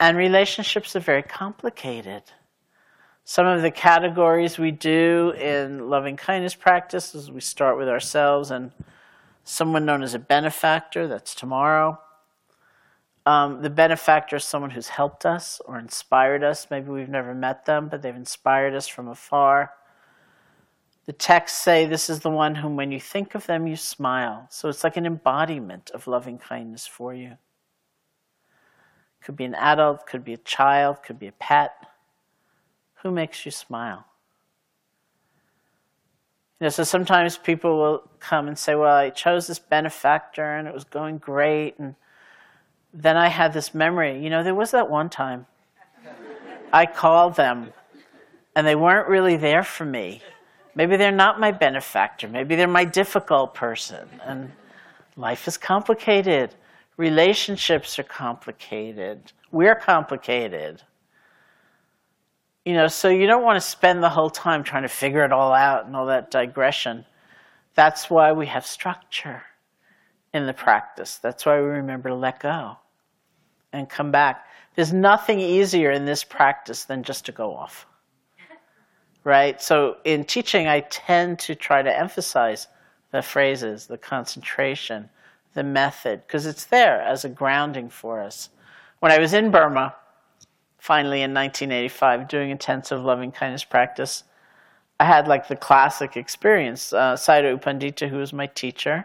And 0.00 0.16
relationships 0.16 0.94
are 0.94 1.00
very 1.00 1.22
complicated. 1.22 2.22
Some 3.24 3.46
of 3.46 3.62
the 3.62 3.70
categories 3.70 4.58
we 4.58 4.70
do 4.70 5.34
in 5.36 5.90
loving 5.90 6.16
kindness 6.16 6.54
practice 6.54 7.14
is 7.14 7.30
we 7.30 7.40
start 7.40 7.76
with 7.76 7.88
ourselves 7.88 8.50
and 8.50 8.72
someone 9.44 9.84
known 9.84 10.02
as 10.02 10.14
a 10.14 10.18
benefactor, 10.18 11.08
that's 11.08 11.34
tomorrow. 11.34 11.98
Um, 13.26 13.60
the 13.60 13.70
benefactor 13.70 14.36
is 14.36 14.44
someone 14.44 14.70
who's 14.70 14.88
helped 14.88 15.26
us 15.26 15.60
or 15.66 15.78
inspired 15.78 16.42
us. 16.42 16.68
Maybe 16.70 16.88
we've 16.90 17.08
never 17.08 17.34
met 17.34 17.66
them, 17.66 17.88
but 17.88 18.00
they've 18.00 18.14
inspired 18.14 18.74
us 18.74 18.88
from 18.88 19.08
afar. 19.08 19.72
The 21.04 21.12
texts 21.12 21.62
say 21.62 21.86
this 21.86 22.08
is 22.08 22.20
the 22.20 22.30
one 22.30 22.54
whom, 22.54 22.76
when 22.76 22.92
you 22.92 23.00
think 23.00 23.34
of 23.34 23.46
them, 23.46 23.66
you 23.66 23.76
smile. 23.76 24.46
So 24.50 24.68
it's 24.68 24.84
like 24.84 24.96
an 24.96 25.06
embodiment 25.06 25.90
of 25.90 26.06
loving 26.06 26.38
kindness 26.38 26.86
for 26.86 27.12
you. 27.12 27.36
Could 29.22 29.36
be 29.36 29.44
an 29.44 29.54
adult, 29.54 30.06
could 30.06 30.24
be 30.24 30.34
a 30.34 30.38
child, 30.38 31.02
could 31.02 31.18
be 31.18 31.26
a 31.26 31.32
pet. 31.32 31.74
Who 33.02 33.10
makes 33.10 33.44
you 33.44 33.50
smile? 33.50 34.04
You 36.60 36.64
know, 36.64 36.70
so 36.70 36.82
sometimes 36.82 37.36
people 37.36 37.78
will 37.78 38.10
come 38.18 38.48
and 38.48 38.58
say, 38.58 38.74
Well, 38.74 38.94
I 38.94 39.10
chose 39.10 39.46
this 39.46 39.58
benefactor 39.58 40.56
and 40.56 40.66
it 40.66 40.74
was 40.74 40.84
going 40.84 41.18
great. 41.18 41.78
And 41.78 41.94
then 42.92 43.16
I 43.16 43.28
had 43.28 43.52
this 43.52 43.74
memory. 43.74 44.22
You 44.22 44.30
know, 44.30 44.42
there 44.42 44.54
was 44.54 44.72
that 44.72 44.90
one 44.90 45.08
time 45.08 45.46
I 46.72 46.86
called 46.86 47.36
them 47.36 47.72
and 48.56 48.66
they 48.66 48.74
weren't 48.74 49.08
really 49.08 49.36
there 49.36 49.62
for 49.62 49.84
me. 49.84 50.20
Maybe 50.74 50.96
they're 50.96 51.12
not 51.12 51.38
my 51.38 51.52
benefactor. 51.52 52.28
Maybe 52.28 52.56
they're 52.56 52.66
my 52.66 52.84
difficult 52.84 53.54
person. 53.54 54.08
And 54.24 54.50
life 55.16 55.46
is 55.46 55.56
complicated. 55.56 56.54
Relationships 56.98 57.98
are 57.98 58.04
complicated. 58.04 59.32
We're 59.50 59.74
complicated. 59.74 60.82
You 62.66 62.74
know, 62.74 62.88
so 62.88 63.08
you 63.08 63.26
don't 63.26 63.42
want 63.42 63.56
to 63.56 63.66
spend 63.66 64.02
the 64.02 64.10
whole 64.10 64.28
time 64.28 64.62
trying 64.62 64.82
to 64.82 64.88
figure 64.88 65.24
it 65.24 65.32
all 65.32 65.54
out 65.54 65.86
and 65.86 65.96
all 65.96 66.04
that 66.06 66.30
digression. 66.30 67.06
That's 67.74 68.10
why 68.10 68.32
we 68.32 68.44
have 68.46 68.66
structure 68.66 69.42
in 70.34 70.46
the 70.46 70.52
practice. 70.52 71.16
That's 71.16 71.46
why 71.46 71.58
we 71.58 71.66
remember 71.66 72.10
to 72.10 72.14
let 72.14 72.40
go 72.40 72.76
and 73.72 73.88
come 73.88 74.10
back. 74.10 74.46
There's 74.74 74.92
nothing 74.92 75.40
easier 75.40 75.92
in 75.92 76.04
this 76.04 76.22
practice 76.22 76.84
than 76.84 77.02
just 77.02 77.24
to 77.24 77.32
go 77.32 77.54
off 77.54 77.86
right? 79.28 79.60
So 79.60 79.98
in 80.04 80.24
teaching, 80.24 80.68
I 80.68 80.80
tend 80.80 81.38
to 81.40 81.54
try 81.54 81.82
to 81.82 81.98
emphasize 81.98 82.68
the 83.12 83.20
phrases, 83.20 83.86
the 83.86 83.98
concentration, 83.98 85.10
the 85.58 85.64
method, 85.64 86.22
because 86.24 86.46
it's 86.46 86.66
there 86.66 87.02
as 87.02 87.24
a 87.24 87.28
grounding 87.28 87.88
for 87.88 88.22
us. 88.22 88.48
When 89.00 89.10
I 89.10 89.18
was 89.18 89.34
in 89.34 89.50
Burma, 89.50 89.92
finally 90.78 91.22
in 91.22 91.34
1985, 91.34 92.28
doing 92.28 92.50
intensive 92.50 93.02
loving 93.02 93.32
kindness 93.32 93.64
practice, 93.64 94.22
I 95.00 95.04
had 95.04 95.26
like 95.26 95.48
the 95.48 95.56
classic 95.56 96.16
experience. 96.16 96.92
Uh, 96.92 97.14
Sayadaw 97.14 97.50
U 97.50 97.58
Pandita, 97.58 98.08
who 98.08 98.18
was 98.18 98.32
my 98.32 98.46
teacher, 98.46 99.04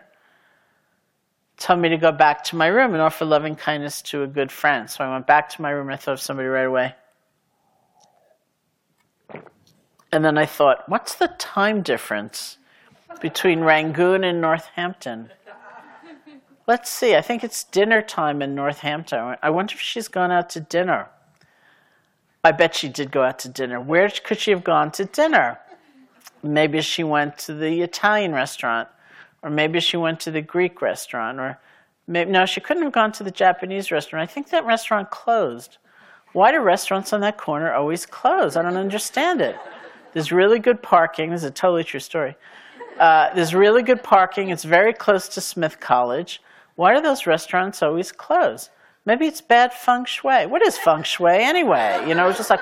told 1.57 1.79
me 1.79 1.89
to 1.89 1.97
go 1.97 2.11
back 2.11 2.43
to 2.43 2.55
my 2.55 2.67
room 2.67 2.93
and 2.93 3.01
offer 3.01 3.25
loving 3.25 3.55
kindness 3.55 4.03
to 4.03 4.21
a 4.21 4.27
good 4.27 4.51
friend. 4.51 4.87
So 4.87 5.03
I 5.03 5.11
went 5.11 5.25
back 5.25 5.49
to 5.49 5.61
my 5.63 5.71
room 5.71 5.87
and 5.87 5.95
I 5.95 5.97
thought 5.97 6.13
of 6.13 6.21
somebody 6.21 6.49
right 6.49 6.67
away. 6.67 6.93
And 10.11 10.23
then 10.23 10.37
I 10.37 10.45
thought, 10.45 10.87
what's 10.87 11.15
the 11.15 11.29
time 11.39 11.81
difference 11.81 12.59
between 13.21 13.61
Rangoon 13.61 14.23
and 14.23 14.39
Northampton? 14.39 15.31
Let's 16.65 16.89
see, 16.89 17.13
I 17.15 17.21
think 17.21 17.43
it's 17.43 17.65
dinner 17.65 18.01
time 18.01 18.41
in 18.41 18.55
Northampton. 18.55 19.35
I 19.41 19.49
wonder 19.49 19.73
if 19.73 19.81
she's 19.81 20.07
gone 20.07 20.31
out 20.31 20.49
to 20.51 20.61
dinner. 20.61 21.09
I 22.41 22.53
bet 22.53 22.75
she 22.75 22.87
did 22.87 23.11
go 23.11 23.23
out 23.23 23.39
to 23.39 23.49
dinner. 23.49 23.81
Where 23.81 24.09
could 24.09 24.39
she 24.39 24.51
have 24.51 24.63
gone 24.63 24.91
to 24.93 25.03
dinner? 25.03 25.59
Maybe 26.41 26.79
she 26.81 27.03
went 27.03 27.37
to 27.39 27.53
the 27.53 27.81
Italian 27.81 28.33
restaurant, 28.33 28.87
or 29.41 29.49
maybe 29.49 29.81
she 29.81 29.97
went 29.97 30.21
to 30.21 30.31
the 30.31 30.41
Greek 30.41 30.81
restaurant, 30.81 31.39
or 31.39 31.59
maybe, 32.07 32.31
no, 32.31 32.45
she 32.45 32.61
couldn't 32.61 32.83
have 32.83 32.93
gone 32.93 33.11
to 33.13 33.23
the 33.23 33.31
Japanese 33.31 33.91
restaurant. 33.91 34.29
I 34.29 34.33
think 34.33 34.49
that 34.49 34.65
restaurant 34.65 35.09
closed. 35.09 35.77
Why 36.31 36.53
do 36.53 36.59
restaurants 36.59 37.11
on 37.11 37.19
that 37.21 37.37
corner 37.37 37.73
always 37.73 38.05
close? 38.05 38.55
I 38.55 38.61
don't 38.61 38.77
understand 38.77 39.41
it. 39.41 39.57
There's 40.13 40.31
really 40.31 40.59
good 40.59 40.81
parking. 40.81 41.31
This 41.31 41.41
is 41.41 41.49
a 41.49 41.51
totally 41.51 41.83
true 41.83 41.99
story. 41.99 42.35
Uh, 42.99 43.33
there's 43.33 43.53
really 43.53 43.83
good 43.83 44.01
parking. 44.01 44.49
It's 44.49 44.63
very 44.63 44.93
close 44.93 45.27
to 45.29 45.41
Smith 45.41 45.79
College. 45.79 46.41
Why 46.75 46.93
are 46.93 47.01
those 47.01 47.27
restaurants 47.27 47.83
always 47.83 48.11
closed? 48.11 48.69
Maybe 49.05 49.25
it's 49.25 49.41
bad 49.41 49.73
feng 49.73 50.05
shui. 50.05 50.45
What 50.45 50.65
is 50.65 50.77
feng 50.77 51.03
shui 51.03 51.37
anyway? 51.37 52.03
You 52.07 52.15
know, 52.15 52.29
it's 52.29 52.37
just 52.37 52.49
like, 52.49 52.61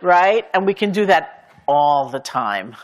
right? 0.00 0.46
And 0.54 0.64
we 0.64 0.74
can 0.74 0.92
do 0.92 1.06
that 1.06 1.50
all 1.66 2.08
the 2.08 2.20
time. 2.20 2.76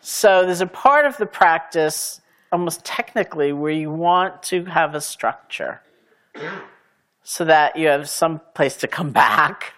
So 0.00 0.44
there's 0.44 0.60
a 0.60 0.66
part 0.66 1.04
of 1.04 1.16
the 1.16 1.26
practice, 1.26 2.20
almost 2.52 2.84
technically, 2.84 3.52
where 3.52 3.72
you 3.72 3.90
want 3.90 4.42
to 4.44 4.64
have 4.64 4.94
a 4.94 5.00
structure 5.00 5.82
so 7.22 7.44
that 7.44 7.76
you 7.76 7.88
have 7.88 8.08
some 8.08 8.40
place 8.54 8.76
to 8.76 8.88
come 8.88 9.10
back 9.10 9.74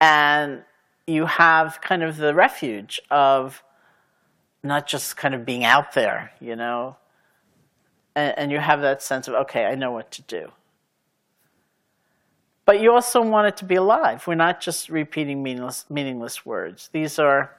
and 0.00 0.62
you 1.06 1.24
have 1.26 1.80
kind 1.80 2.02
of 2.02 2.16
the 2.16 2.34
refuge 2.34 3.00
of 3.10 3.62
not 4.62 4.86
just 4.86 5.16
kind 5.16 5.34
of 5.34 5.46
being 5.46 5.64
out 5.64 5.92
there, 5.92 6.32
you 6.40 6.56
know, 6.56 6.96
and, 8.18 8.38
and, 8.38 8.52
you 8.52 8.58
have 8.58 8.80
that 8.80 9.00
sense 9.00 9.28
of, 9.28 9.34
okay, 9.34 9.64
I 9.64 9.76
know 9.76 9.92
what 9.92 10.10
to 10.12 10.22
do. 10.22 10.48
But 12.64 12.80
you 12.80 12.92
also 12.92 13.22
want 13.22 13.46
it 13.46 13.56
to 13.58 13.64
be 13.64 13.76
alive. 13.76 14.26
We're 14.26 14.34
not 14.34 14.60
just 14.60 14.88
repeating 14.88 15.40
meaningless, 15.40 15.84
meaningless 15.88 16.44
words. 16.44 16.90
These 16.92 17.20
are, 17.20 17.54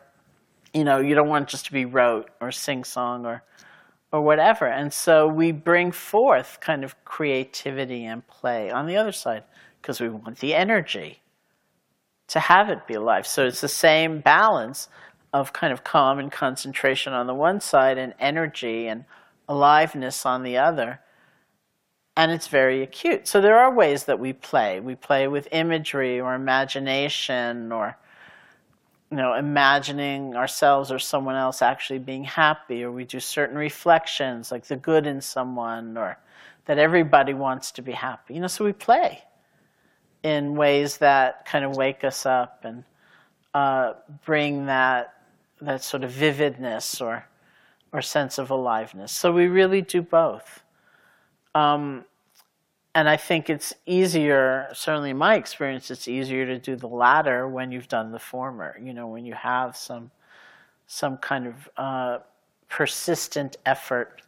you 0.74 0.84
know, 0.84 1.00
you 1.00 1.16
don't 1.16 1.30
want 1.30 1.48
just 1.48 1.66
to 1.68 1.72
be 1.72 1.86
rote 1.86 2.30
or 2.42 2.52
sing 2.52 2.84
song 2.84 3.26
or, 3.26 3.42
or 4.12 4.22
whatever. 4.22 4.68
And 4.68 4.92
so 4.92 5.28
we 5.28 5.54
bring 5.54 5.94
forth 5.94 6.60
kind 6.60 6.84
of 6.84 6.94
creativity 7.06 8.04
and 8.04 8.28
play 8.28 8.70
on 8.70 8.86
the 8.86 8.98
other 8.98 9.14
side 9.14 9.46
because 9.82 10.02
we 10.02 10.10
want 10.10 10.40
the 10.40 10.54
energy 10.54 11.22
to 12.28 12.40
have 12.40 12.70
it 12.70 12.86
be 12.86 12.96
alive. 12.96 13.26
So 13.26 13.46
it's 13.46 13.62
the 13.62 13.70
same 13.70 14.20
balance 14.20 14.90
of 15.34 15.54
kind 15.54 15.72
of 15.72 15.86
calm 15.86 16.20
and 16.20 16.30
concentration 16.30 17.14
on 17.14 17.28
the 17.28 17.34
one 17.34 17.62
side 17.62 17.98
and 17.98 18.14
energy 18.20 18.88
and 18.88 19.06
aliveness 19.50 20.26
on 20.26 20.44
the 20.44 20.58
other. 20.58 21.02
and 22.16 22.32
it's 22.32 22.48
very 22.48 22.84
acute. 22.84 23.28
So 23.28 23.40
there 23.40 23.58
are 23.58 23.74
ways 23.74 24.04
that 24.04 24.20
we 24.20 24.34
play. 24.34 24.82
We 24.82 24.96
play 24.96 25.30
with 25.30 25.48
imagery 25.54 26.20
or 26.20 26.36
imagination 26.36 27.72
or 27.72 27.98
you 29.10 29.18
know, 29.18 29.34
imagining 29.34 30.36
ourselves 30.36 30.92
or 30.92 31.00
someone 31.00 31.36
else 31.36 31.62
actually 31.64 32.00
being 32.00 32.24
happy, 32.24 32.84
or 32.84 32.92
we 32.92 33.06
do 33.06 33.20
certain 33.20 33.58
reflections, 33.58 34.52
like 34.52 34.66
the 34.66 34.76
good 34.76 35.08
in 35.08 35.20
someone, 35.20 35.98
or 35.98 36.18
that 36.66 36.78
everybody 36.78 37.34
wants 37.34 37.72
to 37.72 37.82
be 37.82 37.94
happy. 37.94 38.36
You 38.36 38.42
know, 38.42 38.48
so 38.48 38.64
we 38.66 38.74
play 38.74 39.24
in 40.22 40.56
ways 40.56 40.98
that 40.98 41.46
kind 41.46 41.66
of 41.66 41.76
wake 41.76 42.04
us 42.04 42.26
up 42.28 42.66
and 42.66 42.84
uh, 43.54 43.94
bring 44.26 44.68
that 44.68 45.16
that 45.62 45.84
sort 45.84 46.04
of 46.04 46.12
vividness 46.12 47.02
or 47.02 47.26
or 47.92 48.02
sense 48.02 48.38
of 48.38 48.50
aliveness. 48.52 49.12
So 49.12 49.32
we 49.32 49.48
really 49.48 49.82
do 49.82 50.02
both. 50.02 50.64
Um, 51.56 52.06
and 52.96 53.08
I 53.08 53.18
think 53.18 53.50
it's 53.50 53.74
easier, 53.86 54.68
certainly 54.74 55.12
in 55.12 55.18
my 55.18 55.36
experience, 55.36 55.92
it's 55.92 56.08
easier 56.08 56.46
to 56.46 56.58
do 56.58 56.76
the 56.76 56.88
latter 56.88 57.48
when 57.48 57.72
you've 57.72 57.88
done 57.88 58.12
the 58.12 58.20
former. 58.20 58.78
You 58.82 58.94
know, 58.94 59.08
when 59.08 59.26
you 59.26 59.34
have 59.34 59.78
some 59.78 60.12
some 60.92 61.18
kind 61.18 61.46
of 61.46 61.70
uh, 61.78 62.18
persistent 62.68 63.58
effort 63.68 64.24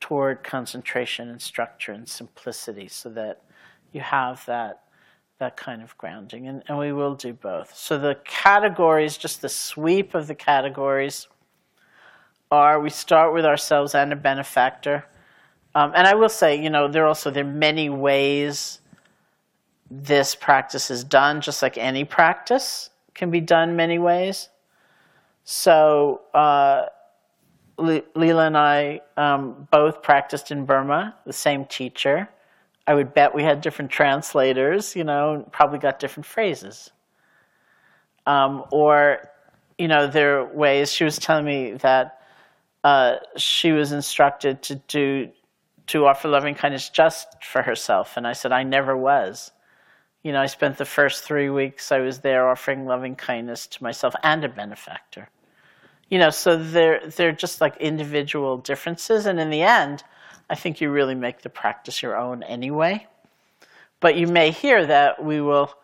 toward 0.00 0.42
concentration 0.42 1.28
and 1.28 1.40
structure 1.40 1.92
and 1.92 2.08
simplicity, 2.08 2.88
so 2.88 3.10
that 3.10 3.42
you 3.92 4.00
have 4.00 4.44
that 4.46 4.82
that 5.38 5.56
kind 5.56 5.82
of 5.82 5.96
grounding. 5.98 6.46
And, 6.46 6.62
and 6.68 6.78
we 6.78 6.92
will 6.92 7.14
do 7.14 7.32
both. 7.32 7.76
So 7.76 7.98
the 7.98 8.16
categories, 8.24 9.16
just 9.16 9.42
the 9.42 9.48
sweep 9.48 10.14
of 10.14 10.28
the 10.28 10.36
categories, 10.36 11.26
are 12.52 12.78
we 12.80 12.90
start 12.90 13.34
with 13.34 13.44
ourselves 13.44 13.96
and 13.96 14.12
a 14.12 14.16
benefactor 14.16 15.04
um, 15.74 15.92
and 15.94 16.06
I 16.06 16.14
will 16.14 16.28
say, 16.28 16.60
you 16.60 16.70
know, 16.70 16.88
there 16.88 17.04
are 17.04 17.08
also 17.08 17.30
there 17.30 17.44
are 17.44 17.48
many 17.48 17.88
ways 17.88 18.80
this 19.90 20.34
practice 20.34 20.90
is 20.90 21.04
done, 21.04 21.40
just 21.40 21.62
like 21.62 21.78
any 21.78 22.04
practice 22.04 22.90
can 23.14 23.30
be 23.30 23.40
done 23.40 23.76
many 23.76 23.98
ways. 23.98 24.48
So 25.44 26.22
uh, 26.34 26.86
Leela 27.78 28.46
and 28.46 28.56
I 28.56 29.00
um, 29.16 29.68
both 29.70 30.02
practiced 30.02 30.50
in 30.50 30.64
Burma, 30.64 31.14
the 31.26 31.32
same 31.32 31.64
teacher. 31.64 32.28
I 32.86 32.94
would 32.94 33.14
bet 33.14 33.34
we 33.34 33.42
had 33.42 33.60
different 33.60 33.90
translators, 33.90 34.96
you 34.96 35.04
know, 35.04 35.46
probably 35.52 35.78
got 35.78 35.98
different 35.98 36.26
phrases. 36.26 36.90
Um, 38.26 38.64
or, 38.70 39.30
you 39.78 39.88
know, 39.88 40.06
there 40.06 40.40
are 40.40 40.44
ways, 40.44 40.92
she 40.92 41.04
was 41.04 41.18
telling 41.18 41.44
me 41.44 41.72
that 41.74 42.21
uh, 42.84 43.16
she 43.36 43.72
was 43.72 43.92
instructed 43.92 44.62
to 44.62 44.74
do 44.76 45.30
to 45.88 46.06
offer 46.06 46.28
loving 46.28 46.54
kindness 46.54 46.88
just 46.88 47.42
for 47.42 47.62
herself. 47.62 48.16
And 48.16 48.26
I 48.26 48.32
said, 48.32 48.52
I 48.52 48.62
never 48.62 48.96
was. 48.96 49.50
You 50.22 50.32
know, 50.32 50.40
I 50.40 50.46
spent 50.46 50.78
the 50.78 50.84
first 50.84 51.24
three 51.24 51.50
weeks 51.50 51.90
I 51.90 51.98
was 51.98 52.20
there 52.20 52.48
offering 52.48 52.86
loving 52.86 53.16
kindness 53.16 53.66
to 53.66 53.82
myself 53.82 54.14
and 54.22 54.44
a 54.44 54.48
benefactor. 54.48 55.28
You 56.08 56.18
know, 56.18 56.30
so 56.30 56.56
they're, 56.56 57.06
they're 57.08 57.32
just 57.32 57.60
like 57.60 57.76
individual 57.78 58.58
differences. 58.58 59.26
And 59.26 59.40
in 59.40 59.50
the 59.50 59.62
end, 59.62 60.04
I 60.48 60.54
think 60.54 60.80
you 60.80 60.90
really 60.90 61.14
make 61.14 61.42
the 61.42 61.48
practice 61.48 62.02
your 62.02 62.16
own 62.16 62.42
anyway. 62.44 63.06
But 63.98 64.16
you 64.16 64.26
may 64.26 64.50
hear 64.50 64.86
that 64.86 65.24
we 65.24 65.40
will, 65.40 65.74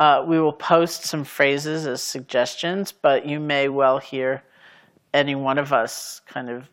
uh, 0.00 0.24
we 0.26 0.40
will 0.40 0.52
post 0.52 1.04
some 1.04 1.24
phrases 1.24 1.86
as 1.86 2.02
suggestions, 2.02 2.92
but 2.92 3.26
you 3.26 3.40
may 3.40 3.68
well 3.68 3.98
hear 3.98 4.42
any 5.14 5.34
one 5.34 5.58
of 5.58 5.72
us 5.72 6.20
kind 6.26 6.48
of 6.48 6.68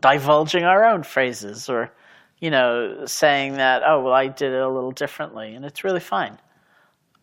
divulging 0.00 0.64
our 0.64 0.84
own 0.84 1.02
phrases 1.02 1.68
or 1.68 1.92
you 2.40 2.50
know, 2.50 3.04
saying 3.06 3.54
that, 3.54 3.82
oh, 3.84 4.02
well, 4.02 4.12
I 4.12 4.28
did 4.28 4.52
it 4.52 4.60
a 4.60 4.68
little 4.68 4.92
differently, 4.92 5.54
and 5.54 5.64
it's 5.64 5.82
really 5.82 6.00
fine, 6.00 6.38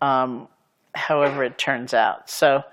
um, 0.01 0.47
however 0.93 1.43
it 1.43 1.57
turns 1.57 1.93
out. 1.93 2.29
So 2.29 2.63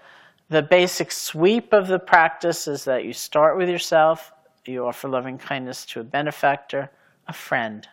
the 0.49 0.63
basic 0.63 1.13
sweep 1.13 1.73
of 1.73 1.87
the 1.87 1.99
practice 1.99 2.67
is 2.67 2.85
that 2.85 3.05
you 3.05 3.13
start 3.13 3.57
with 3.57 3.69
yourself, 3.69 4.33
you 4.65 4.87
offer 4.87 5.09
loving 5.09 5.39
kindness 5.39 5.85
to 5.87 6.01
a 6.01 6.05
benefactor, 6.05 6.91
a 7.29 7.33
friend, 7.33 7.87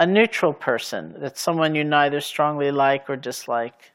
a 0.00 0.06
neutral 0.06 0.52
person, 0.52 1.14
that's 1.18 1.40
someone 1.40 1.74
you 1.74 1.84
neither 1.84 2.20
strongly 2.20 2.70
like 2.70 3.08
or 3.08 3.16
dislike. 3.16 3.92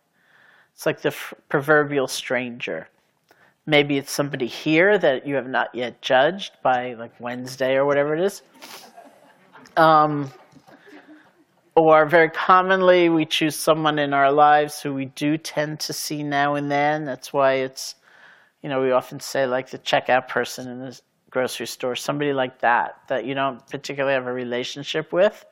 It's 0.74 0.86
like 0.86 1.02
the 1.02 1.14
proverbial 1.50 2.08
stranger. 2.08 2.88
Maybe 3.66 3.98
it's 3.98 4.12
somebody 4.12 4.48
here 4.48 4.98
that 4.98 5.28
you 5.28 5.36
have 5.36 5.48
not 5.48 5.74
yet 5.74 6.02
judged 6.02 6.54
by 6.64 6.94
like 6.94 7.20
Wednesday 7.20 7.76
or 7.76 7.86
whatever 7.86 8.16
it 8.16 8.22
is 8.22 8.42
um, 9.78 10.32
or 11.76 12.06
very 12.06 12.30
commonly, 12.30 13.10
we 13.10 13.26
choose 13.26 13.56
someone 13.56 14.00
in 14.00 14.14
our 14.14 14.32
lives 14.32 14.82
who 14.82 14.94
we 14.94 15.06
do 15.06 15.38
tend 15.38 15.80
to 15.82 15.94
see 15.94 16.24
now 16.24 16.56
and 16.56 16.72
then. 16.72 17.06
That's 17.06 17.32
why 17.32 17.54
it's, 17.54 17.96
you 18.62 18.70
know, 18.70 18.82
we 18.82 18.92
often 18.92 19.20
say 19.20 19.46
like 19.46 19.70
the 19.70 19.80
checkout 19.80 20.28
person 20.28 20.68
in 20.68 20.80
the 20.80 21.00
grocery 21.30 21.68
store, 21.68 21.96
somebody 21.96 22.34
like 22.34 22.60
that, 22.60 22.98
that 23.08 23.26
you 23.26 23.34
don't 23.34 23.66
particularly 23.70 24.14
have 24.14 24.28
a 24.28 24.34
relationship 24.34 25.14
with, 25.14 25.46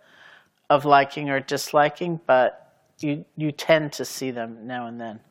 of 0.70 0.84
liking 0.84 1.30
or 1.30 1.40
disliking, 1.40 2.20
but 2.26 2.74
you, 3.00 3.24
you 3.38 3.52
tend 3.52 3.94
to 3.94 4.04
see 4.04 4.30
them 4.30 4.68
now 4.68 4.88
and 4.88 5.00
then, 5.00 5.22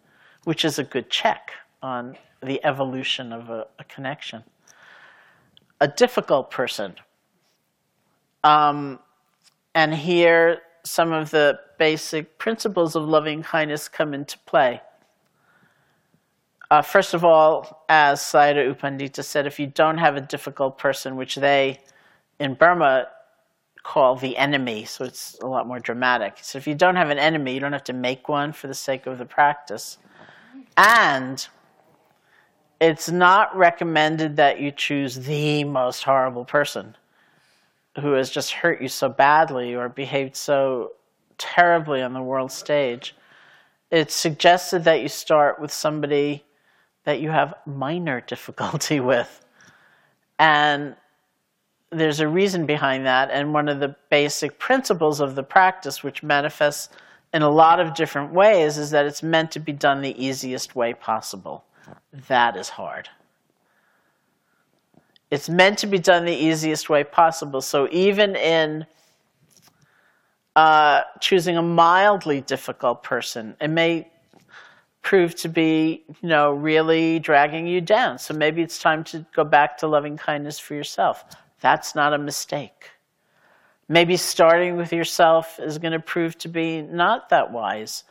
which 0.44 0.64
is 0.64 0.78
a 0.78 0.84
good 0.84 1.10
check 1.10 1.52
on 1.82 2.16
the 2.42 2.64
evolution 2.64 3.32
of 3.32 3.50
a, 3.50 3.66
a 3.78 3.84
connection. 3.84 4.44
A 5.80 5.88
difficult 5.88 6.50
person, 6.50 6.94
um, 8.42 8.98
and 9.74 9.94
here, 9.94 10.62
some 10.84 11.12
of 11.12 11.30
the 11.30 11.60
basic 11.78 12.38
principles 12.38 12.96
of 12.96 13.04
loving 13.04 13.42
kindness 13.42 13.88
come 13.88 14.12
into 14.12 14.38
play. 14.40 14.80
Uh, 16.70 16.82
first 16.82 17.14
of 17.14 17.24
all, 17.24 17.84
as 17.88 18.20
Sayadaw 18.20 18.64
U 18.66 18.74
Pandita 18.74 19.24
said, 19.24 19.46
if 19.46 19.60
you 19.60 19.68
don't 19.68 19.98
have 19.98 20.16
a 20.16 20.20
difficult 20.20 20.78
person, 20.78 21.16
which 21.16 21.36
they 21.36 21.80
in 22.38 22.54
Burma 22.54 23.08
call 23.84 24.16
the 24.16 24.36
enemy, 24.36 24.84
so 24.84 25.04
it's 25.04 25.38
a 25.40 25.46
lot 25.46 25.66
more 25.66 25.78
dramatic. 25.78 26.38
So 26.42 26.58
if 26.58 26.66
you 26.66 26.74
don't 26.74 26.96
have 26.96 27.10
an 27.10 27.18
enemy, 27.18 27.54
you 27.54 27.60
don't 27.60 27.72
have 27.72 27.84
to 27.84 27.92
make 27.92 28.28
one 28.28 28.52
for 28.52 28.66
the 28.66 28.74
sake 28.74 29.06
of 29.06 29.18
the 29.18 29.24
practice. 29.24 29.98
And 30.76 31.46
it's 32.80 33.10
not 33.10 33.56
recommended 33.56 34.36
that 34.36 34.60
you 34.60 34.70
choose 34.70 35.16
the 35.16 35.64
most 35.64 36.04
horrible 36.04 36.44
person 36.44 36.96
who 38.00 38.12
has 38.12 38.30
just 38.30 38.52
hurt 38.52 38.80
you 38.80 38.88
so 38.88 39.08
badly 39.08 39.74
or 39.74 39.88
behaved 39.88 40.36
so 40.36 40.92
terribly 41.38 42.02
on 42.02 42.12
the 42.12 42.22
world 42.22 42.52
stage, 42.52 43.14
it's 43.90 44.14
suggested 44.14 44.84
that 44.84 45.00
you 45.00 45.08
start 45.08 45.60
with 45.60 45.72
somebody 45.72 46.44
that 47.04 47.20
you 47.20 47.30
have 47.30 47.54
minor 47.66 48.20
difficulty 48.26 49.00
with. 49.00 49.44
And 50.38 50.94
there's 51.90 52.20
a 52.20 52.28
reason 52.28 52.66
behind 52.66 53.06
that. 53.06 53.30
And 53.30 53.54
one 53.54 53.68
of 53.68 53.80
the 53.80 53.96
basic 54.10 54.58
principles 54.58 55.20
of 55.20 55.34
the 55.34 55.42
practice, 55.42 56.02
which 56.02 56.22
manifests 56.22 56.90
in 57.32 57.42
a 57.42 57.50
lot 57.50 57.80
of 57.80 57.94
different 57.94 58.32
ways, 58.32 58.78
is 58.78 58.90
that 58.90 59.06
it's 59.06 59.22
meant 59.22 59.50
to 59.52 59.60
be 59.60 59.72
done 59.72 60.02
the 60.02 60.22
easiest 60.22 60.76
way 60.76 60.94
possible. 60.94 61.64
That 62.28 62.56
is 62.56 62.68
hard. 62.68 63.08
It's 65.30 65.48
meant 65.48 65.78
to 65.78 65.86
be 65.86 65.98
done 65.98 66.24
the 66.24 66.32
easiest 66.32 66.88
way 66.88 67.04
possible. 67.04 67.60
So 67.60 67.88
even 67.90 68.34
in 68.34 68.86
uh, 70.56 71.02
choosing 71.20 71.56
a 71.56 71.62
mildly 71.62 72.40
difficult 72.40 73.02
person, 73.02 73.54
it 73.60 73.68
may 73.68 74.10
prove 75.02 75.34
to 75.36 75.48
be, 75.48 76.04
you 76.20 76.28
know, 76.28 76.52
really 76.52 77.18
dragging 77.18 77.66
you 77.66 77.80
down. 77.80 78.18
So 78.18 78.34
maybe 78.34 78.62
it's 78.62 78.78
time 78.78 79.04
to 79.04 79.24
go 79.34 79.44
back 79.44 79.78
to 79.78 79.86
loving 79.86 80.16
kindness 80.16 80.58
for 80.58 80.74
yourself. 80.74 81.24
That's 81.60 81.94
not 81.94 82.14
a 82.14 82.18
mistake. 82.18 82.90
Maybe 83.88 84.16
starting 84.16 84.76
with 84.76 84.92
yourself 84.92 85.58
is 85.60 85.78
going 85.78 85.92
to 85.92 86.00
prove 86.00 86.36
to 86.38 86.48
be 86.48 86.82
not 86.82 87.28
that 87.30 87.52
wise. 87.52 88.04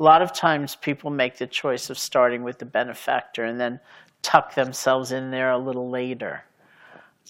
A 0.00 0.02
lot 0.02 0.22
of 0.22 0.32
times 0.32 0.76
people 0.76 1.10
make 1.10 1.38
the 1.38 1.46
choice 1.46 1.88
of 1.88 1.98
starting 1.98 2.42
with 2.42 2.58
the 2.58 2.66
benefactor 2.66 3.44
and 3.44 3.60
then 3.60 3.80
tuck 4.22 4.54
themselves 4.54 5.12
in 5.12 5.30
there 5.30 5.50
a 5.50 5.58
little 5.58 5.88
later. 5.88 6.44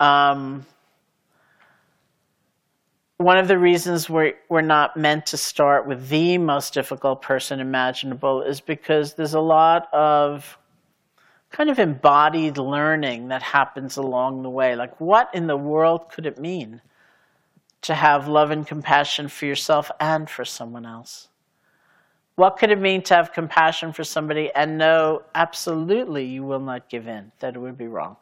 Um, 0.00 0.64
one 3.18 3.38
of 3.38 3.48
the 3.48 3.58
reasons 3.58 4.08
we're, 4.10 4.34
we're 4.48 4.60
not 4.60 4.96
meant 4.96 5.26
to 5.26 5.36
start 5.36 5.86
with 5.86 6.08
the 6.08 6.38
most 6.38 6.74
difficult 6.74 7.22
person 7.22 7.60
imaginable 7.60 8.42
is 8.42 8.60
because 8.60 9.14
there's 9.14 9.34
a 9.34 9.40
lot 9.40 9.92
of 9.92 10.58
kind 11.50 11.70
of 11.70 11.78
embodied 11.78 12.58
learning 12.58 13.28
that 13.28 13.42
happens 13.42 13.96
along 13.96 14.42
the 14.42 14.50
way. 14.50 14.74
Like, 14.74 15.00
what 15.00 15.30
in 15.32 15.46
the 15.46 15.56
world 15.56 16.10
could 16.10 16.26
it 16.26 16.38
mean 16.38 16.80
to 17.82 17.94
have 17.94 18.26
love 18.26 18.50
and 18.50 18.66
compassion 18.66 19.28
for 19.28 19.46
yourself 19.46 19.90
and 20.00 20.28
for 20.28 20.44
someone 20.44 20.84
else? 20.84 21.28
What 22.36 22.56
could 22.56 22.70
it 22.70 22.80
mean 22.80 23.02
to 23.02 23.14
have 23.14 23.32
compassion 23.32 23.92
for 23.92 24.02
somebody 24.02 24.50
and 24.52 24.76
know 24.76 25.22
absolutely 25.34 26.24
you 26.24 26.42
will 26.42 26.60
not 26.60 26.88
give 26.88 27.06
in, 27.06 27.30
that 27.38 27.54
it 27.54 27.58
would 27.58 27.78
be 27.78 27.86
wrong? 27.86 28.16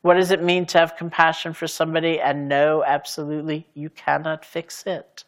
What 0.00 0.14
does 0.14 0.30
it 0.30 0.42
mean 0.42 0.66
to 0.66 0.78
have 0.78 0.96
compassion 0.96 1.52
for 1.52 1.66
somebody 1.66 2.20
and 2.20 2.48
know 2.48 2.82
absolutely 2.84 3.66
you 3.74 3.90
cannot 3.90 4.44
fix 4.44 4.84
it? 4.86 5.24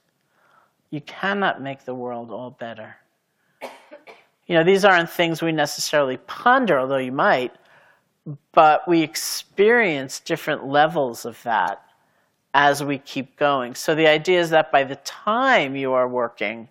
You 0.90 1.00
cannot 1.02 1.60
make 1.60 1.84
the 1.84 1.94
world 1.94 2.30
all 2.30 2.50
better. 2.50 2.96
You 4.46 4.54
know, 4.54 4.64
these 4.64 4.86
aren't 4.86 5.10
things 5.10 5.42
we 5.42 5.52
necessarily 5.52 6.16
ponder, 6.16 6.78
although 6.78 6.96
you 6.96 7.12
might, 7.12 7.52
but 8.52 8.88
we 8.88 9.02
experience 9.02 10.20
different 10.20 10.66
levels 10.66 11.26
of 11.26 11.42
that 11.42 11.82
as 12.54 12.82
we 12.82 12.98
keep 12.98 13.36
going. 13.36 13.74
So 13.74 13.94
the 13.94 14.06
idea 14.06 14.40
is 14.40 14.50
that 14.50 14.72
by 14.72 14.84
the 14.84 14.96
time 14.96 15.76
you 15.76 15.92
are 15.92 16.08
working 16.08 16.68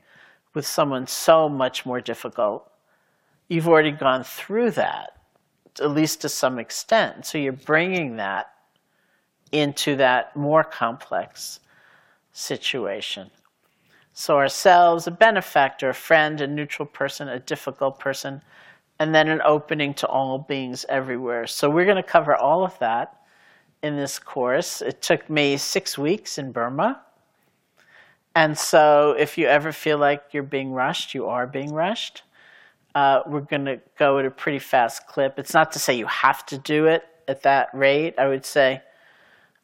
with 0.58 0.66
someone 0.66 1.06
so 1.06 1.48
much 1.48 1.86
more 1.86 2.02
difficult, 2.02 2.68
you've 3.48 3.68
already 3.68 3.92
gone 3.92 4.24
through 4.24 4.72
that, 4.72 5.16
at 5.80 5.92
least 5.92 6.20
to 6.22 6.28
some 6.28 6.58
extent. 6.58 7.28
So 7.28 7.38
you're 7.38 7.54
bringing 7.54 8.16
that 8.16 8.52
into 9.52 9.96
that 9.98 10.36
more 10.36 10.64
complex 10.64 11.60
situation. 12.34 13.30
So 14.14 14.38
ourselves, 14.38 15.06
a 15.06 15.12
benefactor, 15.12 15.90
a 15.90 15.94
friend, 15.94 16.42
a 16.42 16.48
neutral 16.48 16.88
person, 16.88 17.28
a 17.28 17.40
difficult 17.40 18.00
person, 18.00 18.42
and 18.98 19.14
then 19.14 19.28
an 19.28 19.42
opening 19.46 19.94
to 19.94 20.08
all 20.08 20.40
beings 20.40 20.88
everywhere. 20.90 21.46
So 21.46 21.70
we're 21.70 21.86
going 21.86 21.98
to 21.98 22.04
cover 22.04 22.36
all 22.36 22.66
of 22.66 22.80
that 22.80 23.22
in 23.84 23.96
this 23.96 24.18
course. 24.18 24.82
It 24.82 25.04
took 25.04 25.30
me 25.30 25.58
six 25.58 26.00
weeks 26.00 26.40
in 26.40 26.52
Burma. 26.52 27.04
And 28.38 28.56
so 28.56 29.16
if 29.18 29.40
you 29.40 29.48
ever 29.48 29.72
feel 29.72 29.98
like 29.98 30.26
you're 30.32 30.44
being 30.44 30.72
rushed, 30.72 31.16
you 31.16 31.26
are 31.26 31.48
being 31.48 31.74
rushed. 31.74 32.22
Uh, 32.94 33.24
we're 33.26 33.42
going 33.42 33.66
to 33.66 33.80
go 33.98 34.20
at 34.20 34.28
a 34.28 34.30
pretty 34.30 34.60
fast 34.60 35.08
clip. 35.08 35.40
It's 35.40 35.56
not 35.56 35.72
to 35.72 35.80
say 35.80 35.96
you 35.98 36.06
have 36.06 36.46
to 36.46 36.60
do 36.60 36.86
it 36.86 37.04
at 37.28 37.42
that 37.42 37.70
rate. 37.74 38.14
I 38.20 38.28
would 38.28 38.46
say 38.46 38.84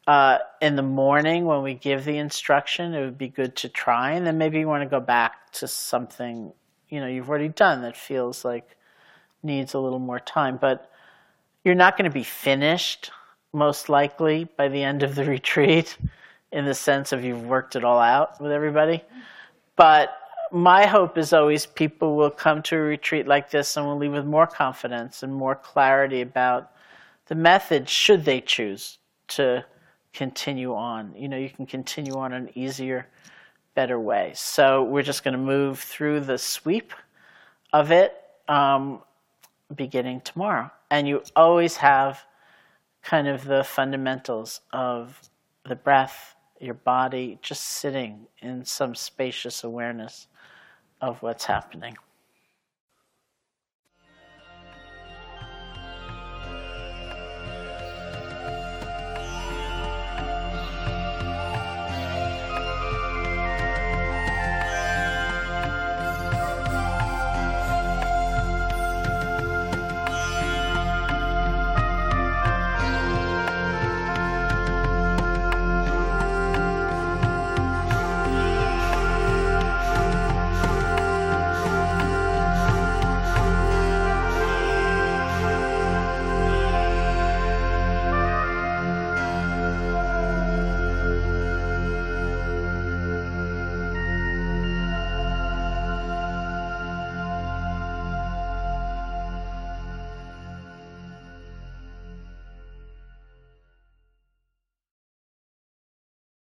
uh, 0.08 0.38
in 0.60 0.74
the 0.74 0.82
morning 0.82 1.44
when 1.44 1.62
we 1.62 1.74
give 1.74 2.04
the 2.04 2.18
instruction, 2.18 2.94
it 2.94 3.04
would 3.04 3.16
be 3.16 3.28
good 3.28 3.54
to 3.58 3.68
try, 3.68 4.10
and 4.10 4.26
then 4.26 4.38
maybe 4.38 4.58
you 4.58 4.66
want 4.66 4.82
to 4.82 4.88
go 4.88 4.98
back 4.98 5.52
to 5.52 5.68
something 5.68 6.52
you 6.88 6.98
know 6.98 7.06
you've 7.06 7.30
already 7.30 7.50
done 7.50 7.82
that 7.82 7.96
feels 7.96 8.44
like 8.44 8.76
needs 9.44 9.74
a 9.74 9.78
little 9.78 10.00
more 10.00 10.18
time. 10.18 10.56
But 10.56 10.90
you're 11.62 11.76
not 11.76 11.96
going 11.96 12.10
to 12.10 12.14
be 12.14 12.24
finished, 12.24 13.12
most 13.52 13.88
likely, 13.88 14.48
by 14.56 14.66
the 14.66 14.82
end 14.82 15.04
of 15.04 15.14
the 15.14 15.24
retreat, 15.36 15.96
in 16.54 16.64
the 16.64 16.74
sense 16.74 17.12
of 17.12 17.24
you've 17.24 17.44
worked 17.44 17.74
it 17.76 17.84
all 17.84 17.98
out 17.98 18.40
with 18.40 18.52
everybody. 18.52 19.02
But 19.76 20.16
my 20.52 20.86
hope 20.86 21.18
is 21.18 21.32
always 21.32 21.66
people 21.66 22.14
will 22.14 22.30
come 22.30 22.62
to 22.62 22.76
a 22.76 22.80
retreat 22.80 23.26
like 23.26 23.50
this 23.50 23.76
and 23.76 23.84
will 23.84 23.98
leave 23.98 24.12
with 24.12 24.24
more 24.24 24.46
confidence 24.46 25.24
and 25.24 25.34
more 25.34 25.56
clarity 25.56 26.20
about 26.20 26.70
the 27.26 27.34
method 27.34 27.88
should 27.88 28.24
they 28.24 28.40
choose 28.40 28.98
to 29.26 29.64
continue 30.12 30.72
on. 30.74 31.12
You 31.16 31.28
know, 31.28 31.36
you 31.36 31.50
can 31.50 31.66
continue 31.66 32.14
on 32.14 32.32
an 32.32 32.50
easier, 32.54 33.08
better 33.74 33.98
way. 33.98 34.30
So 34.36 34.84
we're 34.84 35.02
just 35.02 35.24
going 35.24 35.32
to 35.32 35.38
move 35.38 35.80
through 35.80 36.20
the 36.20 36.38
sweep 36.38 36.92
of 37.72 37.90
it 37.90 38.14
um, 38.46 39.02
beginning 39.74 40.20
tomorrow. 40.20 40.70
And 40.88 41.08
you 41.08 41.24
always 41.34 41.76
have 41.78 42.22
kind 43.02 43.26
of 43.26 43.44
the 43.44 43.64
fundamentals 43.64 44.60
of 44.72 45.20
the 45.66 45.74
breath, 45.74 46.33
your 46.60 46.74
body, 46.74 47.38
just 47.42 47.64
sitting 47.64 48.26
in 48.40 48.64
some 48.64 48.94
spacious 48.94 49.64
awareness 49.64 50.28
of 51.00 51.22
what's 51.22 51.44
happening. 51.44 51.96